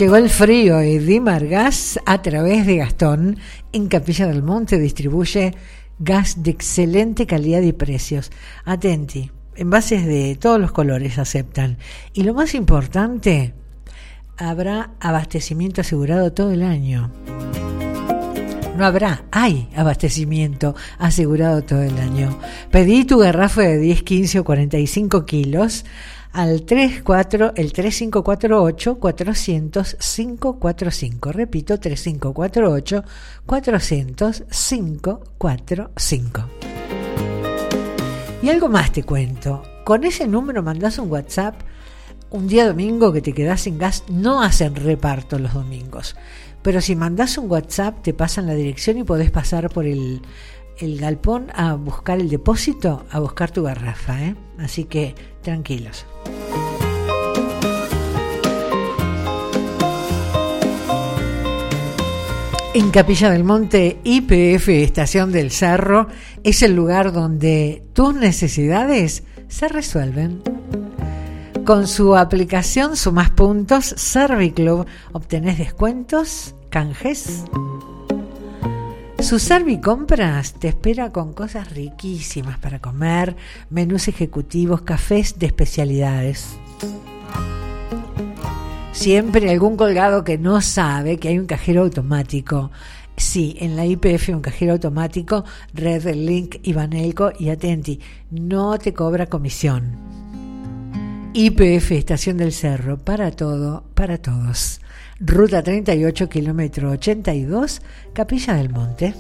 Llegó 0.03 0.17
el 0.17 0.31
frío 0.31 0.83
y 0.83 0.99
Dimar 0.99 1.47
Gas 1.47 2.01
a 2.07 2.23
través 2.23 2.67
de 2.67 2.79
Gastón 2.79 3.39
en 3.73 3.87
Capilla 3.87 4.27
del 4.27 4.43
Monte 4.43 4.81
distribuye 4.81 5.55
gas 6.01 6.43
de 6.43 6.51
excelente 6.51 7.25
calidad 7.25 7.61
y 7.61 7.73
precios. 7.73 8.33
Atenti, 8.65 9.31
envases 9.55 10.05
de 10.05 10.35
todos 10.35 10.61
los 10.61 10.73
colores 10.73 11.19
aceptan. 11.19 11.79
Y 12.15 12.25
lo 12.25 12.35
más 12.35 12.57
importante, 12.57 13.55
habrá 14.37 14.91
abastecimiento 14.99 15.83
asegurado 15.83 16.33
todo 16.33 16.51
el 16.51 16.65
año. 16.65 17.13
No 18.77 18.85
habrá, 18.85 19.23
hay 19.31 19.69
abastecimiento 19.77 20.75
asegurado 20.99 21.63
todo 21.63 21.83
el 21.83 21.97
año. 21.99 22.37
Pedí 22.73 23.05
tu 23.05 23.19
garrafa 23.19 23.63
de 23.63 23.79
10, 23.79 24.03
15 24.03 24.41
o 24.41 24.45
45 24.45 25.27
kilos 25.27 25.85
al 26.33 26.63
34, 26.63 27.53
el 27.57 27.73
3548 27.73 28.99
400 28.99 29.97
545. 29.97 31.33
Repito, 31.33 31.79
3548 31.79 33.05
400 33.45 34.45
545. 34.49 36.45
Y 38.43 38.49
algo 38.49 38.69
más 38.69 38.93
te 38.93 39.05
cuento. 39.05 39.63
Con 39.85 40.05
ese 40.05 40.27
número 40.27 40.63
mandás 40.63 40.99
un 40.99 41.11
WhatsApp 41.11 41.55
un 42.31 42.49
día 42.49 42.67
domingo 42.67 43.13
que 43.13 43.21
te 43.21 43.35
quedás 43.35 43.63
sin 43.63 43.79
gas. 43.79 44.05
No 44.09 44.43
hacen 44.43 44.75
reparto 44.75 45.39
los 45.39 45.53
domingos. 45.53 46.17
Pero 46.63 46.81
si 46.81 46.97
mandás 46.97 47.37
un 47.39 47.51
WhatsApp, 47.51 48.03
te 48.03 48.15
pasan 48.15 48.47
la 48.47 48.55
dirección 48.55 48.97
y 48.97 49.05
podés 49.05 49.31
pasar 49.31 49.69
por 49.69 49.85
el, 49.85 50.23
el 50.79 50.99
galpón 50.99 51.49
a 51.55 51.75
buscar 51.75 52.21
el 52.21 52.29
depósito, 52.29 53.05
a 53.11 53.21
buscar 53.21 53.51
tu 53.51 53.65
garrafa. 53.65 54.23
¿eh? 54.23 54.35
Así 54.59 54.85
que 54.85 55.15
tranquilos. 55.43 56.07
En 62.75 62.91
Capilla 62.91 63.31
del 63.31 63.45
Monte, 63.45 63.99
IPF 64.03 64.69
Estación 64.71 65.31
del 65.31 65.51
Cerro 65.51 66.09
es 66.43 66.63
el 66.63 66.75
lugar 66.75 67.13
donde 67.13 67.83
tus 67.93 68.15
necesidades 68.15 69.25
se 69.49 69.69
resuelven. 69.69 70.43
Con 71.67 71.87
su 71.87 72.17
aplicación 72.17 72.97
Sumas 72.97 73.29
Puntos, 73.31 73.85
Serviclub 73.85 74.87
obtenés 75.13 75.59
descuentos, 75.59 76.55
canjes. 76.71 77.45
Su 79.23 79.39
Servicompras 79.39 80.55
te 80.55 80.67
espera 80.67 81.13
con 81.13 81.33
cosas 81.33 81.73
riquísimas 81.73 82.59
para 82.59 82.81
comer, 82.81 83.37
menús 83.71 84.09
ejecutivos, 84.09 84.83
cafés 84.83 85.39
de 85.39 85.47
especialidades. 85.47 86.57
Siempre 88.91 89.49
algún 89.49 89.77
colgado 89.77 90.25
que 90.25 90.39
no 90.39 90.61
sabe 90.61 91.19
que 91.19 91.29
hay 91.29 91.39
un 91.39 91.47
cajero 91.47 91.83
automático. 91.83 92.73
Sí, 93.17 93.57
en 93.61 93.77
la 93.77 93.87
IPF 93.87 94.31
un 94.31 94.41
cajero 94.41 94.73
automático, 94.73 95.45
Red 95.73 96.15
Link 96.17 96.57
y 96.65 96.73
Banelco 96.73 97.31
y 97.39 97.51
Atenti, 97.51 98.01
no 98.33 98.77
te 98.77 98.93
cobra 98.93 99.27
comisión. 99.27 99.97
IPF 101.33 101.93
Estación 101.93 102.39
del 102.39 102.53
Cerro, 102.53 102.99
para 102.99 103.31
todo, 103.31 103.85
para 103.95 104.19
todos. 104.19 104.81
Ruta 105.25 105.63
38, 105.63 106.29
kilómetro 106.29 106.91
82, 106.91 107.81
Capilla 108.13 108.55
del 108.55 108.71
Monte. 108.71 109.15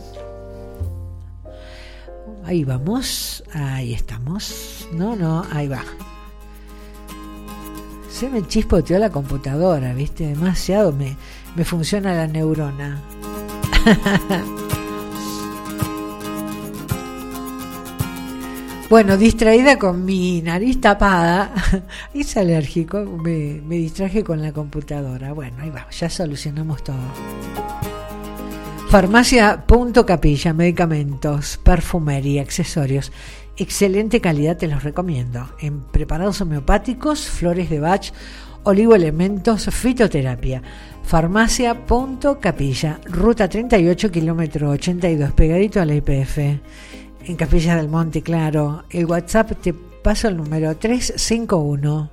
Ahí 2.45 2.65
vamos, 2.65 3.45
ahí 3.55 3.95
estamos. 3.95 4.89
No, 4.93 5.15
no, 5.15 5.47
ahí 5.53 5.69
va. 5.69 5.85
Se 8.11 8.29
me 8.29 8.45
chispoteó 8.49 8.99
la 8.99 9.11
computadora, 9.11 9.95
¿viste? 9.95 10.27
Demasiado 10.27 10.93
me, 10.93 11.16
me 11.55 11.65
funciona 11.65 12.15
la 12.15 12.27
neurona. 12.27 13.01
Bueno, 18.93 19.16
distraída 19.16 19.78
con 19.78 20.05
mi 20.05 20.43
nariz 20.43 20.78
tapada, 20.78 21.51
es 22.14 22.36
alérgico, 22.36 23.02
me, 23.06 23.59
me 23.66 23.77
distraje 23.77 24.23
con 24.23 24.43
la 24.43 24.52
computadora. 24.52 25.32
Bueno, 25.32 25.56
ahí 25.62 25.70
va, 25.70 25.89
ya 25.89 26.10
solucionamos 26.10 26.85
todo. 26.85 26.98
Farmacia 28.90 29.64
Punto 29.66 30.05
Capilla, 30.05 30.52
medicamentos, 30.52 31.59
perfumería, 31.64 32.43
accesorios. 32.43 33.12
Excelente 33.56 34.20
calidad, 34.20 34.59
te 34.59 34.69
los 34.69 34.85
recomiendo. 34.85 35.48
En 35.59 35.85
preparados 35.85 36.43
homeopáticos, 36.43 37.27
flores 37.27 37.70
de 37.70 37.81
Bach, 37.81 38.12
oligoelementos, 38.64 39.70
fitoterapia. 39.70 40.60
Farmacia 41.02 41.86
Punto 41.86 42.39
Capilla, 42.40 43.01
ruta 43.06 43.48
38, 43.48 44.10
kilómetro 44.10 44.69
82, 44.69 45.32
pegadito 45.32 45.81
a 45.81 45.86
la 45.86 45.94
IPF. 45.94 46.39
En 47.24 47.36
Capilla 47.36 47.77
del 47.77 47.89
Monte, 47.89 48.20
claro. 48.20 48.85
El 48.90 49.07
WhatsApp 49.07 49.53
te 49.61 49.73
paso 49.73 50.27
el 50.27 50.36
número 50.36 50.77
351 50.77 52.11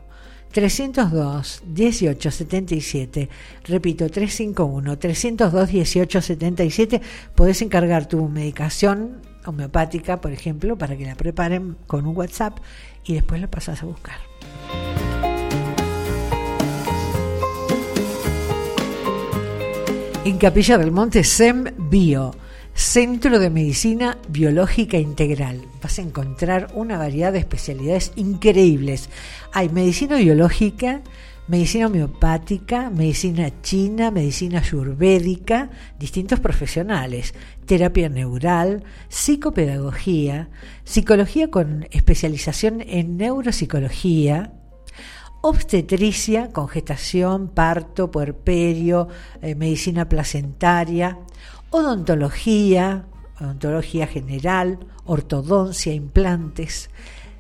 302 0.52 1.64
1877. 1.66 3.30
Repito, 3.66 4.08
351 4.08 5.00
302 5.00 5.74
1877. 5.74 7.02
Podés 7.34 7.62
encargar 7.64 8.08
tu 8.08 8.30
medicación 8.30 9.22
homeopática, 9.46 10.22
por 10.22 10.32
ejemplo, 10.32 10.78
para 10.78 10.96
que 10.96 11.06
la 11.06 11.16
preparen 11.16 11.76
con 11.88 12.06
un 12.06 12.16
WhatsApp 12.16 12.60
y 13.04 13.16
después 13.16 13.42
la 13.42 13.50
pasas 13.50 13.82
a 13.82 13.88
buscar. 13.88 14.18
En 20.24 20.38
Capilla 20.38 20.78
del 20.78 20.92
Monte, 20.92 21.24
SEM 21.24 21.66
Bio. 21.90 22.36
Centro 22.80 23.40
de 23.40 23.50
Medicina 23.50 24.18
Biológica 24.30 24.98
Integral. 24.98 25.66
Vas 25.84 26.00
a 26.00 26.02
encontrar 26.02 26.72
una 26.74 26.98
variedad 26.98 27.34
de 27.34 27.40
especialidades 27.40 28.14
increíbles. 28.16 29.10
Hay 29.52 29.68
medicina 29.68 30.16
biológica, 30.16 31.02
medicina 31.50 31.88
homeopática, 31.88 32.90
medicina 32.90 33.52
china, 33.62 34.12
medicina 34.12 34.60
ayurvédica, 34.60 35.70
distintos 36.00 36.40
profesionales, 36.40 37.36
terapia 37.66 38.08
neural, 38.08 38.86
psicopedagogía, 39.10 40.50
psicología 40.86 41.52
con 41.52 41.86
especialización 41.92 42.82
en 42.88 43.18
neuropsicología, 43.18 44.54
obstetricia 45.42 46.50
con 46.54 46.70
gestación, 46.70 47.50
parto, 47.50 48.10
puerperio, 48.10 49.10
eh, 49.42 49.54
medicina 49.56 50.08
placentaria, 50.08 51.20
odontología, 51.72 53.06
odontología 53.40 54.08
general, 54.08 54.80
ortodoncia, 55.06 55.94
implantes, 55.94 56.90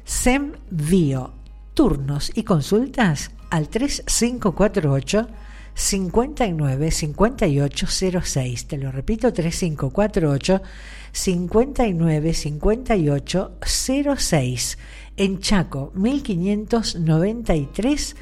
SEM 0.03 0.53
Bio, 0.69 1.33
turnos 1.73 2.31
y 2.35 2.43
consultas 2.43 3.31
al 3.49 3.69
3548 3.69 5.27
59 5.73 6.91
58 6.91 7.87
06. 8.21 8.67
Te 8.67 8.77
lo 8.77 8.91
repito, 8.91 9.31
3548 9.31 10.61
59 11.11 12.33
58 12.33 13.57
06. 14.17 14.77
En 15.17 15.39
Chaco, 15.39 15.91
1593, 15.95 18.15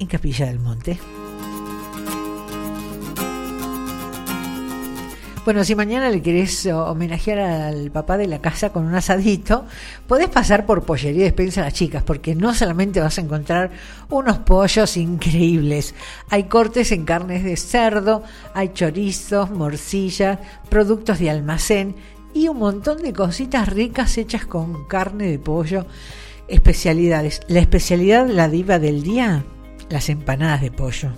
en 0.00 0.06
Capilla 0.06 0.46
del 0.46 0.60
Monte. 0.60 0.98
Bueno, 5.44 5.62
si 5.62 5.74
mañana 5.74 6.08
le 6.08 6.22
querés 6.22 6.64
homenajear 6.64 7.38
al 7.38 7.90
papá 7.90 8.16
de 8.16 8.26
la 8.26 8.40
casa 8.40 8.70
con 8.70 8.86
un 8.86 8.94
asadito, 8.94 9.66
podés 10.06 10.30
pasar 10.30 10.64
por 10.64 10.84
Pollería 10.84 11.24
Despensa 11.24 11.60
a 11.60 11.64
las 11.64 11.74
chicas, 11.74 12.02
porque 12.02 12.34
no 12.34 12.54
solamente 12.54 12.98
vas 12.98 13.18
a 13.18 13.20
encontrar 13.20 13.70
unos 14.08 14.38
pollos 14.38 14.96
increíbles, 14.96 15.94
hay 16.30 16.44
cortes 16.44 16.92
en 16.92 17.04
carnes 17.04 17.44
de 17.44 17.58
cerdo, 17.58 18.22
hay 18.54 18.70
chorizos, 18.70 19.50
morcillas, 19.50 20.38
productos 20.70 21.18
de 21.18 21.28
almacén 21.28 21.94
y 22.32 22.48
un 22.48 22.58
montón 22.58 23.02
de 23.02 23.12
cositas 23.12 23.68
ricas 23.68 24.16
hechas 24.16 24.46
con 24.46 24.86
carne 24.86 25.26
de 25.26 25.38
pollo, 25.38 25.84
especialidades. 26.48 27.42
La 27.48 27.60
especialidad, 27.60 28.26
la 28.28 28.48
diva 28.48 28.78
del 28.78 29.02
día, 29.02 29.44
las 29.90 30.08
empanadas 30.08 30.62
de 30.62 30.70
pollo. 30.70 31.10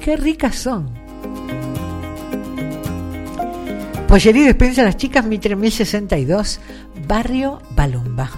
Qué 0.00 0.16
ricas 0.16 0.54
son. 0.54 0.97
Pollería 4.08 4.46
Despensa 4.46 4.82
Las 4.82 4.96
Chicas, 4.96 5.26
Mitre 5.26 5.54
1062, 5.54 6.60
Barrio 7.06 7.60
Balumba. 7.76 8.30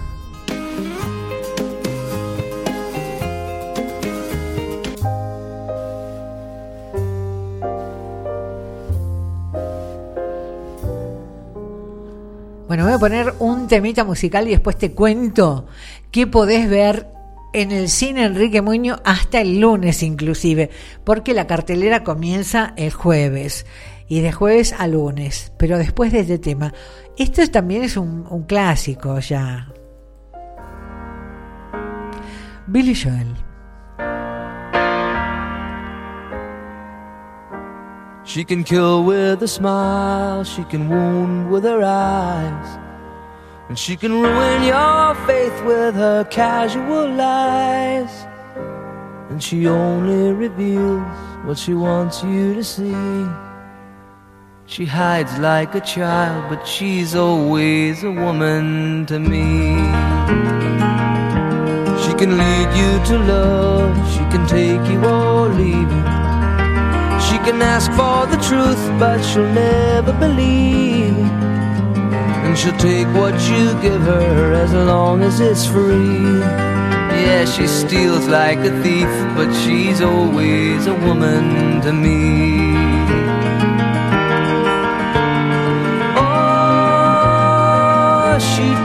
Bueno, 12.67 12.83
voy 12.83 12.93
a 12.93 12.99
poner 12.99 13.33
un 13.39 13.69
temita 13.69 14.03
musical 14.03 14.49
y 14.49 14.51
después 14.51 14.77
te 14.77 14.91
cuento 14.91 15.67
qué 16.11 16.27
podés 16.27 16.69
ver 16.69 17.07
en 17.53 17.71
el 17.71 17.87
cine 17.87 18.25
Enrique 18.25 18.61
Muño 18.61 18.97
hasta 19.05 19.39
el 19.39 19.61
lunes 19.61 20.03
inclusive, 20.03 20.69
porque 21.05 21.33
la 21.33 21.47
cartelera 21.47 22.03
comienza 22.03 22.73
el 22.75 22.91
jueves 22.91 23.65
y 24.11 24.19
de 24.19 24.33
jueves 24.33 24.73
a 24.77 24.87
lunes, 24.87 25.53
pero 25.57 25.77
después 25.77 26.11
de 26.11 26.19
este 26.19 26.37
tema. 26.37 26.73
Esto 27.17 27.49
también 27.49 27.83
es 27.83 27.95
un, 27.95 28.27
un 28.29 28.43
clásico 28.43 29.17
ya. 29.19 29.69
Billy 32.67 32.93
Joel. 32.93 33.33
She 38.25 38.43
can 38.43 38.65
kill 38.65 39.05
with 39.05 39.41
a 39.43 39.47
smile, 39.47 40.43
she 40.43 40.65
can 40.65 40.89
wound 40.89 41.49
with 41.49 41.63
her 41.63 41.81
eyes, 41.81 42.79
and 43.69 43.79
she 43.79 43.95
can 43.95 44.11
ruin 44.11 44.63
your 44.65 45.15
faith 45.25 45.63
with 45.63 45.95
her 45.95 46.25
casual 46.29 47.09
lies. 47.15 48.11
And 49.29 49.41
she 49.41 49.69
only 49.69 50.33
reveals 50.33 51.01
what 51.45 51.57
she 51.57 51.73
wants 51.73 52.21
you 52.25 52.55
to 52.55 52.63
see. 52.65 53.50
She 54.71 54.85
hides 54.85 55.37
like 55.37 55.75
a 55.75 55.81
child, 55.81 56.45
but 56.47 56.65
she's 56.65 57.13
always 57.13 58.05
a 58.05 58.09
woman 58.09 59.05
to 59.07 59.19
me. 59.19 59.75
She 62.01 62.13
can 62.13 62.37
lead 62.37 62.69
you 62.79 62.91
to 63.09 63.17
love, 63.19 63.93
she 64.13 64.23
can 64.31 64.47
take 64.47 64.89
you 64.89 65.03
or 65.03 65.49
leave 65.49 65.91
you. 65.97 66.03
She 67.27 67.37
can 67.43 67.61
ask 67.61 67.91
for 67.99 68.25
the 68.33 68.41
truth, 68.47 68.81
but 68.97 69.21
she'll 69.23 69.51
never 69.51 70.13
believe. 70.13 71.17
And 72.45 72.57
she'll 72.57 72.77
take 72.77 73.07
what 73.07 73.33
you 73.51 73.77
give 73.81 74.01
her 74.03 74.53
as 74.53 74.71
long 74.71 75.21
as 75.21 75.41
it's 75.41 75.65
free. 75.65 76.39
Yeah, 77.25 77.43
she 77.43 77.67
steals 77.67 78.25
like 78.29 78.59
a 78.59 78.71
thief, 78.81 79.11
but 79.35 79.51
she's 79.65 79.99
always 79.99 80.87
a 80.87 80.93
woman 80.93 81.81
to 81.81 81.91
me. 81.91 82.70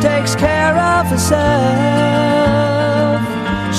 Takes 0.01 0.35
care 0.35 0.77
of 0.77 1.06
herself. 1.06 1.36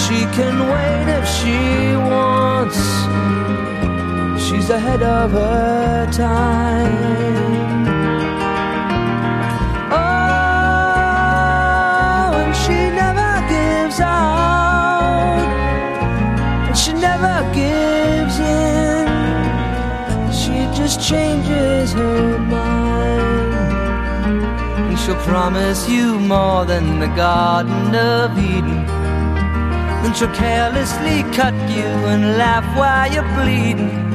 She 0.03 0.25
can 0.37 0.55
wait 0.73 1.07
if 1.17 1.25
she 1.37 1.95
wants. 1.95 2.79
She's 4.45 4.69
ahead 4.69 5.03
of 5.03 5.31
her 5.31 6.07
time. 6.11 7.87
Oh, 9.91 9.97
and 12.41 12.55
she 12.55 12.89
never 13.03 13.31
gives 13.49 13.99
out. 13.99 15.47
And 16.67 16.77
she 16.77 16.93
never 16.93 17.43
gives 17.53 18.39
in. 18.39 19.07
She 20.31 20.67
just 20.79 21.01
changes 21.01 21.93
her 21.93 22.36
promise 25.25 25.89
you 25.89 26.19
more 26.19 26.65
than 26.65 26.99
the 26.99 27.07
Garden 27.07 27.95
of 27.95 28.37
Eden. 28.37 28.85
Then 30.01 30.13
she'll 30.13 30.33
carelessly 30.33 31.23
cut 31.35 31.53
you 31.69 31.89
and 32.11 32.37
laugh 32.37 32.65
while 32.77 33.11
you're 33.11 33.31
bleeding. 33.35 34.05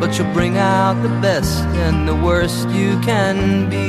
But 0.00 0.14
she'll 0.14 0.32
bring 0.32 0.56
out 0.56 1.02
the 1.02 1.14
best 1.20 1.64
and 1.84 2.08
the 2.08 2.14
worst 2.14 2.68
you 2.70 3.00
can 3.00 3.68
be. 3.68 3.88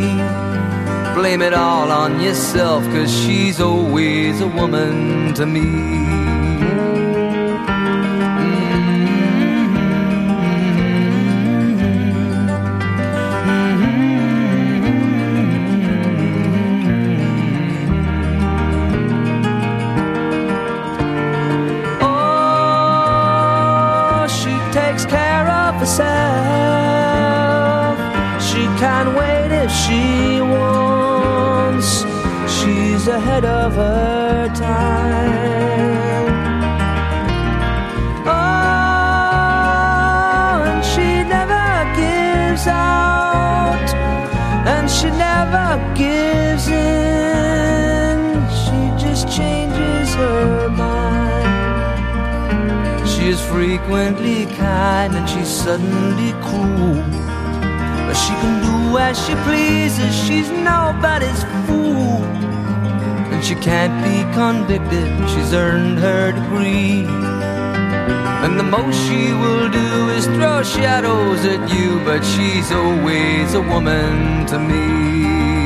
Blame 1.19 1.41
it 1.41 1.53
all 1.53 1.91
on 1.91 2.19
yourself, 2.19 2.83
cause 2.93 3.11
she's 3.11 3.59
always 3.59 4.41
a 4.41 4.47
woman 4.47 5.33
to 5.33 5.45
me. 5.45 6.26
Suddenly 55.67 56.31
cruel. 56.47 56.95
But 58.07 58.13
she 58.13 58.33
can 58.41 58.55
do 58.67 58.97
as 58.97 59.15
she 59.25 59.35
pleases, 59.47 60.15
she's 60.25 60.49
nobody's 60.49 61.43
fool. 61.65 62.23
And 63.33 63.43
she 63.43 63.55
can't 63.55 63.97
be 64.07 64.17
convicted, 64.33 65.09
she's 65.31 65.51
earned 65.53 65.99
her 65.99 66.31
degree. 66.31 67.03
And 68.43 68.57
the 68.57 68.63
most 68.63 68.95
she 69.07 69.33
will 69.43 69.67
do 69.67 69.89
is 70.17 70.25
throw 70.37 70.63
shadows 70.63 71.43
at 71.43 71.61
you, 71.75 71.99
but 72.05 72.21
she's 72.23 72.71
always 72.71 73.53
a 73.53 73.61
woman 73.61 74.45
to 74.45 74.57
me. 74.69 75.56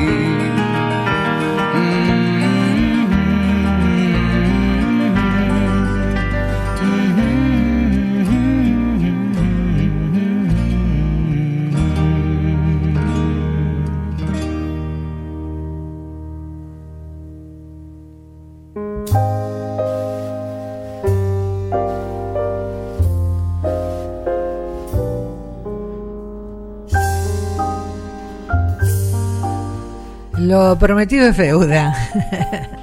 Prometido 30.77 31.27
es 31.27 31.37
deuda. 31.37 31.95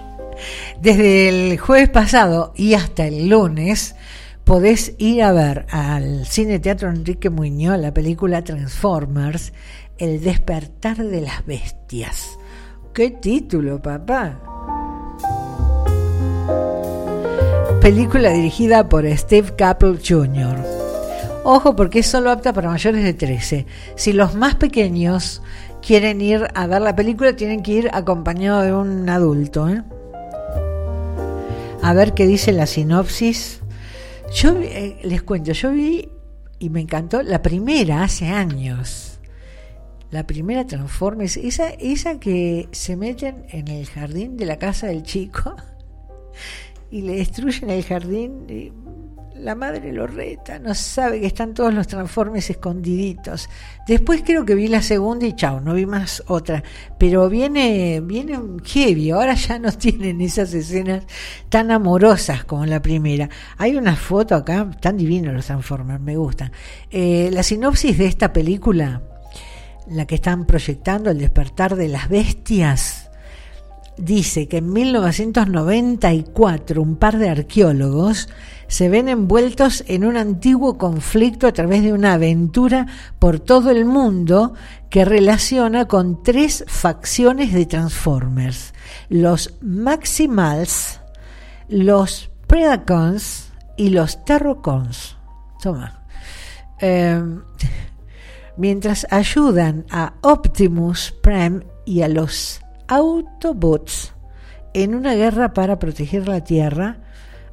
Desde 0.80 1.28
el 1.28 1.58
jueves 1.58 1.88
pasado 1.88 2.52
y 2.56 2.74
hasta 2.74 3.06
el 3.06 3.28
lunes 3.28 3.96
podés 4.44 4.94
ir 4.98 5.22
a 5.22 5.32
ver 5.32 5.66
al 5.70 6.26
Cine 6.26 6.58
Teatro 6.58 6.88
Enrique 6.88 7.30
Muñoz 7.30 7.78
la 7.78 7.92
película 7.92 8.42
Transformers, 8.42 9.52
El 9.98 10.22
despertar 10.22 10.96
de 10.96 11.20
las 11.20 11.44
bestias. 11.44 12.38
¡Qué 12.94 13.10
título, 13.10 13.82
papá! 13.82 14.40
Película 17.80 18.30
dirigida 18.30 18.88
por 18.88 19.06
Steve 19.16 19.54
Capel 19.56 20.00
Jr. 20.06 20.78
Ojo 21.44 21.74
porque 21.74 22.00
es 22.00 22.06
solo 22.06 22.30
apta 22.30 22.52
para 22.52 22.68
mayores 22.68 23.02
de 23.02 23.14
13. 23.14 23.66
Si 23.94 24.12
los 24.12 24.34
más 24.34 24.56
pequeños 24.56 25.42
quieren 25.88 26.20
ir 26.20 26.46
a 26.52 26.66
ver 26.66 26.82
la 26.82 26.94
película, 26.94 27.34
tienen 27.34 27.62
que 27.62 27.72
ir 27.72 27.90
acompañado 27.94 28.60
de 28.60 28.74
un 28.74 29.08
adulto. 29.08 29.70
¿eh? 29.70 29.82
A 31.80 31.94
ver 31.94 32.12
qué 32.12 32.26
dice 32.26 32.52
la 32.52 32.66
sinopsis. 32.66 33.60
Yo 34.34 34.50
eh, 34.58 34.98
les 35.02 35.22
cuento, 35.22 35.52
yo 35.52 35.72
vi 35.72 36.10
y 36.58 36.68
me 36.68 36.82
encantó 36.82 37.22
la 37.22 37.40
primera 37.40 38.02
hace 38.02 38.26
años. 38.26 39.18
La 40.10 40.26
primera 40.26 40.66
Transformers, 40.66 41.38
esa, 41.38 41.70
esa 41.70 42.20
que 42.20 42.68
se 42.70 42.94
meten 42.94 43.46
en 43.48 43.68
el 43.68 43.86
jardín 43.86 44.36
de 44.36 44.44
la 44.44 44.58
casa 44.58 44.88
del 44.88 45.04
chico 45.04 45.56
y 46.90 47.00
le 47.00 47.16
destruyen 47.16 47.70
el 47.70 47.82
jardín. 47.82 48.44
Y 48.46 48.72
la 49.40 49.54
madre 49.54 49.92
lo 49.92 50.06
reta, 50.06 50.58
no 50.58 50.74
sabe 50.74 51.20
que 51.20 51.26
están 51.26 51.54
todos 51.54 51.72
los 51.72 51.86
transformes 51.86 52.50
escondiditos. 52.50 53.48
Después 53.86 54.22
creo 54.24 54.44
que 54.44 54.54
vi 54.54 54.68
la 54.68 54.82
segunda 54.82 55.26
y 55.26 55.34
chao, 55.34 55.60
no 55.60 55.74
vi 55.74 55.86
más 55.86 56.22
otra. 56.26 56.62
Pero 56.98 57.28
viene, 57.28 58.00
viene 58.00 58.38
heavy, 58.64 59.10
ahora 59.10 59.34
ya 59.34 59.58
no 59.58 59.72
tienen 59.78 60.20
esas 60.20 60.52
escenas 60.54 61.04
tan 61.48 61.70
amorosas 61.70 62.44
como 62.44 62.66
la 62.66 62.82
primera. 62.82 63.28
Hay 63.56 63.76
una 63.76 63.96
foto 63.96 64.34
acá, 64.34 64.68
tan 64.80 64.96
divinos 64.96 65.32
los 65.32 65.46
transformers, 65.46 66.00
me 66.00 66.16
gustan. 66.16 66.52
Eh, 66.90 67.30
la 67.32 67.42
sinopsis 67.42 67.96
de 67.96 68.06
esta 68.06 68.32
película, 68.32 69.02
la 69.88 70.06
que 70.06 70.16
están 70.16 70.46
proyectando, 70.46 71.10
El 71.10 71.18
despertar 71.18 71.76
de 71.76 71.88
las 71.88 72.08
bestias, 72.08 73.07
dice 73.98 74.48
que 74.48 74.58
en 74.58 74.72
1994 74.72 76.82
un 76.82 76.96
par 76.96 77.18
de 77.18 77.28
arqueólogos 77.28 78.28
se 78.68 78.88
ven 78.88 79.08
envueltos 79.08 79.84
en 79.88 80.04
un 80.04 80.16
antiguo 80.16 80.78
conflicto 80.78 81.46
a 81.46 81.52
través 81.52 81.82
de 81.82 81.92
una 81.92 82.14
aventura 82.14 82.86
por 83.18 83.40
todo 83.40 83.70
el 83.70 83.84
mundo 83.84 84.54
que 84.90 85.04
relaciona 85.04 85.86
con 85.86 86.22
tres 86.22 86.64
facciones 86.66 87.52
de 87.52 87.66
Transformers, 87.66 88.72
los 89.08 89.54
Maximals, 89.60 91.00
los 91.68 92.30
Predacons 92.46 93.48
y 93.76 93.90
los 93.90 94.24
Terrocons. 94.24 95.16
Toma. 95.62 96.02
Eh, 96.80 97.22
mientras 98.56 99.06
ayudan 99.10 99.84
a 99.90 100.14
Optimus 100.20 101.12
Prime 101.22 101.66
y 101.84 102.02
a 102.02 102.08
los 102.08 102.60
Autobots 102.88 104.14
en 104.74 104.94
una 104.94 105.14
guerra 105.14 105.52
para 105.52 105.78
proteger 105.78 106.28
la 106.28 106.42
Tierra, 106.42 106.98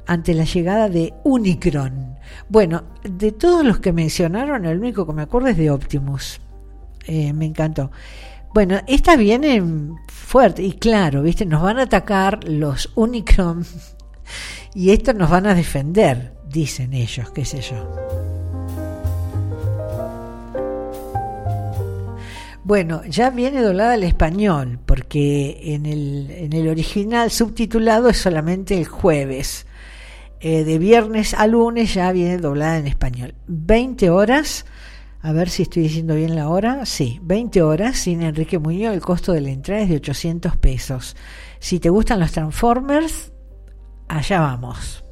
ante 0.06 0.34
la 0.34 0.44
llegada 0.44 0.88
de 0.88 1.12
Unicron. 1.24 2.16
Bueno, 2.48 2.84
de 3.02 3.32
todos 3.32 3.64
los 3.64 3.80
que 3.80 3.92
mencionaron, 3.92 4.64
el 4.64 4.78
único 4.78 5.06
que 5.06 5.12
me 5.12 5.22
acuerdo 5.22 5.48
es 5.48 5.56
de 5.56 5.70
Optimus. 5.70 6.40
Eh, 7.06 7.32
me 7.32 7.46
encantó. 7.46 7.90
Bueno, 8.54 8.80
estas 8.86 9.18
vienen 9.18 9.96
fuerte 10.08 10.62
y 10.62 10.72
claro, 10.72 11.22
¿viste? 11.22 11.44
Nos 11.44 11.62
van 11.62 11.78
a 11.78 11.82
atacar 11.82 12.44
los 12.44 12.90
Unicron 12.94 13.64
y 14.74 14.90
estos 14.90 15.14
nos 15.14 15.30
van 15.30 15.46
a 15.46 15.54
defender, 15.54 16.32
dicen 16.48 16.94
ellos, 16.94 17.30
qué 17.30 17.44
sé 17.44 17.60
yo. 17.60 18.35
Bueno, 22.66 23.04
ya 23.04 23.30
viene 23.30 23.62
doblada 23.62 23.92
al 23.92 24.02
español, 24.02 24.80
porque 24.86 25.56
en 25.72 25.86
el, 25.86 26.32
en 26.32 26.52
el 26.52 26.66
original 26.66 27.30
subtitulado 27.30 28.08
es 28.08 28.16
solamente 28.16 28.76
el 28.76 28.86
jueves. 28.86 29.68
Eh, 30.40 30.64
de 30.64 30.76
viernes 30.80 31.32
a 31.32 31.46
lunes 31.46 31.94
ya 31.94 32.10
viene 32.10 32.38
doblada 32.38 32.78
en 32.78 32.88
español. 32.88 33.34
20 33.46 34.10
horas, 34.10 34.66
a 35.22 35.30
ver 35.30 35.48
si 35.48 35.62
estoy 35.62 35.84
diciendo 35.84 36.16
bien 36.16 36.34
la 36.34 36.48
hora, 36.48 36.84
sí, 36.86 37.20
20 37.22 37.62
horas 37.62 37.98
sin 37.98 38.20
Enrique 38.22 38.58
Muñoz, 38.58 38.94
el 38.94 39.00
costo 39.00 39.32
de 39.32 39.42
la 39.42 39.50
entrada 39.50 39.82
es 39.82 39.88
de 39.88 39.96
800 39.98 40.56
pesos. 40.56 41.14
Si 41.60 41.78
te 41.78 41.88
gustan 41.88 42.18
los 42.18 42.32
Transformers, 42.32 43.30
allá 44.08 44.40
vamos. 44.40 45.04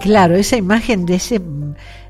Claro, 0.00 0.34
esa 0.34 0.56
imagen 0.56 1.06
de 1.06 1.14
ese 1.14 1.40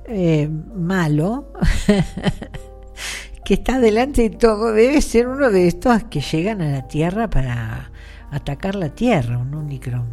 eh, 0.09 0.49
malo 0.49 1.53
que 3.45 3.55
está 3.55 3.79
delante 3.79 4.23
de 4.23 4.31
todo 4.31 4.73
debe 4.73 5.01
ser 5.01 5.29
uno 5.29 5.51
de 5.51 5.69
estos 5.69 6.05
que 6.05 6.21
llegan 6.21 6.61
a 6.63 6.71
la 6.71 6.89
Tierra 6.89 7.31
para 7.31 7.91
atacar 8.31 8.75
la 8.75 8.89
Tierra, 8.91 9.39
un 9.39 9.55
Unicron. 9.55 10.07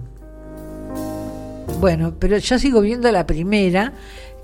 Bueno, 1.80 2.16
pero 2.20 2.38
yo 2.38 2.60
sigo 2.60 2.82
viendo 2.82 3.12
la 3.12 3.26
primera, 3.26 3.94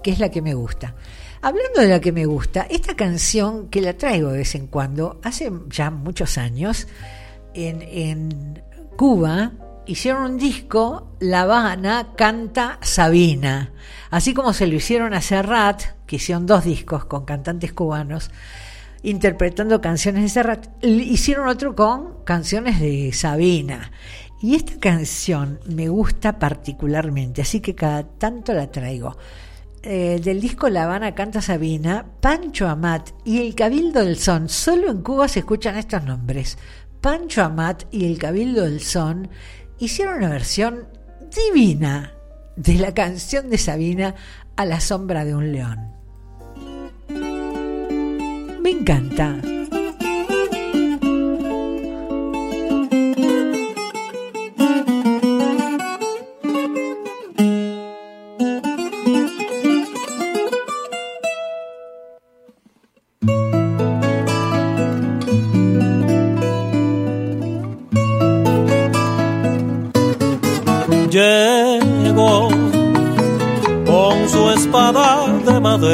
que 0.03 0.11
es 0.11 0.19
la 0.19 0.29
que 0.29 0.41
me 0.41 0.53
gusta. 0.53 0.95
Hablando 1.41 1.81
de 1.81 1.87
la 1.87 2.01
que 2.01 2.11
me 2.11 2.25
gusta, 2.25 2.67
esta 2.69 2.95
canción 2.95 3.69
que 3.69 3.81
la 3.81 3.93
traigo 3.93 4.31
de 4.31 4.39
vez 4.39 4.55
en 4.55 4.67
cuando, 4.67 5.19
hace 5.23 5.51
ya 5.69 5.89
muchos 5.89 6.37
años, 6.37 6.87
en, 7.53 7.81
en 7.81 8.63
Cuba 8.97 9.53
hicieron 9.85 10.33
un 10.33 10.37
disco, 10.37 11.15
La 11.19 11.41
Habana 11.41 12.09
canta 12.15 12.77
Sabina. 12.81 13.71
Así 14.09 14.33
como 14.33 14.53
se 14.53 14.67
lo 14.67 14.75
hicieron 14.75 15.13
a 15.13 15.21
Serrat, 15.21 15.83
que 16.07 16.15
hicieron 16.15 16.45
dos 16.45 16.63
discos 16.63 17.05
con 17.05 17.25
cantantes 17.25 17.73
cubanos, 17.73 18.31
interpretando 19.03 19.81
canciones 19.81 20.23
de 20.23 20.29
Serrat, 20.29 20.67
hicieron 20.83 21.47
otro 21.47 21.75
con 21.75 22.23
canciones 22.23 22.79
de 22.79 23.13
Sabina. 23.13 23.91
Y 24.41 24.55
esta 24.55 24.79
canción 24.79 25.59
me 25.67 25.89
gusta 25.89 26.39
particularmente, 26.39 27.41
así 27.41 27.59
que 27.59 27.75
cada 27.75 28.03
tanto 28.03 28.53
la 28.53 28.71
traigo. 28.71 29.17
Eh, 29.81 30.19
del 30.21 30.41
disco 30.41 30.67
La 30.69 30.83
Habana 30.83 31.15
canta 31.15 31.41
Sabina, 31.41 32.05
Pancho 32.19 32.67
Amat 32.67 33.11
y 33.23 33.39
El 33.39 33.55
Cabildo 33.55 34.03
del 34.03 34.17
Son. 34.17 34.49
Solo 34.49 34.89
en 34.91 35.01
Cuba 35.01 35.27
se 35.27 35.39
escuchan 35.39 35.77
estos 35.77 36.03
nombres. 36.03 36.57
Pancho 36.99 37.43
Amat 37.43 37.83
y 37.91 38.05
El 38.05 38.17
Cabildo 38.17 38.63
del 38.63 38.81
Son 38.81 39.29
hicieron 39.77 40.17
una 40.17 40.29
versión 40.29 40.87
divina 41.33 42.13
de 42.59 42.73
la 42.73 42.93
canción 42.93 43.49
de 43.49 43.57
Sabina 43.57 44.15
a 44.57 44.65
la 44.65 44.81
sombra 44.81 45.23
de 45.23 45.33
un 45.33 45.53
león. 45.53 45.93
Me 48.61 48.69
encanta. 48.71 49.39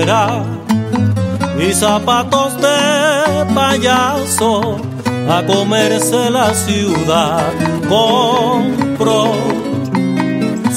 Madera 0.06 0.44
y 1.60 1.74
zapatos 1.74 2.62
de 2.62 3.54
payaso 3.54 4.78
a 5.30 5.44
comerse 5.46 6.30
la 6.30 6.54
ciudad. 6.54 7.52
Compró 7.88 9.34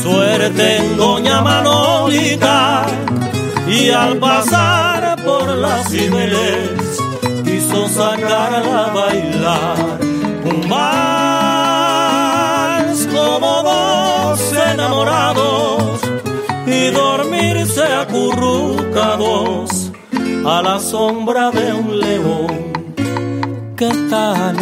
suerte 0.03 0.77
en 0.77 0.97
Doña 0.97 1.43
Manolita 1.43 2.87
y 3.69 3.91
al 3.91 4.17
pasar 4.19 5.23
por 5.25 5.49
las 5.57 5.89
cibeles 5.91 7.01
quiso 7.45 7.89
sacarla 7.89 8.87
a 8.87 8.95
bailar 8.95 9.99
un 10.45 10.69
acurrucados 18.01 19.93
a 20.47 20.63
la 20.63 20.79
sombra 20.79 21.51
de 21.51 21.73
un 21.73 22.01
león. 22.01 22.47
¿Qué 23.77 23.91
tal? 24.09 24.57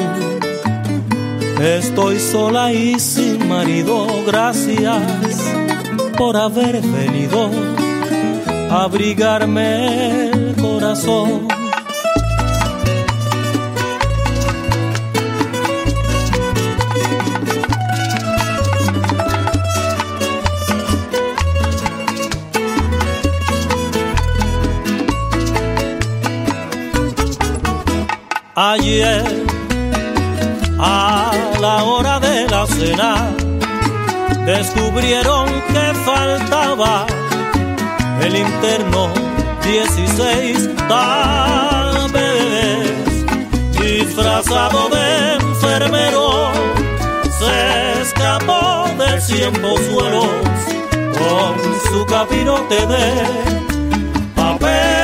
Estoy 1.61 2.19
sola 2.19 2.73
y 2.73 2.99
sin 2.99 3.49
marido, 3.49 4.07
gracias 4.27 5.03
por 6.17 6.37
haber 6.37 6.81
venido 6.81 7.51
a 8.71 8.85
abrigarme 8.85 10.29
el 10.29 10.55
corazón. 10.57 11.56
Ayer, 28.59 29.23
a 30.79 31.31
la 31.61 31.85
hora 31.85 32.19
de 32.19 32.49
la 32.49 32.67
cena, 32.67 33.29
descubrieron 34.47 35.45
que 35.69 35.93
faltaba 36.07 37.05
el 38.23 38.35
interno 38.35 39.13
16 39.63 40.71
tal 40.89 42.11
vez 42.13 43.27
disfrazado 43.79 44.89
de 44.89 45.35
enfermero 45.35 46.51
se 47.39 48.01
escapó 48.01 48.87
del 48.97 49.21
cien 49.21 49.55
suelos 49.55 50.31
con 51.19 51.93
su 51.93 52.07
capirote 52.07 52.87
de 52.87 53.23
papel 54.35 54.96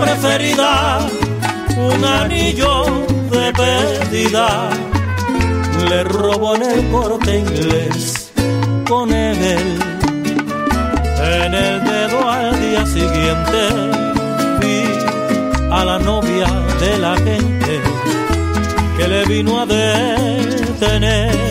preferida 0.00 0.98
un 1.76 2.04
anillo 2.04 2.84
de 3.30 3.52
pedida 3.52 4.70
le 5.88 6.04
robó 6.04 6.56
en 6.56 6.62
el 6.62 6.90
corte 6.90 7.38
inglés 7.38 8.32
con 8.88 9.12
él 9.12 9.38
en 11.22 11.54
el 11.54 11.84
dedo 11.84 12.28
al 12.28 12.60
día 12.60 12.86
siguiente 12.86 13.60
vi 14.60 14.84
a 15.70 15.84
la 15.84 15.98
novia 15.98 16.46
de 16.80 16.98
la 16.98 17.16
gente 17.16 17.80
que 19.00 19.08
le 19.08 19.24
vino 19.24 19.60
a 19.60 19.66
detener. 19.66 21.49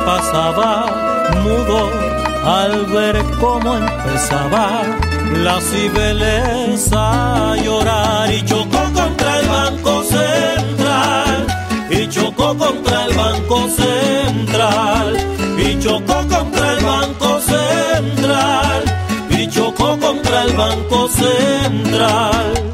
Pasaba 0.00 0.86
mudo 1.42 1.90
al 2.44 2.86
ver 2.86 3.22
cómo 3.40 3.76
empezaba 3.76 4.82
la 5.42 5.60
Cibeles 5.60 6.90
a 6.92 7.56
llorar 7.62 8.32
y 8.32 8.44
chocó 8.44 8.82
contra 8.92 9.40
el 9.40 9.48
banco 9.48 10.02
central 10.02 11.46
y 11.90 12.08
chocó 12.08 12.56
contra 12.56 13.04
el 13.06 13.14
banco 13.14 13.68
central 13.68 15.16
y 15.58 15.78
chocó 15.78 16.26
contra 16.28 16.72
el 16.72 16.84
banco 16.84 17.40
central 17.40 18.84
y 19.30 19.48
chocó 19.48 19.98
contra 19.98 20.42
el 20.42 20.52
banco 20.52 21.08
central. 21.08 22.73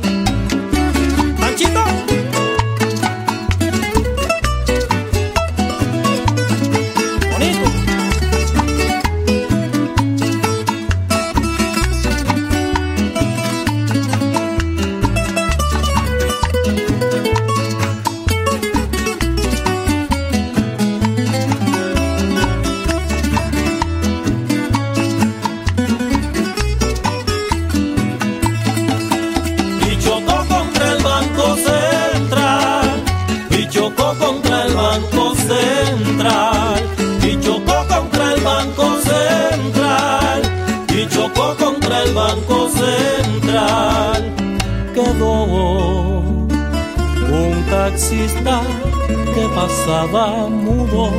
Que 48.21 49.49
pasaba 49.55 50.47
mudo 50.49 51.11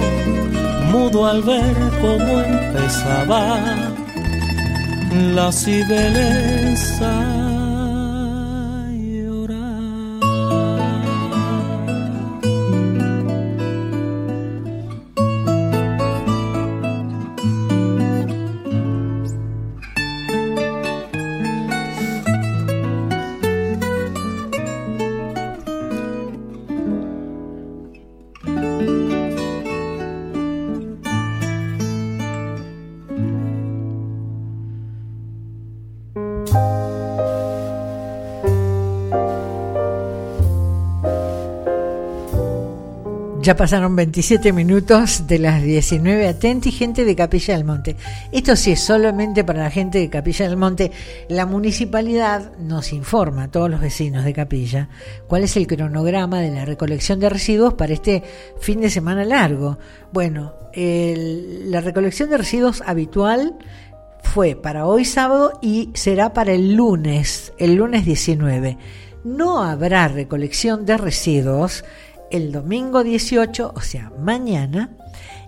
mudo 0.92 1.26
al 1.26 1.42
ver 1.42 1.76
cómo 2.00 2.42
empezaba 2.42 3.58
la 5.34 5.52
cibeleza 5.52 7.12
Ya 43.42 43.56
pasaron 43.56 43.96
27 43.96 44.54
minutos 44.54 45.26
de 45.26 45.40
las 45.40 45.64
19. 45.64 46.28
Atenti, 46.28 46.72
gente 46.72 47.04
de 47.06 47.16
Capilla 47.16 47.56
del 47.56 47.66
Monte. 47.66 47.96
Esto 48.32 48.56
sí 48.56 48.74
es 48.74 48.82
solamente 48.82 49.44
para 49.44 49.64
la 49.64 49.72
gente 49.72 49.98
de 49.98 50.12
Capilla 50.12 50.48
del 50.48 50.58
Monte. 50.58 50.92
La 51.28 51.48
municipalidad 51.48 52.56
nos 52.60 52.94
informa 52.94 53.44
a 53.44 53.48
todos 53.52 53.68
los 53.70 53.82
vecinos 53.82 54.26
de 54.26 54.34
Capilla 54.34 54.90
cuál 55.28 55.44
es 55.44 55.58
el 55.58 55.66
cronograma 55.66 56.40
de 56.40 56.52
la 56.52 56.66
recolección 56.66 57.20
de 57.20 57.30
residuos 57.30 57.74
para 57.74 57.94
este 57.94 58.22
fin 58.60 58.80
de 58.80 58.92
semana 58.92 59.26
largo. 59.26 59.80
Bueno, 60.14 60.54
el- 60.74 61.72
la 61.72 61.82
recolección 61.82 62.30
de 62.30 62.38
residuos 62.38 62.84
habitual 62.86 63.56
fue 64.24 64.56
para 64.56 64.86
hoy 64.86 65.04
sábado 65.04 65.54
y 65.64 65.90
será 65.96 66.34
para 66.34 66.52
el 66.52 66.74
lunes, 66.76 67.54
el 67.58 67.74
lunes 67.76 68.06
19. 68.06 68.78
No 69.24 69.64
habrá 69.64 70.08
recolección 70.08 70.86
de 70.86 70.98
residuos 70.98 71.84
el 72.32 72.52
domingo 72.52 73.04
18, 73.04 73.74
o 73.76 73.82
sea, 73.82 74.12
mañana, 74.20 74.92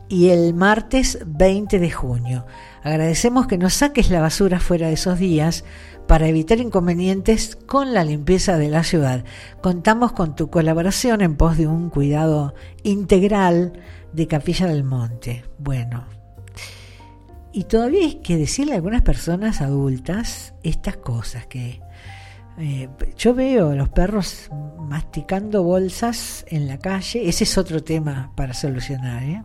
y 0.08 0.30
el 0.30 0.54
martes 0.54 1.20
20 1.26 1.80
de 1.80 1.90
junio. 1.90 2.46
Agradecemos 2.84 3.48
que 3.48 3.58
nos 3.58 3.74
saques 3.74 4.10
la 4.10 4.22
basura 4.22 4.60
fuera 4.60 4.88
de 4.88 4.94
esos 4.94 5.18
días 5.18 5.64
para 6.08 6.28
evitar 6.28 6.60
inconvenientes 6.60 7.58
con 7.66 7.94
la 7.94 8.04
limpieza 8.04 8.58
de 8.58 8.70
la 8.70 8.84
ciudad. 8.84 9.24
Contamos 9.62 10.12
con 10.12 10.36
tu 10.36 10.50
colaboración 10.50 11.22
en 11.22 11.36
pos 11.36 11.58
de 11.58 11.68
un 11.68 11.90
cuidado 11.90 12.54
integral 12.84 13.74
de 14.12 14.28
Capilla 14.28 14.68
del 14.68 14.84
Monte. 14.84 15.46
Bueno, 15.58 16.06
y 17.52 17.66
todavía 17.66 18.02
hay 18.02 18.16
que 18.16 18.38
decirle 18.38 18.74
a 18.74 18.76
algunas 18.76 19.04
personas 19.04 19.62
adultas 19.62 20.54
estas 20.64 20.98
cosas 20.98 21.46
que 21.46 21.83
eh, 22.58 22.90
yo 23.18 23.34
veo 23.34 23.72
a 23.72 23.76
los 23.76 23.90
perros 23.90 24.50
masticando 24.80 25.64
bolsas 25.64 26.46
en 26.48 26.68
la 26.68 26.78
calle. 26.78 27.28
Ese 27.28 27.44
es 27.46 27.58
otro 27.58 27.84
tema 27.84 28.32
para 28.36 28.54
solucionar. 28.54 29.24
¿eh? 29.24 29.44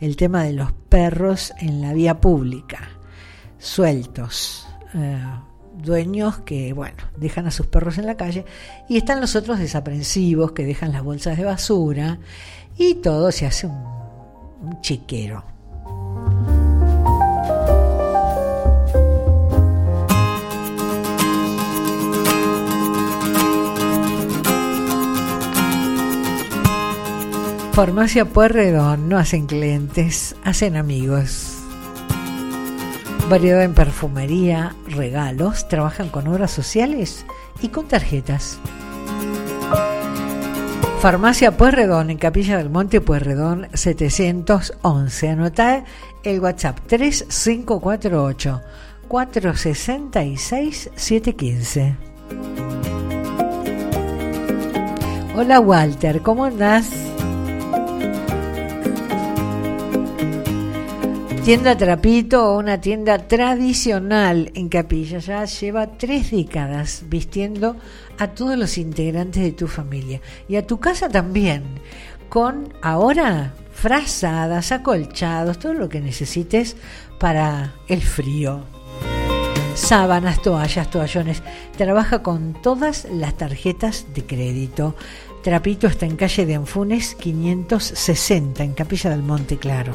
El 0.00 0.16
tema 0.16 0.44
de 0.44 0.52
los 0.52 0.72
perros 0.72 1.52
en 1.58 1.80
la 1.80 1.92
vía 1.92 2.20
pública, 2.20 2.88
sueltos. 3.58 4.66
eh, 4.94 5.18
dueños 5.74 6.38
que, 6.40 6.74
bueno, 6.74 6.98
dejan 7.16 7.46
a 7.46 7.50
sus 7.50 7.66
perros 7.66 7.98
en 7.98 8.06
la 8.06 8.16
calle 8.16 8.44
y 8.88 8.98
están 8.98 9.20
los 9.20 9.34
otros 9.34 9.58
desaprensivos 9.58 10.52
que 10.52 10.66
dejan 10.66 10.92
las 10.92 11.02
bolsas 11.02 11.38
de 11.38 11.44
basura 11.44 12.18
y 12.76 12.96
todo 12.96 13.32
se 13.32 13.46
hace 13.46 13.66
un, 13.66 13.82
un 14.62 14.80
chiquero. 14.82 15.51
Farmacia 27.72 28.26
Pueyrredón 28.26 29.08
no 29.08 29.16
hacen 29.16 29.46
clientes, 29.46 30.36
hacen 30.44 30.76
amigos. 30.76 31.56
Variedad 33.30 33.62
en 33.62 33.72
perfumería, 33.72 34.76
regalos, 34.88 35.68
trabajan 35.68 36.10
con 36.10 36.28
obras 36.28 36.50
sociales 36.50 37.24
y 37.62 37.68
con 37.68 37.88
tarjetas. 37.88 38.58
Farmacia 41.00 41.56
Puerredón 41.56 42.10
en 42.10 42.18
Capilla 42.18 42.58
del 42.58 42.68
Monte 42.68 43.00
Puerredón 43.00 43.68
711. 43.72 45.30
Anotá 45.30 45.84
el 46.24 46.40
WhatsApp 46.40 46.78
3548 46.86 48.60
466 49.08 50.90
715. 50.94 51.96
Hola 55.34 55.58
Walter, 55.58 56.20
¿cómo 56.20 56.44
andás? 56.44 56.90
Tienda 61.44 61.76
Trapito, 61.76 62.56
una 62.56 62.80
tienda 62.80 63.18
tradicional 63.26 64.52
en 64.54 64.68
Capilla, 64.68 65.18
ya 65.18 65.44
lleva 65.44 65.98
tres 65.98 66.30
décadas 66.30 67.02
vistiendo 67.08 67.74
a 68.16 68.28
todos 68.28 68.56
los 68.56 68.78
integrantes 68.78 69.42
de 69.42 69.50
tu 69.50 69.66
familia 69.66 70.20
y 70.48 70.54
a 70.54 70.64
tu 70.64 70.78
casa 70.78 71.08
también, 71.08 71.64
con 72.28 72.72
ahora 72.80 73.54
frazadas, 73.72 74.70
acolchados, 74.70 75.58
todo 75.58 75.74
lo 75.74 75.88
que 75.88 76.00
necesites 76.00 76.76
para 77.18 77.74
el 77.88 78.02
frío. 78.02 78.60
Sábanas, 79.74 80.42
toallas, 80.42 80.92
toallones. 80.92 81.42
Trabaja 81.76 82.22
con 82.22 82.52
todas 82.62 83.08
las 83.10 83.36
tarjetas 83.36 84.06
de 84.14 84.24
crédito. 84.24 84.94
Trapito 85.42 85.88
está 85.88 86.06
en 86.06 86.14
calle 86.14 86.46
de 86.46 86.54
Anfunes 86.54 87.16
560, 87.16 88.62
en 88.62 88.74
Capilla 88.74 89.10
del 89.10 89.24
Monte 89.24 89.56
Claro. 89.56 89.92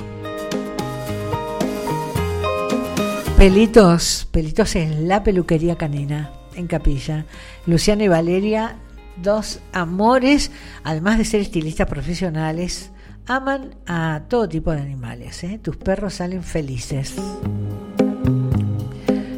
Pelitos, 3.38 4.28
Pelitos 4.32 4.76
en 4.76 5.08
la 5.08 5.22
peluquería 5.22 5.76
canina, 5.76 6.32
en 6.56 6.66
Capilla. 6.66 7.28
Luciana 7.68 8.04
y 8.04 8.08
Valeria, 8.08 8.78
dos 9.22 9.60
amores, 9.74 10.50
además 10.84 11.20
de 11.20 11.26
ser 11.26 11.42
estilistas 11.42 11.88
profesionales, 11.88 12.90
aman 13.28 13.76
a 13.86 14.24
todo 14.28 14.50
tipo 14.50 14.72
de 14.72 14.82
animales. 14.82 15.44
¿eh? 15.44 15.60
Tus 15.62 15.78
perros 15.78 16.16
salen 16.16 16.42
felices. 16.42 17.14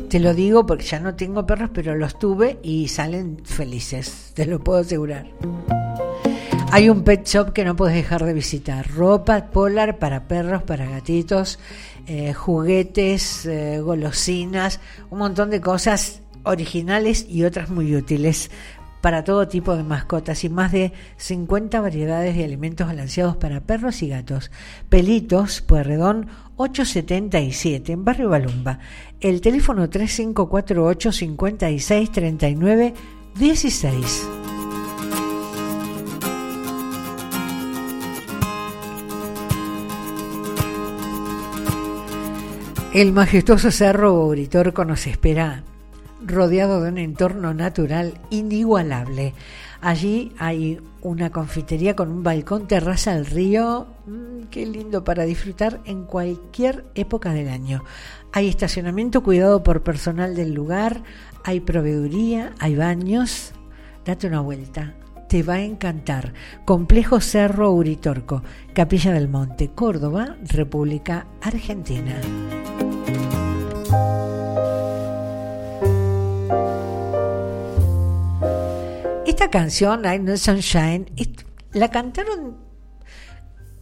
Te 0.07 0.21
lo 0.21 0.33
digo 0.33 0.65
porque 0.65 0.85
ya 0.85 1.01
no 1.01 1.15
tengo 1.15 1.45
perros, 1.45 1.69
pero 1.73 1.93
los 1.93 2.17
tuve 2.17 2.57
y 2.63 2.87
salen 2.87 3.41
felices, 3.43 4.31
te 4.33 4.45
lo 4.45 4.63
puedo 4.63 4.79
asegurar. 4.79 5.27
Hay 6.71 6.87
un 6.87 7.03
pet 7.03 7.27
shop 7.27 7.51
que 7.51 7.65
no 7.65 7.75
puedes 7.75 7.95
dejar 7.95 8.23
de 8.23 8.31
visitar. 8.31 8.87
Ropa 8.91 9.47
polar 9.47 9.97
para 9.97 10.27
perros, 10.27 10.61
para 10.61 10.85
gatitos, 10.85 11.57
eh, 12.09 12.33
juguetes, 12.33 13.45
eh, 13.45 13.79
golosinas, 13.81 14.79
un 15.11 15.19
montón 15.19 15.51
de 15.51 15.61
cosas 15.61 16.23
originales 16.43 17.27
y 17.29 17.43
otras 17.43 17.69
muy 17.69 17.95
útiles 17.95 18.49
para 19.01 19.23
todo 19.23 19.47
tipo 19.47 19.77
de 19.77 19.83
mascotas 19.83 20.43
y 20.43 20.49
más 20.49 20.71
de 20.71 20.91
50 21.17 21.79
variedades 21.79 22.35
de 22.35 22.43
alimentos 22.43 22.87
balanceados 22.87 23.37
para 23.37 23.61
perros 23.61 24.01
y 24.01 24.09
gatos. 24.09 24.49
Pelitos, 24.89 25.61
Puerredón 25.61 26.29
877 26.57 27.91
en 27.91 28.03
Barrio 28.03 28.29
Balumba. 28.29 28.79
El 29.21 29.39
teléfono 29.39 29.87
3548 29.87 31.11
56 31.11 32.11
39 32.11 32.93
16. 33.35 34.27
El 42.91 43.13
majestuoso 43.13 43.69
cerro 43.69 44.25
Uritorco 44.25 44.83
nos 44.83 45.05
espera 45.05 45.63
rodeado 46.25 46.81
de 46.81 46.89
un 46.89 46.97
entorno 46.97 47.53
natural 47.53 48.19
inigualable. 48.31 49.35
Allí 49.79 50.33
hay 50.39 50.81
una 51.03 51.29
confitería 51.29 51.95
con 51.95 52.09
un 52.09 52.23
balcón 52.23 52.67
terraza 52.67 53.13
al 53.13 53.27
río, 53.27 53.85
mm, 54.07 54.47
qué 54.49 54.65
lindo 54.65 55.03
para 55.03 55.25
disfrutar 55.25 55.81
en 55.85 56.05
cualquier 56.05 56.83
época 56.95 57.31
del 57.31 57.49
año. 57.49 57.83
Hay 58.31 58.47
estacionamiento 58.47 59.21
cuidado 59.21 59.61
por 59.61 59.83
personal 59.83 60.35
del 60.35 60.55
lugar, 60.55 61.03
hay 61.43 61.59
proveeduría, 61.59 62.53
hay 62.57 62.75
baños. 62.75 63.51
Date 64.03 64.25
una 64.25 64.41
vuelta, 64.41 64.95
te 65.29 65.43
va 65.43 65.53
a 65.53 65.61
encantar. 65.61 66.33
Complejo 66.65 67.21
Cerro 67.21 67.71
Uritorco, 67.71 68.43
Capilla 68.73 69.13
del 69.13 69.29
Monte, 69.29 69.69
Córdoba, 69.69 70.35
República 70.43 71.27
Argentina. 71.41 72.19
Esta 79.25 79.49
canción, 79.51 80.03
I 80.03 80.17
Know 80.17 80.35
Sunshine, 80.35 81.05
la 81.73 81.89
cantaron 81.89 82.68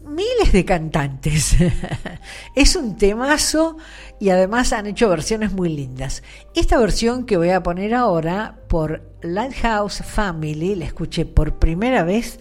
miles 0.07 0.51
de 0.51 0.65
cantantes. 0.65 1.55
es 2.55 2.75
un 2.75 2.97
temazo 2.97 3.77
y 4.19 4.29
además 4.29 4.73
han 4.73 4.87
hecho 4.87 5.09
versiones 5.09 5.51
muy 5.53 5.69
lindas. 5.69 6.23
Esta 6.55 6.77
versión 6.79 7.25
que 7.25 7.37
voy 7.37 7.49
a 7.49 7.63
poner 7.63 7.93
ahora 7.93 8.59
por 8.67 9.03
Lighthouse 9.21 10.03
Family, 10.03 10.75
la 10.75 10.85
escuché 10.85 11.25
por 11.25 11.59
primera 11.59 12.03
vez 12.03 12.39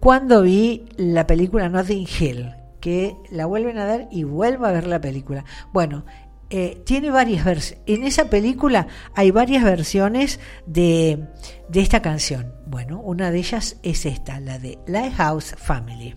cuando 0.00 0.42
vi 0.42 0.86
la 0.96 1.26
película 1.26 1.68
Nothing 1.68 2.08
Hill, 2.18 2.50
que 2.80 3.16
la 3.30 3.46
vuelven 3.46 3.78
a 3.78 3.86
dar 3.86 4.08
y 4.10 4.24
vuelvo 4.24 4.66
a 4.66 4.72
ver 4.72 4.86
la 4.86 5.00
película. 5.00 5.44
Bueno, 5.72 6.04
eh, 6.50 6.82
tiene 6.84 7.10
varias 7.10 7.44
versiones. 7.44 7.82
En 7.86 8.02
esa 8.04 8.28
película 8.28 8.88
hay 9.14 9.30
varias 9.30 9.64
versiones 9.64 10.40
de, 10.66 11.28
de 11.68 11.80
esta 11.80 12.02
canción. 12.02 12.52
Bueno, 12.66 13.00
una 13.00 13.30
de 13.30 13.38
ellas 13.38 13.76
es 13.82 14.04
esta, 14.04 14.38
la 14.40 14.58
de 14.58 14.78
Lighthouse 14.86 15.54
Family. 15.56 16.16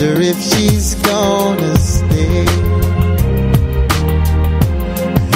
Wonder 0.00 0.22
if 0.22 0.42
she's 0.42 0.94
gonna 0.94 1.76
stay. 1.76 2.46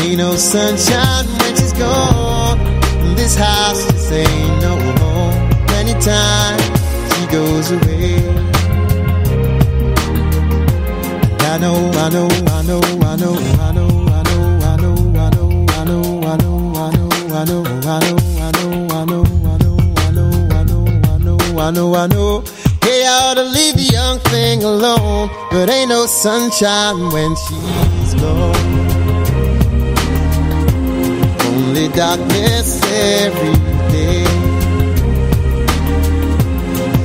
Ain't 0.01 0.17
no 0.17 0.37
sunshine 0.37 1.27
when 1.27 1.55
she's 1.55 1.75
gone. 1.75 2.59
This 3.15 3.37
house 3.37 3.85
just 3.85 4.11
ain't 4.11 4.63
no 4.63 4.75
home. 5.01 5.51
Anytime 5.69 6.59
she 7.13 7.27
goes 7.27 7.73
away. 7.73 8.15
And 11.29 11.43
I 11.43 11.59
know, 11.59 11.91
I 11.93 12.09
know, 12.09 12.29
I 12.47 12.63
know, 12.63 12.81
I 12.81 13.17
know, 13.17 13.37
I 13.61 13.73
know, 13.77 13.89
I 14.09 14.23
know, 14.25 14.49
I 14.65 14.81
know, 14.81 14.97
I 15.13 15.31
know, 15.35 15.67
I 15.69 15.85
know, 15.85 15.85
I 15.85 15.85
know, 15.85 16.25
I 16.25 16.41
know, 16.41 16.73
I 16.73 16.89
know, 16.89 17.21
I 17.29 17.45
know, 17.45 17.65
I 17.65 17.85
know, 17.85 18.87
I 18.89 19.05
know, 19.05 19.25
I 19.25 19.25
know, 19.25 19.25
I 19.61 20.15
know, 20.15 20.89
I 21.05 21.19
know, 21.19 21.59
I 21.59 21.71
know, 21.71 21.95
I 21.95 22.07
know. 22.07 22.41
Hey, 22.41 22.54
I 23.07 23.31
ought 23.31 23.35
to 23.35 23.43
leave 23.45 23.75
the 23.77 23.83
young 23.83 24.19
thing 24.19 24.63
alone, 24.63 25.29
but 25.51 25.69
ain't 25.69 25.91
no 25.91 26.07
sunshine 26.07 27.11
when 27.11 27.37
she's 27.37 28.15
gone. 28.15 28.55
Only 31.47 31.89
darkness 31.89 32.81
every 32.93 33.55
day. 33.93 34.25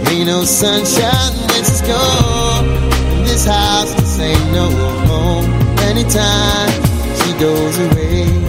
Ain't 0.10 0.28
no 0.28 0.44
sunshine 0.44 1.34
when 1.52 1.64
she's 1.66 1.82
gone. 1.82 2.66
And 3.16 3.28
this 3.28 3.46
house 3.46 3.94
just 3.96 4.20
ain't 4.20 4.52
no 4.54 4.70
home. 5.08 5.46
Anytime 5.80 6.72
she 7.20 7.34
goes 7.40 7.78
away. 7.78 8.49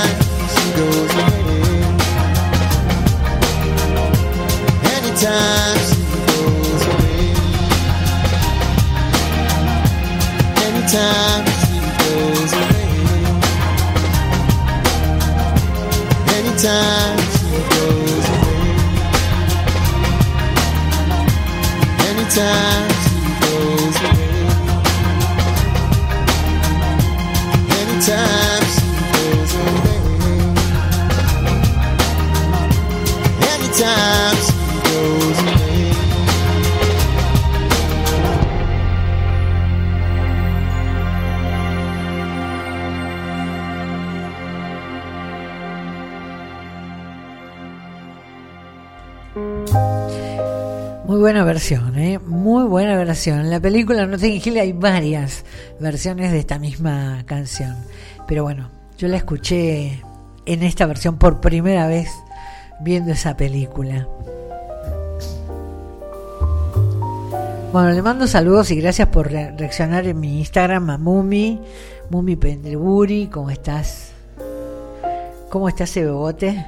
Anytime 16.63 17.17
she 17.17 17.57
goes 17.71 18.29
away. 18.29 18.75
Anytime 22.07 22.70
versión. 53.21 53.41
En 53.41 53.51
la 53.51 53.59
película 53.59 54.07
Notting 54.07 54.41
Hill 54.43 54.57
hay 54.57 54.73
varias 54.73 55.45
versiones 55.79 56.31
de 56.31 56.39
esta 56.39 56.57
misma 56.57 57.21
canción. 57.27 57.75
Pero 58.27 58.41
bueno, 58.43 58.69
yo 58.97 59.07
la 59.09 59.17
escuché 59.17 60.01
en 60.47 60.63
esta 60.63 60.87
versión 60.87 61.17
por 61.19 61.39
primera 61.39 61.85
vez 61.85 62.09
viendo 62.79 63.11
esa 63.11 63.37
película. 63.37 64.07
Bueno, 67.71 67.91
le 67.91 68.01
mando 68.01 68.25
saludos 68.25 68.71
y 68.71 68.81
gracias 68.81 69.07
por 69.09 69.31
re- 69.31 69.53
reaccionar 69.55 70.07
en 70.07 70.19
mi 70.19 70.39
Instagram 70.39 70.89
a 70.89 70.97
Mumi, 70.97 71.61
Mumi 72.09 72.35
Pendreburi, 72.35 73.27
¿cómo 73.27 73.51
estás? 73.51 74.13
¿Cómo 75.51 75.69
estás, 75.69 75.91
ese 75.91 76.05
bebote? 76.05 76.65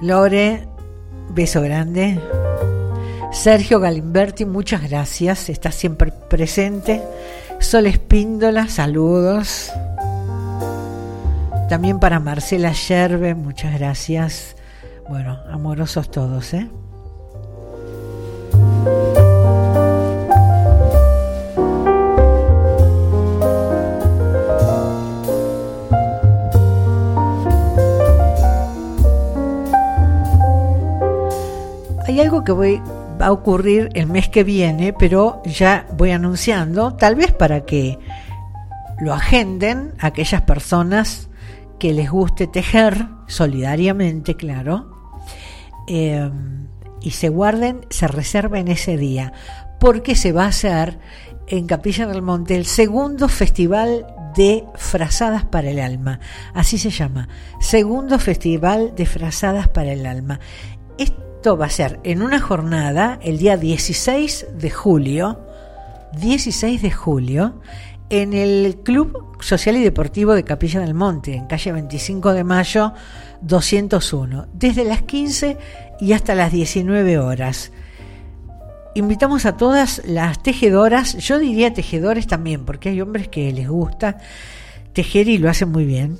Lore, 0.00 0.68
beso 1.34 1.60
grande. 1.60 2.20
Sergio 3.32 3.80
Galimberti, 3.80 4.44
muchas 4.44 4.88
gracias, 4.88 5.48
está 5.48 5.70
siempre 5.70 6.12
presente. 6.12 7.00
Sol 7.58 7.86
Espíndola, 7.86 8.68
saludos. 8.68 9.70
También 11.68 12.00
para 12.00 12.18
Marcela 12.20 12.72
Yerbe, 12.72 13.34
muchas 13.34 13.78
gracias. 13.78 14.56
Bueno, 15.08 15.38
amorosos 15.50 16.10
todos, 16.10 16.52
¿eh? 16.52 16.68
Hay 32.06 32.20
algo 32.20 32.42
que 32.42 32.52
voy, 32.52 32.82
va 33.20 33.26
a 33.26 33.32
ocurrir 33.32 33.90
el 33.94 34.06
mes 34.06 34.28
que 34.28 34.44
viene, 34.44 34.92
pero 34.92 35.42
ya 35.44 35.86
voy 35.96 36.10
anunciando, 36.10 36.94
tal 36.94 37.16
vez 37.16 37.32
para 37.32 37.64
que 37.64 37.98
lo 39.00 39.12
agenden 39.12 39.94
aquellas 39.98 40.42
personas 40.42 41.28
que 41.78 41.92
les 41.92 42.10
guste 42.10 42.46
tejer, 42.46 43.06
solidariamente, 43.26 44.36
claro, 44.36 44.90
eh, 45.88 46.30
y 47.00 47.10
se 47.10 47.28
guarden, 47.28 47.86
se 47.90 48.06
reserven 48.06 48.68
ese 48.68 48.96
día, 48.96 49.32
porque 49.78 50.14
se 50.14 50.32
va 50.32 50.44
a 50.44 50.48
hacer 50.48 50.98
en 51.46 51.66
Capilla 51.66 52.06
del 52.06 52.22
Monte 52.22 52.54
el 52.54 52.66
segundo 52.66 53.28
festival 53.28 54.06
de 54.36 54.64
frazadas 54.74 55.44
para 55.44 55.70
el 55.70 55.80
alma, 55.80 56.20
así 56.54 56.78
se 56.78 56.90
llama, 56.90 57.28
segundo 57.60 58.18
festival 58.18 58.94
de 58.94 59.06
frazadas 59.06 59.68
para 59.68 59.92
el 59.92 60.06
alma. 60.06 60.38
Esto 61.40 61.56
va 61.56 61.64
a 61.64 61.70
ser 61.70 62.00
en 62.04 62.20
una 62.20 62.38
jornada 62.38 63.18
el 63.22 63.38
día 63.38 63.56
16 63.56 64.48
de 64.58 64.70
julio, 64.70 65.40
16 66.20 66.82
de 66.82 66.90
julio, 66.90 67.62
en 68.10 68.34
el 68.34 68.76
Club 68.84 69.38
Social 69.40 69.78
y 69.78 69.82
Deportivo 69.82 70.34
de 70.34 70.44
Capilla 70.44 70.80
del 70.80 70.92
Monte, 70.92 71.34
en 71.34 71.46
calle 71.46 71.72
25 71.72 72.34
de 72.34 72.44
Mayo 72.44 72.92
201, 73.40 74.48
desde 74.52 74.84
las 74.84 75.00
15 75.00 75.56
y 75.98 76.12
hasta 76.12 76.34
las 76.34 76.52
19 76.52 77.16
horas. 77.16 77.72
Invitamos 78.94 79.46
a 79.46 79.56
todas 79.56 80.02
las 80.04 80.42
tejedoras, 80.42 81.16
yo 81.16 81.38
diría 81.38 81.72
tejedores 81.72 82.26
también, 82.26 82.66
porque 82.66 82.90
hay 82.90 83.00
hombres 83.00 83.28
que 83.28 83.50
les 83.50 83.66
gusta 83.66 84.18
tejer 84.92 85.26
y 85.26 85.38
lo 85.38 85.48
hacen 85.48 85.72
muy 85.72 85.86
bien, 85.86 86.18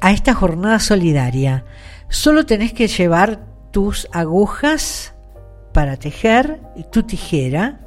a 0.00 0.10
esta 0.10 0.34
jornada 0.34 0.80
solidaria. 0.80 1.64
Solo 2.08 2.46
tenés 2.46 2.72
que 2.72 2.88
llevar 2.88 3.49
tus 3.70 4.08
agujas 4.12 5.14
para 5.72 5.96
tejer 5.96 6.60
y 6.76 6.84
tu 6.84 7.02
tijera 7.02 7.80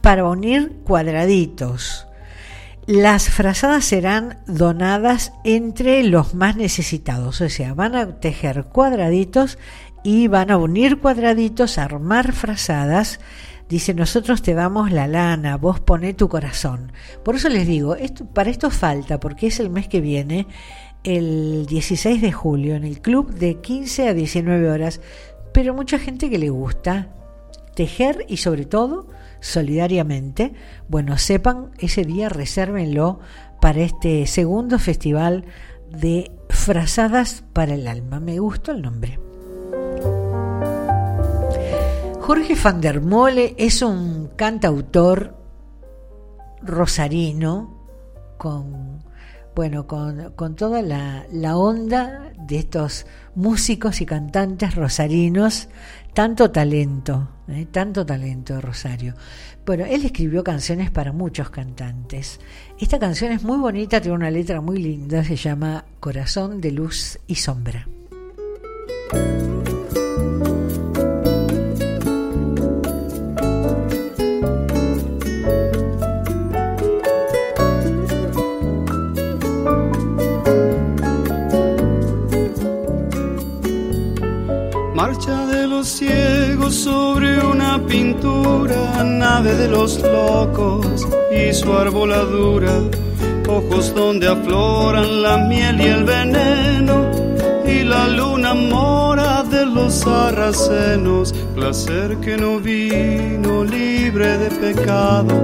para 0.00 0.24
unir 0.24 0.80
cuadraditos. 0.84 2.06
Las 2.86 3.28
frazadas 3.28 3.84
serán 3.84 4.38
donadas 4.46 5.32
entre 5.44 6.02
los 6.02 6.34
más 6.34 6.56
necesitados, 6.56 7.40
o 7.40 7.48
sea, 7.48 7.74
van 7.74 7.94
a 7.94 8.18
tejer 8.18 8.64
cuadraditos 8.64 9.58
y 10.02 10.28
van 10.28 10.50
a 10.50 10.56
unir 10.56 10.98
cuadraditos, 10.98 11.78
armar 11.78 12.32
frazadas. 12.32 13.20
Dice, 13.68 13.94
nosotros 13.94 14.42
te 14.42 14.54
damos 14.54 14.90
la 14.90 15.06
lana, 15.06 15.56
vos 15.56 15.78
poné 15.78 16.14
tu 16.14 16.28
corazón. 16.28 16.92
Por 17.24 17.36
eso 17.36 17.48
les 17.48 17.66
digo, 17.66 17.94
esto, 17.94 18.24
para 18.26 18.50
esto 18.50 18.70
falta, 18.70 19.20
porque 19.20 19.46
es 19.46 19.60
el 19.60 19.70
mes 19.70 19.86
que 19.86 20.00
viene, 20.00 20.48
el 21.04 21.66
16 21.66 22.20
de 22.20 22.32
julio, 22.32 22.74
en 22.74 22.84
el 22.84 23.00
club 23.00 23.32
de 23.34 23.56
15 23.56 24.08
a 24.08 24.14
19 24.14 24.70
horas, 24.70 25.00
pero 25.52 25.74
mucha 25.74 25.98
gente 25.98 26.30
que 26.30 26.38
le 26.38 26.50
gusta 26.50 27.08
tejer 27.74 28.26
y 28.28 28.38
sobre 28.38 28.66
todo 28.66 29.06
solidariamente, 29.40 30.52
bueno, 30.88 31.16
sepan, 31.18 31.70
ese 31.78 32.04
día 32.04 32.28
resérvenlo 32.28 33.20
para 33.60 33.80
este 33.80 34.26
segundo 34.26 34.78
festival 34.78 35.44
de 35.90 36.30
frazadas 36.48 37.44
para 37.52 37.74
el 37.74 37.88
alma. 37.88 38.20
Me 38.20 38.38
gustó 38.38 38.72
el 38.72 38.82
nombre. 38.82 39.18
Jorge 42.20 42.54
van 42.62 42.80
der 42.80 43.00
Mole 43.00 43.54
es 43.58 43.82
un 43.82 44.30
cantautor 44.36 45.36
rosarino 46.62 47.88
con 48.36 48.99
bueno 49.54 49.86
con, 49.86 50.32
con 50.36 50.56
toda 50.56 50.82
la, 50.82 51.26
la, 51.32 51.56
onda 51.56 52.32
de 52.38 52.58
estos 52.58 53.06
músicos 53.34 54.00
y 54.00 54.06
cantantes 54.06 54.74
rosarinos 54.74 55.68
tanto 56.14 56.50
talento 56.50 57.28
¿eh? 57.48 57.66
tanto 57.70 58.06
talento 58.06 58.54
de 58.54 58.60
Rosario 58.60 59.14
bueno 59.66 59.84
él 59.84 60.04
escribió 60.04 60.44
canciones 60.44 60.90
para 60.90 61.12
muchos 61.12 61.50
cantantes 61.50 62.40
esta 62.78 62.98
canción 62.98 63.32
es 63.32 63.42
muy 63.42 63.58
bonita 63.58 64.00
tiene 64.00 64.16
una 64.16 64.30
letra 64.30 64.60
muy 64.60 64.78
linda 64.78 65.24
se 65.24 65.36
llama 65.36 65.84
Corazón 66.00 66.60
de 66.60 66.72
luz 66.72 67.18
y 67.26 67.36
sombra 67.36 67.86
Marcha 85.00 85.46
de 85.46 85.66
los 85.66 85.86
ciegos 85.88 86.74
sobre 86.74 87.42
una 87.42 87.82
pintura, 87.86 89.02
nave 89.02 89.54
de 89.54 89.66
los 89.66 89.98
locos 90.02 91.08
y 91.32 91.54
su 91.54 91.72
arboladura, 91.72 92.82
ojos 93.48 93.94
donde 93.94 94.28
afloran 94.28 95.22
la 95.22 95.38
miel 95.38 95.80
y 95.80 95.86
el 95.86 96.04
veneno, 96.04 97.10
y 97.66 97.82
la 97.82 98.08
luna 98.08 98.52
mora 98.52 99.42
de 99.42 99.64
los 99.64 99.94
sarracenos, 99.94 101.32
placer 101.54 102.18
que 102.18 102.36
no 102.36 102.60
vino 102.60 103.64
libre 103.64 104.36
de 104.36 104.50
pecado, 104.50 105.34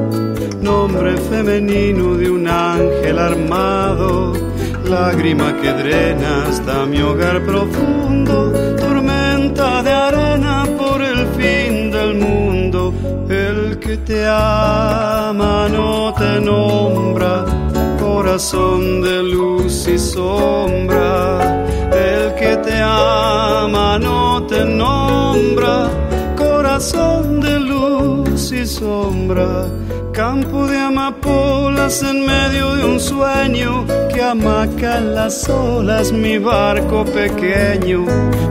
nombre 0.60 1.16
femenino 1.30 2.14
de 2.14 2.30
un 2.30 2.46
ángel 2.46 3.18
armado, 3.18 4.34
lágrima 4.84 5.56
que 5.62 5.72
drena 5.72 6.44
hasta 6.46 6.84
mi 6.84 7.00
hogar 7.00 7.42
profundo, 7.46 8.52
tormenta 8.76 9.25
te 14.04 14.26
ama 14.26 15.68
no 15.68 16.12
te 16.14 16.40
nombra, 16.40 17.44
corazón 17.98 19.02
de 19.02 19.22
luz 19.22 19.88
y 19.88 19.98
sombra, 19.98 21.66
el 21.92 22.34
que 22.34 22.56
te 22.56 22.80
ama 22.80 23.98
no 23.98 24.46
te 24.46 24.64
nombra, 24.64 25.88
corazón 26.36 27.40
de 27.40 27.60
luz 27.60 28.52
y 28.52 28.66
sombra. 28.66 29.66
Campo 30.16 30.66
de 30.66 30.78
amapolas 30.78 32.02
en 32.02 32.24
medio 32.24 32.74
de 32.74 32.84
un 32.86 32.98
sueño 32.98 33.84
que 34.08 34.22
amaca 34.22 34.98
las 34.98 35.46
olas 35.46 36.10
mi 36.10 36.38
barco 36.38 37.04
pequeño, 37.04 38.06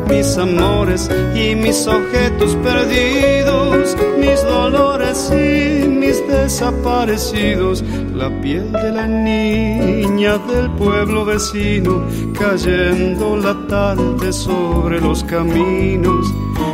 mis 0.07 0.37
amores 0.37 1.09
y 1.33 1.55
mis 1.55 1.87
objetos 2.15 2.55
perdidos, 2.55 3.97
mis 4.17 4.43
dolores 4.43 5.31
y 5.31 5.87
mis 5.87 6.25
desaparecidos, 6.27 7.83
la 8.13 8.29
piel 8.41 8.71
de 8.71 8.91
la 8.91 9.07
niña 9.07 10.37
del 10.37 10.69
pueblo 10.71 11.25
vecino, 11.25 12.03
cayendo 12.37 13.37
la 13.37 13.55
tarde 13.67 14.31
sobre 14.31 15.01
los 15.01 15.23
caminos, 15.25 16.25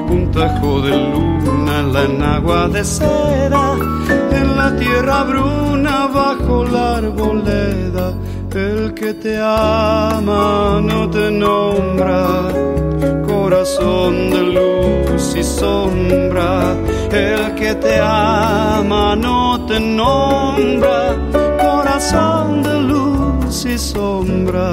un 0.09 0.31
tajo 0.31 0.81
de 0.81 0.91
luna 0.91 1.84
la 1.84 2.03
enagua 2.03 2.68
de 2.69 2.84
seda, 2.84 3.76
en 4.31 4.55
la 4.55 4.76
tierra 4.77 5.23
bruna 5.23 6.07
bajo 6.07 6.65
la 6.65 6.97
arboleda, 6.97 8.13
el 8.53 8.93
que 8.93 9.13
te 9.15 9.39
ama 9.39 10.80
no 10.84 11.09
te 11.09 11.31
nombra, 11.31 12.49
corazón 13.51 14.29
de 14.29 14.43
luz 14.43 15.35
y 15.35 15.43
sombra, 15.43 16.73
el 17.11 17.53
que 17.55 17.75
te 17.75 17.99
ama 17.99 19.13
no 19.17 19.65
te 19.65 19.77
nombra, 19.77 21.17
corazón 21.59 22.63
de 22.63 22.79
luz 22.79 23.65
y 23.65 23.77
sombra. 23.77 24.71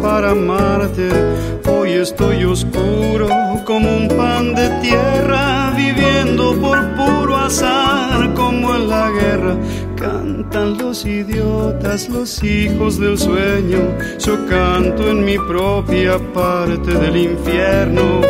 Para 0.00 0.30
amarte. 0.30 1.08
Hoy 1.68 1.90
estoy 1.90 2.44
oscuro 2.44 3.28
como 3.64 3.96
un 3.96 4.06
pan 4.06 4.54
de 4.54 4.68
tierra, 4.80 5.72
viviendo 5.76 6.54
por 6.60 6.78
puro 6.94 7.36
azar 7.36 8.32
como 8.34 8.76
en 8.76 8.88
la 8.88 9.10
guerra. 9.10 9.56
Cantan 9.96 10.78
los 10.78 11.04
idiotas, 11.04 12.08
los 12.08 12.42
hijos 12.44 13.00
del 13.00 13.18
sueño. 13.18 13.80
Yo 14.20 14.46
canto 14.46 15.10
en 15.10 15.24
mi 15.24 15.36
propia 15.36 16.18
parte 16.32 16.92
del 16.94 17.16
infierno. 17.16 18.20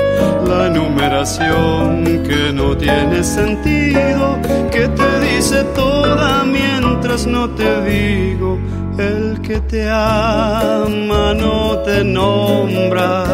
La 0.49 0.69
enumeración 0.69 2.03
que 2.27 2.51
no 2.55 2.75
tiene 2.79 3.23
sentido, 3.23 4.39
que 4.73 4.89
te 4.89 5.21
dice 5.21 5.65
toda 5.75 6.45
mientras 6.45 7.27
no 7.27 7.51
te 7.51 7.83
digo. 7.83 8.59
El 9.01 9.41
que 9.41 9.59
te 9.61 9.89
ama 9.89 11.33
no 11.33 11.79
te 11.87 12.05
nombra, 12.05 13.25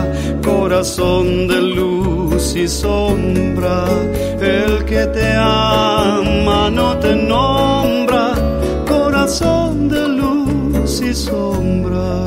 corazón 0.41 1.49
de 1.49 1.61
luz 1.61 2.55
y 2.55 2.69
sombra. 2.69 3.85
El 4.41 4.85
que 4.85 5.05
te 5.07 5.33
ama 5.33 6.71
no 6.71 6.97
te 6.99 7.17
nombra, 7.17 8.35
corazón 8.87 9.89
de 9.89 10.07
luz 10.07 11.01
y 11.01 11.13
sombra. 11.13 12.27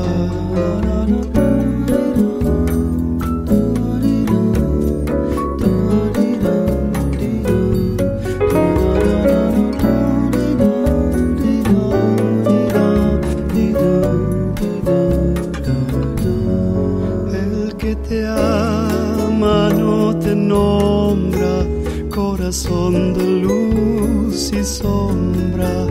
Sombra. 24.70 25.88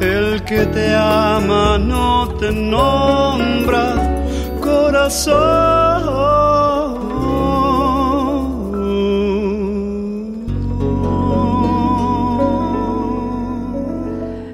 El 0.00 0.42
que 0.44 0.66
te 0.66 0.94
ama 0.94 1.78
no 1.78 2.28
te 2.38 2.52
nombra, 2.52 3.86
corazón. 4.60 6.28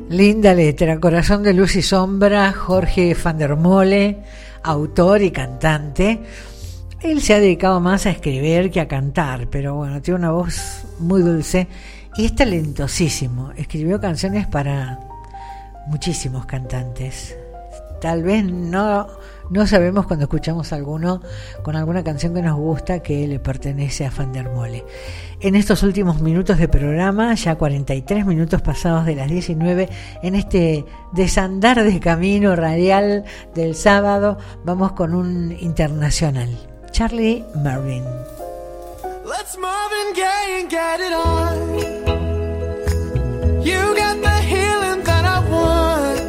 Linda 0.09 0.55
letra, 0.55 1.01
Corazón 1.01 1.43
de 1.43 1.53
Luz 1.53 1.75
y 1.75 1.83
Sombra, 1.83 2.53
Jorge 2.53 3.17
van 3.23 3.37
der 3.37 3.57
Mole, 3.57 4.19
autor 4.63 5.23
y 5.23 5.33
cantante. 5.33 6.21
Él 7.01 7.21
se 7.21 7.35
ha 7.35 7.41
dedicado 7.41 7.81
más 7.81 8.07
a 8.07 8.11
escribir 8.11 8.71
que 8.71 8.81
a 8.81 8.87
cantar, 8.87 9.49
pero 9.51 9.75
bueno, 9.75 10.01
tiene 10.01 10.21
una 10.21 10.31
voz 10.31 10.85
muy 11.01 11.21
dulce 11.21 11.67
y 12.17 12.27
es 12.27 12.35
talentosísimo. 12.35 13.53
Escribió 13.57 14.01
canciones 14.01 14.47
para 14.47 15.01
muchísimos 15.87 16.47
cantantes. 16.47 17.37
Tal 18.01 18.23
vez 18.23 18.45
no, 18.45 19.07
no 19.51 19.67
sabemos 19.67 20.07
cuando 20.07 20.25
escuchamos 20.25 20.73
alguno 20.75 21.23
con 21.63 21.75
alguna 21.75 22.05
canción 22.05 22.35
que 22.35 22.43
nos 22.43 22.59
gusta 22.59 23.01
que 23.01 23.27
le 23.27 23.39
pertenece 23.39 24.05
a 24.05 24.11
Van 24.11 24.33
der 24.33 24.51
Mole. 24.51 24.85
En 25.41 25.57
estos 25.57 25.83
últimos 25.83 26.21
minutos 26.21 26.59
de 26.59 26.69
programa, 26.69 27.35
ya 27.35 27.57
43 27.57 28.27
minutos 28.27 28.61
pasados 28.61 29.07
de 29.07 29.17
las 29.17 29.31
19, 29.31 29.89
en 30.23 30.35
este 30.35 30.85
desandar 31.13 31.83
de 31.83 31.99
camino 31.99 32.55
radial 32.55 33.25
del 33.55 33.75
sábado, 33.75 34.37
vamos 34.65 34.93
con 34.93 35.15
un 35.15 35.57
internacional. 35.59 36.51
Charlie 36.91 37.43
Marvin. 37.57 38.05
Let's 39.37 39.57
Marvin 39.57 40.13
Gaye 40.13 40.61
and 40.61 40.71
get 40.71 41.01
it 41.01 41.13
on. 41.13 41.57
You 43.69 43.81
got 43.97 44.17
the 44.23 44.37
healing 44.51 45.03
that 45.03 45.25
I 45.37 45.39
want. 45.55 46.21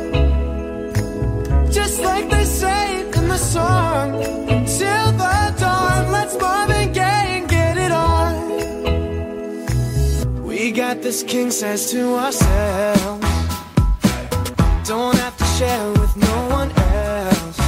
Just 1.72 2.02
like 2.02 2.28
they 2.32 2.46
say 2.46 3.02
in 3.02 3.28
the 3.28 3.38
song. 3.38 4.14
Till 4.80 5.12
the 5.24 5.54
dawn, 5.60 6.12
let's 6.12 6.36
Marvin 6.40 6.92
Gaye 6.94 7.38
and 7.38 7.48
get 7.48 7.78
it 7.78 7.92
on. 7.92 8.34
We 10.44 10.72
got 10.72 11.04
this 11.04 11.22
king 11.22 11.52
size 11.52 11.92
to 11.92 12.16
ourselves. 12.16 13.28
Don't 14.88 15.18
have 15.24 15.38
to 15.38 15.46
share 15.58 15.92
with 16.02 16.18
no 16.18 16.38
one 16.60 16.72
else. 16.72 17.60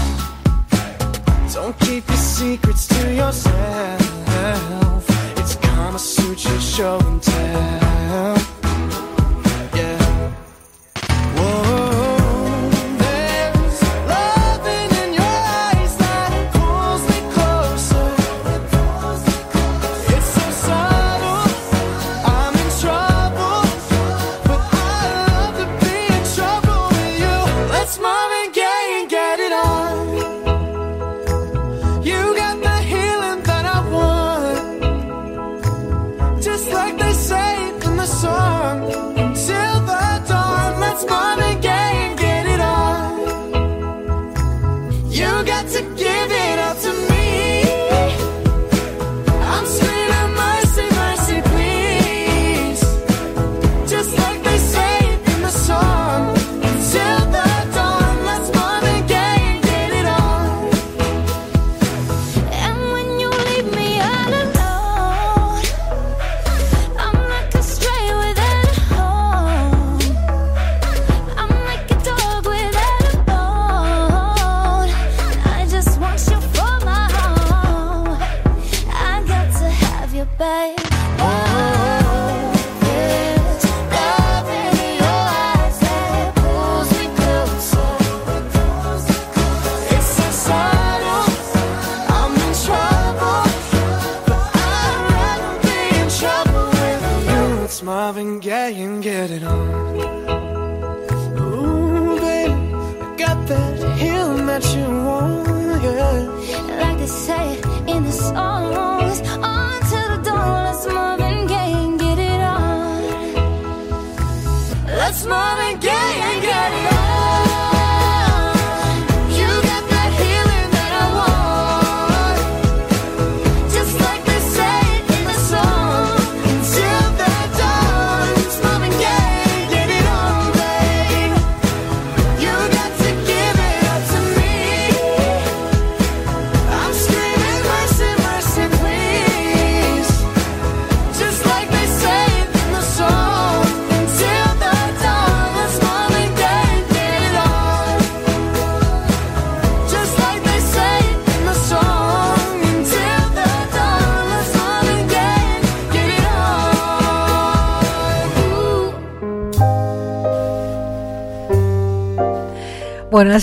Don't 1.53 1.77
keep 1.81 2.07
your 2.07 2.17
secrets 2.17 2.87
to 2.87 3.13
yourself. 3.13 4.86
Kama 5.97 6.05
Sutra 6.05 6.61
show 6.61 6.99
and 6.99 7.23
tell. 7.23 7.86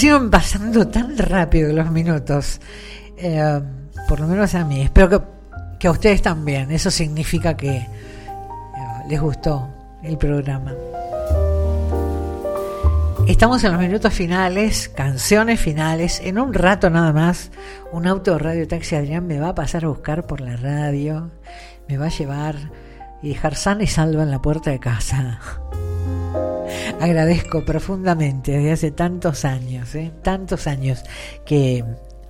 Sido 0.05 0.31
pasando 0.31 0.87
tan 0.87 1.17
rápido 1.17 1.73
los 1.73 1.91
minutos. 1.91 2.61
Eh, 3.17 3.59
por 4.07 4.21
lo 4.21 4.27
menos 4.27 4.55
a 4.55 4.63
mí. 4.63 4.83
Espero 4.83 5.09
que, 5.09 5.19
que 5.79 5.89
a 5.89 5.93
ustedes 5.93 6.21
también. 6.21 6.71
Eso 6.71 6.91
significa 6.91 7.57
que 7.57 7.77
eh, 7.77 7.89
les 9.09 9.19
gustó 9.19 9.67
el 10.03 10.19
programa. 10.19 10.75
Estamos 13.27 13.65
en 13.65 13.73
los 13.73 13.81
minutos 13.81 14.13
finales, 14.13 14.91
canciones 14.91 15.59
finales. 15.59 16.21
En 16.23 16.39
un 16.39 16.53
rato 16.53 16.91
nada 16.91 17.15
más, 17.15 17.51
un 17.91 18.07
auto 18.07 18.39
radio 18.39 18.69
taxi 18.69 18.97
Adrián 18.97 19.27
me 19.27 19.41
va 19.41 19.49
a 19.49 19.55
pasar 19.55 19.87
a 19.87 19.89
buscar 19.89 20.27
por 20.27 20.43
la 20.43 20.57
radio, 20.57 21.31
me 21.89 21.97
va 21.97 22.09
a 22.09 22.11
llevar 22.11 22.57
y 23.23 23.31
dejar 23.31 23.55
sana 23.55 23.85
y 23.85 23.87
salva 23.87 24.23
en 24.23 24.31
la 24.31 24.43
puerta 24.43 24.71
de 24.71 24.81
casa. 24.81 25.41
Agradezco 27.01 27.65
profundamente 27.65 28.53
desde 28.53 28.73
hace 28.73 28.91
tantos 28.91 29.45
años, 29.45 29.95
¿eh? 29.95 30.13
tantos 30.23 30.67
años 30.67 31.03
que 31.45 31.85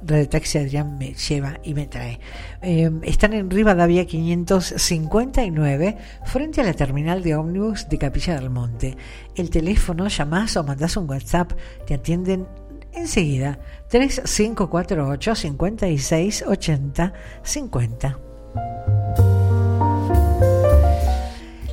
Radio 0.07 0.29
Taxi 0.29 0.59
Adrián 0.59 0.99
me 0.99 1.15
lleva 1.15 1.59
y 1.63 1.73
me 1.75 1.87
trae. 1.87 2.21
Eh, 2.61 2.91
están 3.03 3.33
en 3.33 3.51
Rivadavia 3.51 4.05
559, 4.07 5.97
frente 6.25 6.61
a 6.61 6.65
la 6.65 6.75
terminal 6.75 7.23
de 7.23 7.37
ómnibus 7.37 7.89
de 7.89 7.99
Capilla 7.99 8.35
del 8.35 8.51
Monte. 8.51 8.97
El 9.35 9.49
teléfono, 9.51 10.09
llamás 10.09 10.57
o 10.57 10.65
mandás 10.65 10.97
un 10.97 11.09
WhatsApp, 11.09 11.53
te 11.87 11.95
atienden 11.95 12.47
enseguida. 12.93 13.59
3548 13.89 15.35
56 15.35 16.45
80 16.47 17.13
50. 17.43 18.19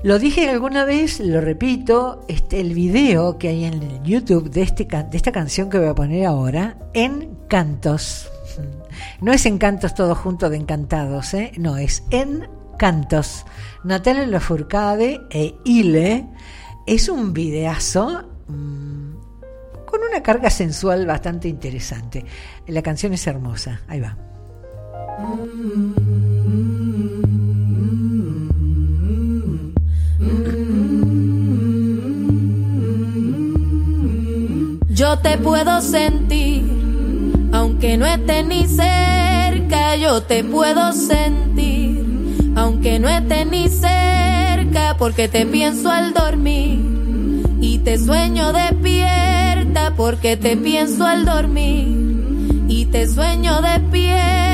Lo 0.03 0.18
dije 0.18 0.49
alguna 0.49 0.84
vez, 0.84 1.19
lo 1.19 1.41
repito, 1.41 2.26
este, 2.28 2.60
el 2.60 2.73
video 2.73 3.38
que 3.38 3.49
hay 3.49 3.65
en 3.65 3.84
el 3.84 4.02
YouTube 4.02 4.49
de, 4.49 4.64
este, 4.64 4.86
de 4.86 5.15
esta 5.15 5.32
canción 5.32 5.69
que 5.69 5.78
voy 5.78 5.90
a 5.90 5.94
poner 5.94 6.26
ahora, 6.26 6.78
en 6.94 7.38
cantos. 7.48 8.30
No 9.22 9.32
es 9.32 9.45
en 9.45 9.57
cantos 9.57 9.95
todo 9.95 10.15
junto 10.15 10.49
de 10.49 10.57
encantados, 10.57 11.34
¿eh? 11.34 11.52
no, 11.57 11.78
es 11.78 12.03
en 12.10 12.48
cantos. 12.78 13.45
Natalia 13.84 14.28
Lafourcade 14.28 15.22
e 15.30 15.56
Ile 15.64 16.28
es 16.86 17.07
un 17.07 17.32
videazo 17.32 18.23
mm, 18.48 19.14
con 19.86 20.02
una 20.10 20.22
carga 20.22 20.49
sensual 20.49 21.06
bastante 21.06 21.48
interesante. 21.48 22.26
La 22.68 22.82
canción 22.82 23.14
es 23.14 23.26
hermosa, 23.26 23.82
ahí 23.88 24.02
va. 24.02 24.18
Yo 35.02 35.18
te 35.18 35.36
puedo 35.40 35.82
sentir, 35.82 36.64
aunque 37.53 37.98
no 37.98 38.06
estés 38.06 38.45
ni 38.45 38.68
cerca, 38.68 39.95
yo 39.95 40.22
te 40.22 40.44
puedo 40.44 40.94
sentir, 40.94 42.06
aunque 42.56 42.99
no 42.99 43.10
estés 43.10 43.48
ni 43.48 43.68
cerca, 43.68 44.98
porque 44.99 45.28
te 45.28 45.48
pienso 45.48 45.90
al 45.90 46.14
dormir 46.14 46.82
y 47.60 47.80
te 47.80 47.98
sueño 47.98 48.53
despierta, 48.53 49.95
porque 49.98 50.38
te 50.38 50.56
pienso 50.56 51.03
al 51.03 51.26
dormir 51.26 52.65
y 52.68 52.86
te 52.86 53.10
sueño 53.10 53.60
despierta. 53.60 54.51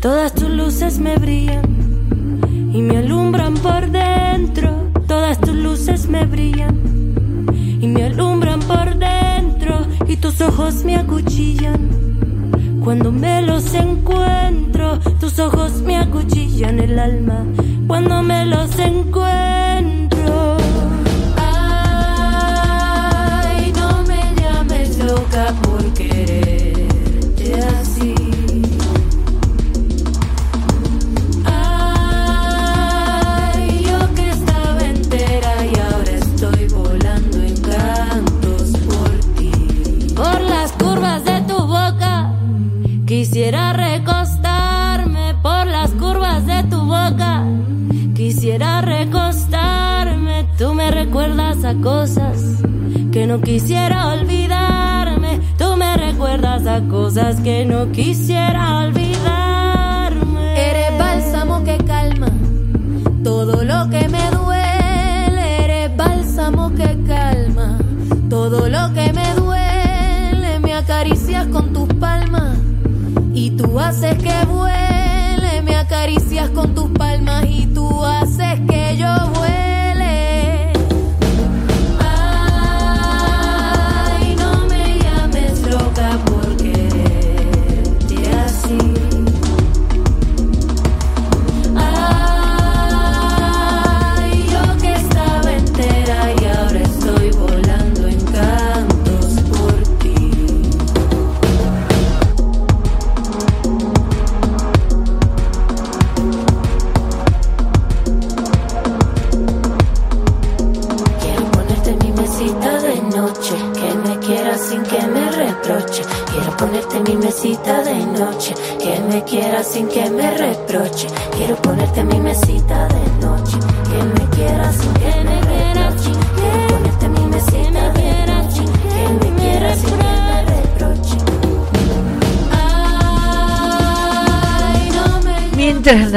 Todas 0.00 0.32
tus 0.32 0.48
luces 0.48 1.00
me 1.00 1.16
brillan 1.16 2.40
y 2.72 2.82
me 2.82 2.98
alumbran 2.98 3.54
por 3.54 3.90
dentro. 3.90 4.92
Todas 5.08 5.40
tus 5.40 5.56
luces 5.56 6.08
me 6.08 6.24
brillan 6.24 7.46
y 7.80 7.88
me 7.88 8.04
alumbran 8.04 8.60
por 8.60 8.96
dentro. 8.96 9.86
Y 10.06 10.16
tus 10.16 10.40
ojos 10.40 10.84
me 10.84 10.94
acuchillan 10.94 12.80
cuando 12.84 13.10
me 13.10 13.42
los 13.42 13.74
encuentro. 13.74 15.00
Tus 15.18 15.36
ojos 15.40 15.82
me 15.82 15.96
acuchillan 15.96 16.78
el 16.78 16.96
alma 16.96 17.44
cuando 17.88 18.22
me 18.22 18.46
los 18.46 18.78
encuentro. 18.78 20.07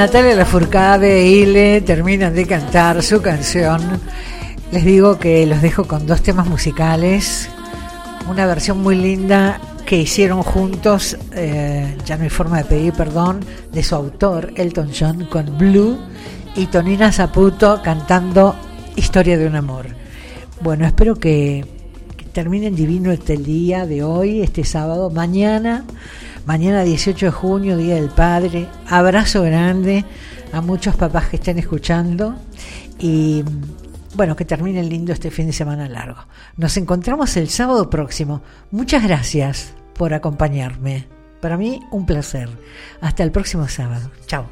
Natalia 0.01 0.35
Lafourcade 0.35 1.21
e 1.21 1.27
y 1.27 1.45
le 1.45 1.79
terminan 1.81 2.33
de 2.33 2.47
cantar 2.47 3.03
su 3.03 3.21
canción. 3.21 3.79
Les 4.71 4.83
digo 4.83 5.19
que 5.19 5.45
los 5.45 5.61
dejo 5.61 5.85
con 5.85 6.07
dos 6.07 6.23
temas 6.23 6.47
musicales, 6.47 7.47
una 8.27 8.47
versión 8.47 8.81
muy 8.81 8.95
linda 8.95 9.61
que 9.85 9.97
hicieron 9.97 10.41
juntos, 10.41 11.19
eh, 11.33 11.95
ya 12.03 12.17
no 12.17 12.23
hay 12.23 12.31
forma 12.31 12.57
de 12.57 12.63
pedir 12.63 12.93
perdón, 12.93 13.41
de 13.71 13.83
su 13.83 13.93
autor 13.93 14.51
Elton 14.55 14.89
John 14.99 15.27
con 15.27 15.55
Blue 15.59 15.99
y 16.55 16.65
Tonina 16.65 17.11
Zaputo 17.11 17.79
cantando 17.83 18.55
Historia 18.95 19.37
de 19.37 19.45
un 19.45 19.55
amor. 19.55 19.85
Bueno, 20.61 20.87
espero 20.87 21.13
que, 21.13 21.63
que 22.17 22.25
terminen 22.25 22.75
divino 22.75 23.11
este 23.11 23.37
día 23.37 23.85
de 23.85 24.03
hoy, 24.03 24.41
este 24.41 24.63
sábado, 24.63 25.11
mañana, 25.11 25.85
mañana 26.47 26.81
18 26.81 27.27
de 27.27 27.31
junio, 27.31 27.77
Día 27.77 27.93
del 27.93 28.09
Padre, 28.09 28.67
abrazo 28.91 29.41
grande 29.41 30.05
a 30.51 30.61
muchos 30.61 30.95
papás 30.95 31.29
que 31.29 31.37
estén 31.37 31.57
escuchando 31.57 32.35
y 32.99 33.43
bueno, 34.13 34.35
que 34.35 34.43
termine 34.43 34.83
lindo 34.83 35.13
este 35.13 35.31
fin 35.31 35.47
de 35.47 35.53
semana 35.53 35.87
largo. 35.87 36.25
Nos 36.57 36.75
encontramos 36.75 37.37
el 37.37 37.47
sábado 37.49 37.89
próximo. 37.89 38.41
Muchas 38.69 39.03
gracias 39.03 39.73
por 39.95 40.13
acompañarme. 40.13 41.07
Para 41.39 41.57
mí, 41.57 41.79
un 41.91 42.05
placer. 42.05 42.49
Hasta 42.99 43.23
el 43.23 43.31
próximo 43.31 43.67
sábado. 43.67 44.11
Chao. 44.27 44.45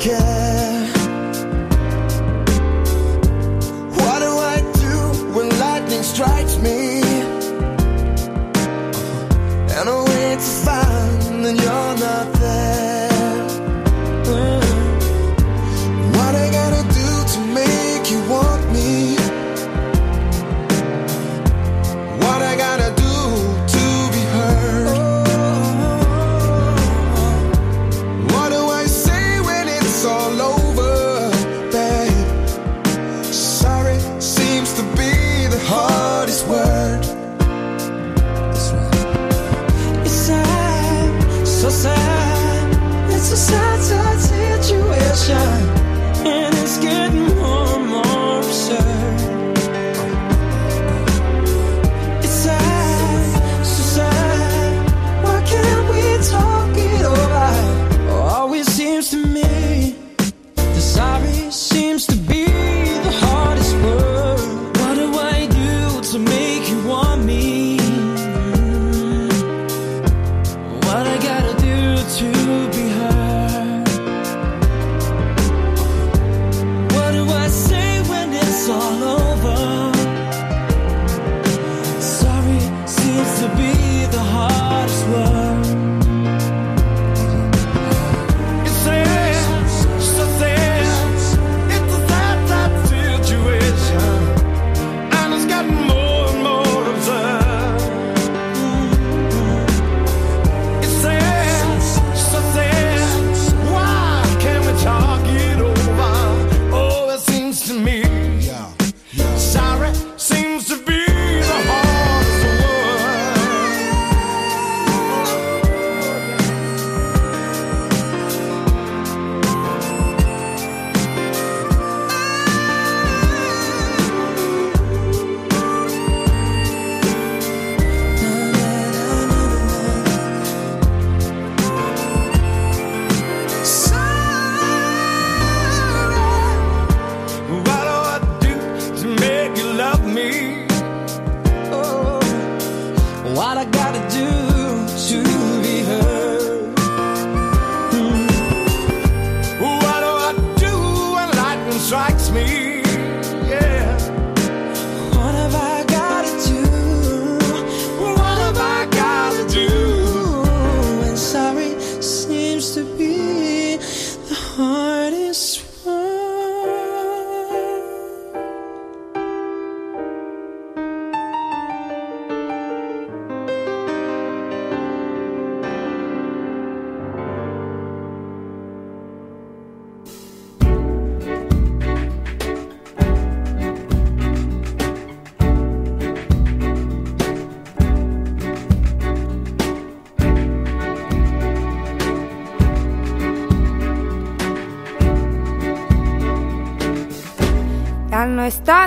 care 0.00 0.29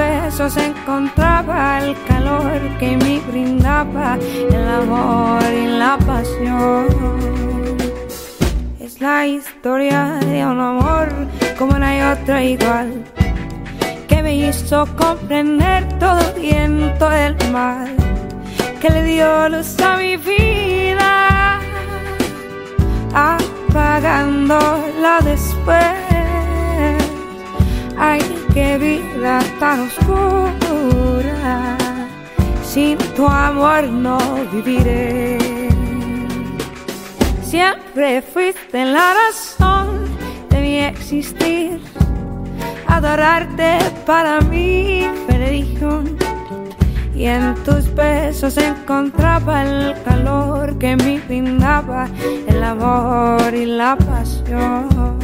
besos 0.00 0.56
encontraba 0.56 1.80
el 1.80 1.94
calor 2.08 2.58
que 2.78 2.96
me 2.96 3.20
brindaba 3.30 4.18
el 4.56 4.66
amor 4.82 5.42
y 5.62 5.66
la 5.66 5.98
pasión. 5.98 6.86
Es 8.80 8.98
la 9.00 9.26
historia 9.26 10.18
de 10.30 10.46
un 10.46 10.58
amor 10.58 11.08
como 11.58 11.78
no 11.78 11.84
hay 11.84 12.00
otra 12.00 12.42
igual, 12.42 13.04
que 14.08 14.22
me 14.22 14.34
hizo 14.36 14.86
comprender 14.96 15.86
todo 15.98 16.20
el 16.28 16.40
viento 16.40 17.10
del 17.10 17.36
mal, 17.52 17.94
que 18.80 18.88
le 18.88 19.04
dio 19.04 19.50
luz 19.50 19.78
a 19.80 19.98
mi 19.98 20.16
vida, 20.16 21.60
apagándola 23.12 25.18
después. 25.32 25.98
Ay, 27.98 28.22
qué 28.54 28.78
vida 29.20 29.40
tan 29.58 29.80
oscura, 29.80 31.76
sin 32.62 32.96
tu 33.14 33.26
amor 33.26 33.84
no 33.84 34.18
viviré. 34.50 35.38
Siempre 37.42 38.22
fuiste 38.22 38.84
la 38.84 39.12
razón 39.20 40.06
de 40.48 40.60
mi 40.60 40.78
existir. 40.78 41.80
Adorarte 42.86 43.78
para 44.06 44.40
fue 44.40 45.36
religión. 45.36 46.16
Y 47.14 47.26
en 47.26 47.54
tus 47.64 47.94
besos 47.94 48.56
encontraba 48.56 49.62
el 49.64 49.94
calor 50.02 50.78
que 50.78 50.96
me 50.96 51.20
brindaba 51.20 52.08
el 52.46 52.64
amor 52.64 53.52
y 53.52 53.66
la 53.66 53.96
pasión. 53.96 55.19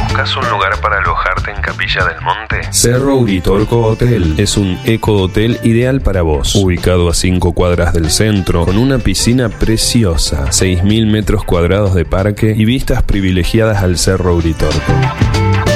¿Buscas 0.04 0.38
un 0.38 0.50
lugar 0.50 0.80
para 0.80 1.00
alojarte 1.00 1.52
en 1.52 1.62
Capilla 1.62 2.06
del 2.06 2.22
Monte? 2.22 2.62
Cerro 2.72 3.16
Uritorco 3.16 3.82
Hotel 3.82 4.36
es 4.38 4.56
un 4.56 4.80
eco-hotel 4.86 5.60
ideal 5.64 6.00
para 6.00 6.22
vos. 6.22 6.56
Ubicado 6.56 7.10
a 7.10 7.14
5 7.14 7.52
cuadras 7.52 7.92
del 7.92 8.10
centro, 8.10 8.64
con 8.64 8.78
una 8.78 9.00
piscina 9.00 9.50
preciosa, 9.50 10.46
6.000 10.46 11.08
metros 11.08 11.44
cuadrados 11.44 11.94
de 11.94 12.06
parque 12.06 12.56
y 12.58 12.64
vistas 12.64 13.04
privilegiadas 13.04 13.84
al 13.84 13.98
Cerro 13.98 14.34
Uritorco. 14.36 14.94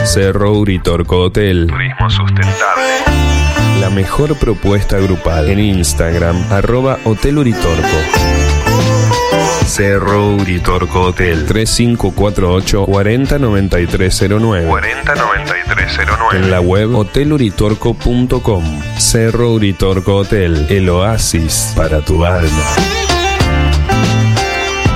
Cerro 0.05 0.53
Uritorco 0.53 1.23
Hotel. 1.23 1.67
Turismo 1.67 2.09
sustentable. 2.09 2.83
La 3.81 3.89
mejor 3.89 4.37
propuesta 4.37 4.97
grupal 4.99 5.49
en 5.49 5.59
Instagram, 5.59 6.53
arroba 6.53 6.99
Hotel 7.03 7.39
Uritorco. 7.39 8.42
Cerro 9.73 10.35
Uritorco 10.35 11.01
Hotel 11.01 11.47
3548 11.47 12.85
409309 12.85 14.67
409309 14.67 16.37
En 16.37 16.51
la 16.51 16.61
web 16.61 16.95
hoteluritorco.com 16.95 18.81
Cerro 18.99 19.53
Uritorco 19.53 20.17
Hotel, 20.17 20.67
el 20.69 20.87
oasis 20.89 21.73
para 21.75 22.01
tu 22.01 22.23
alma. 22.23 23.02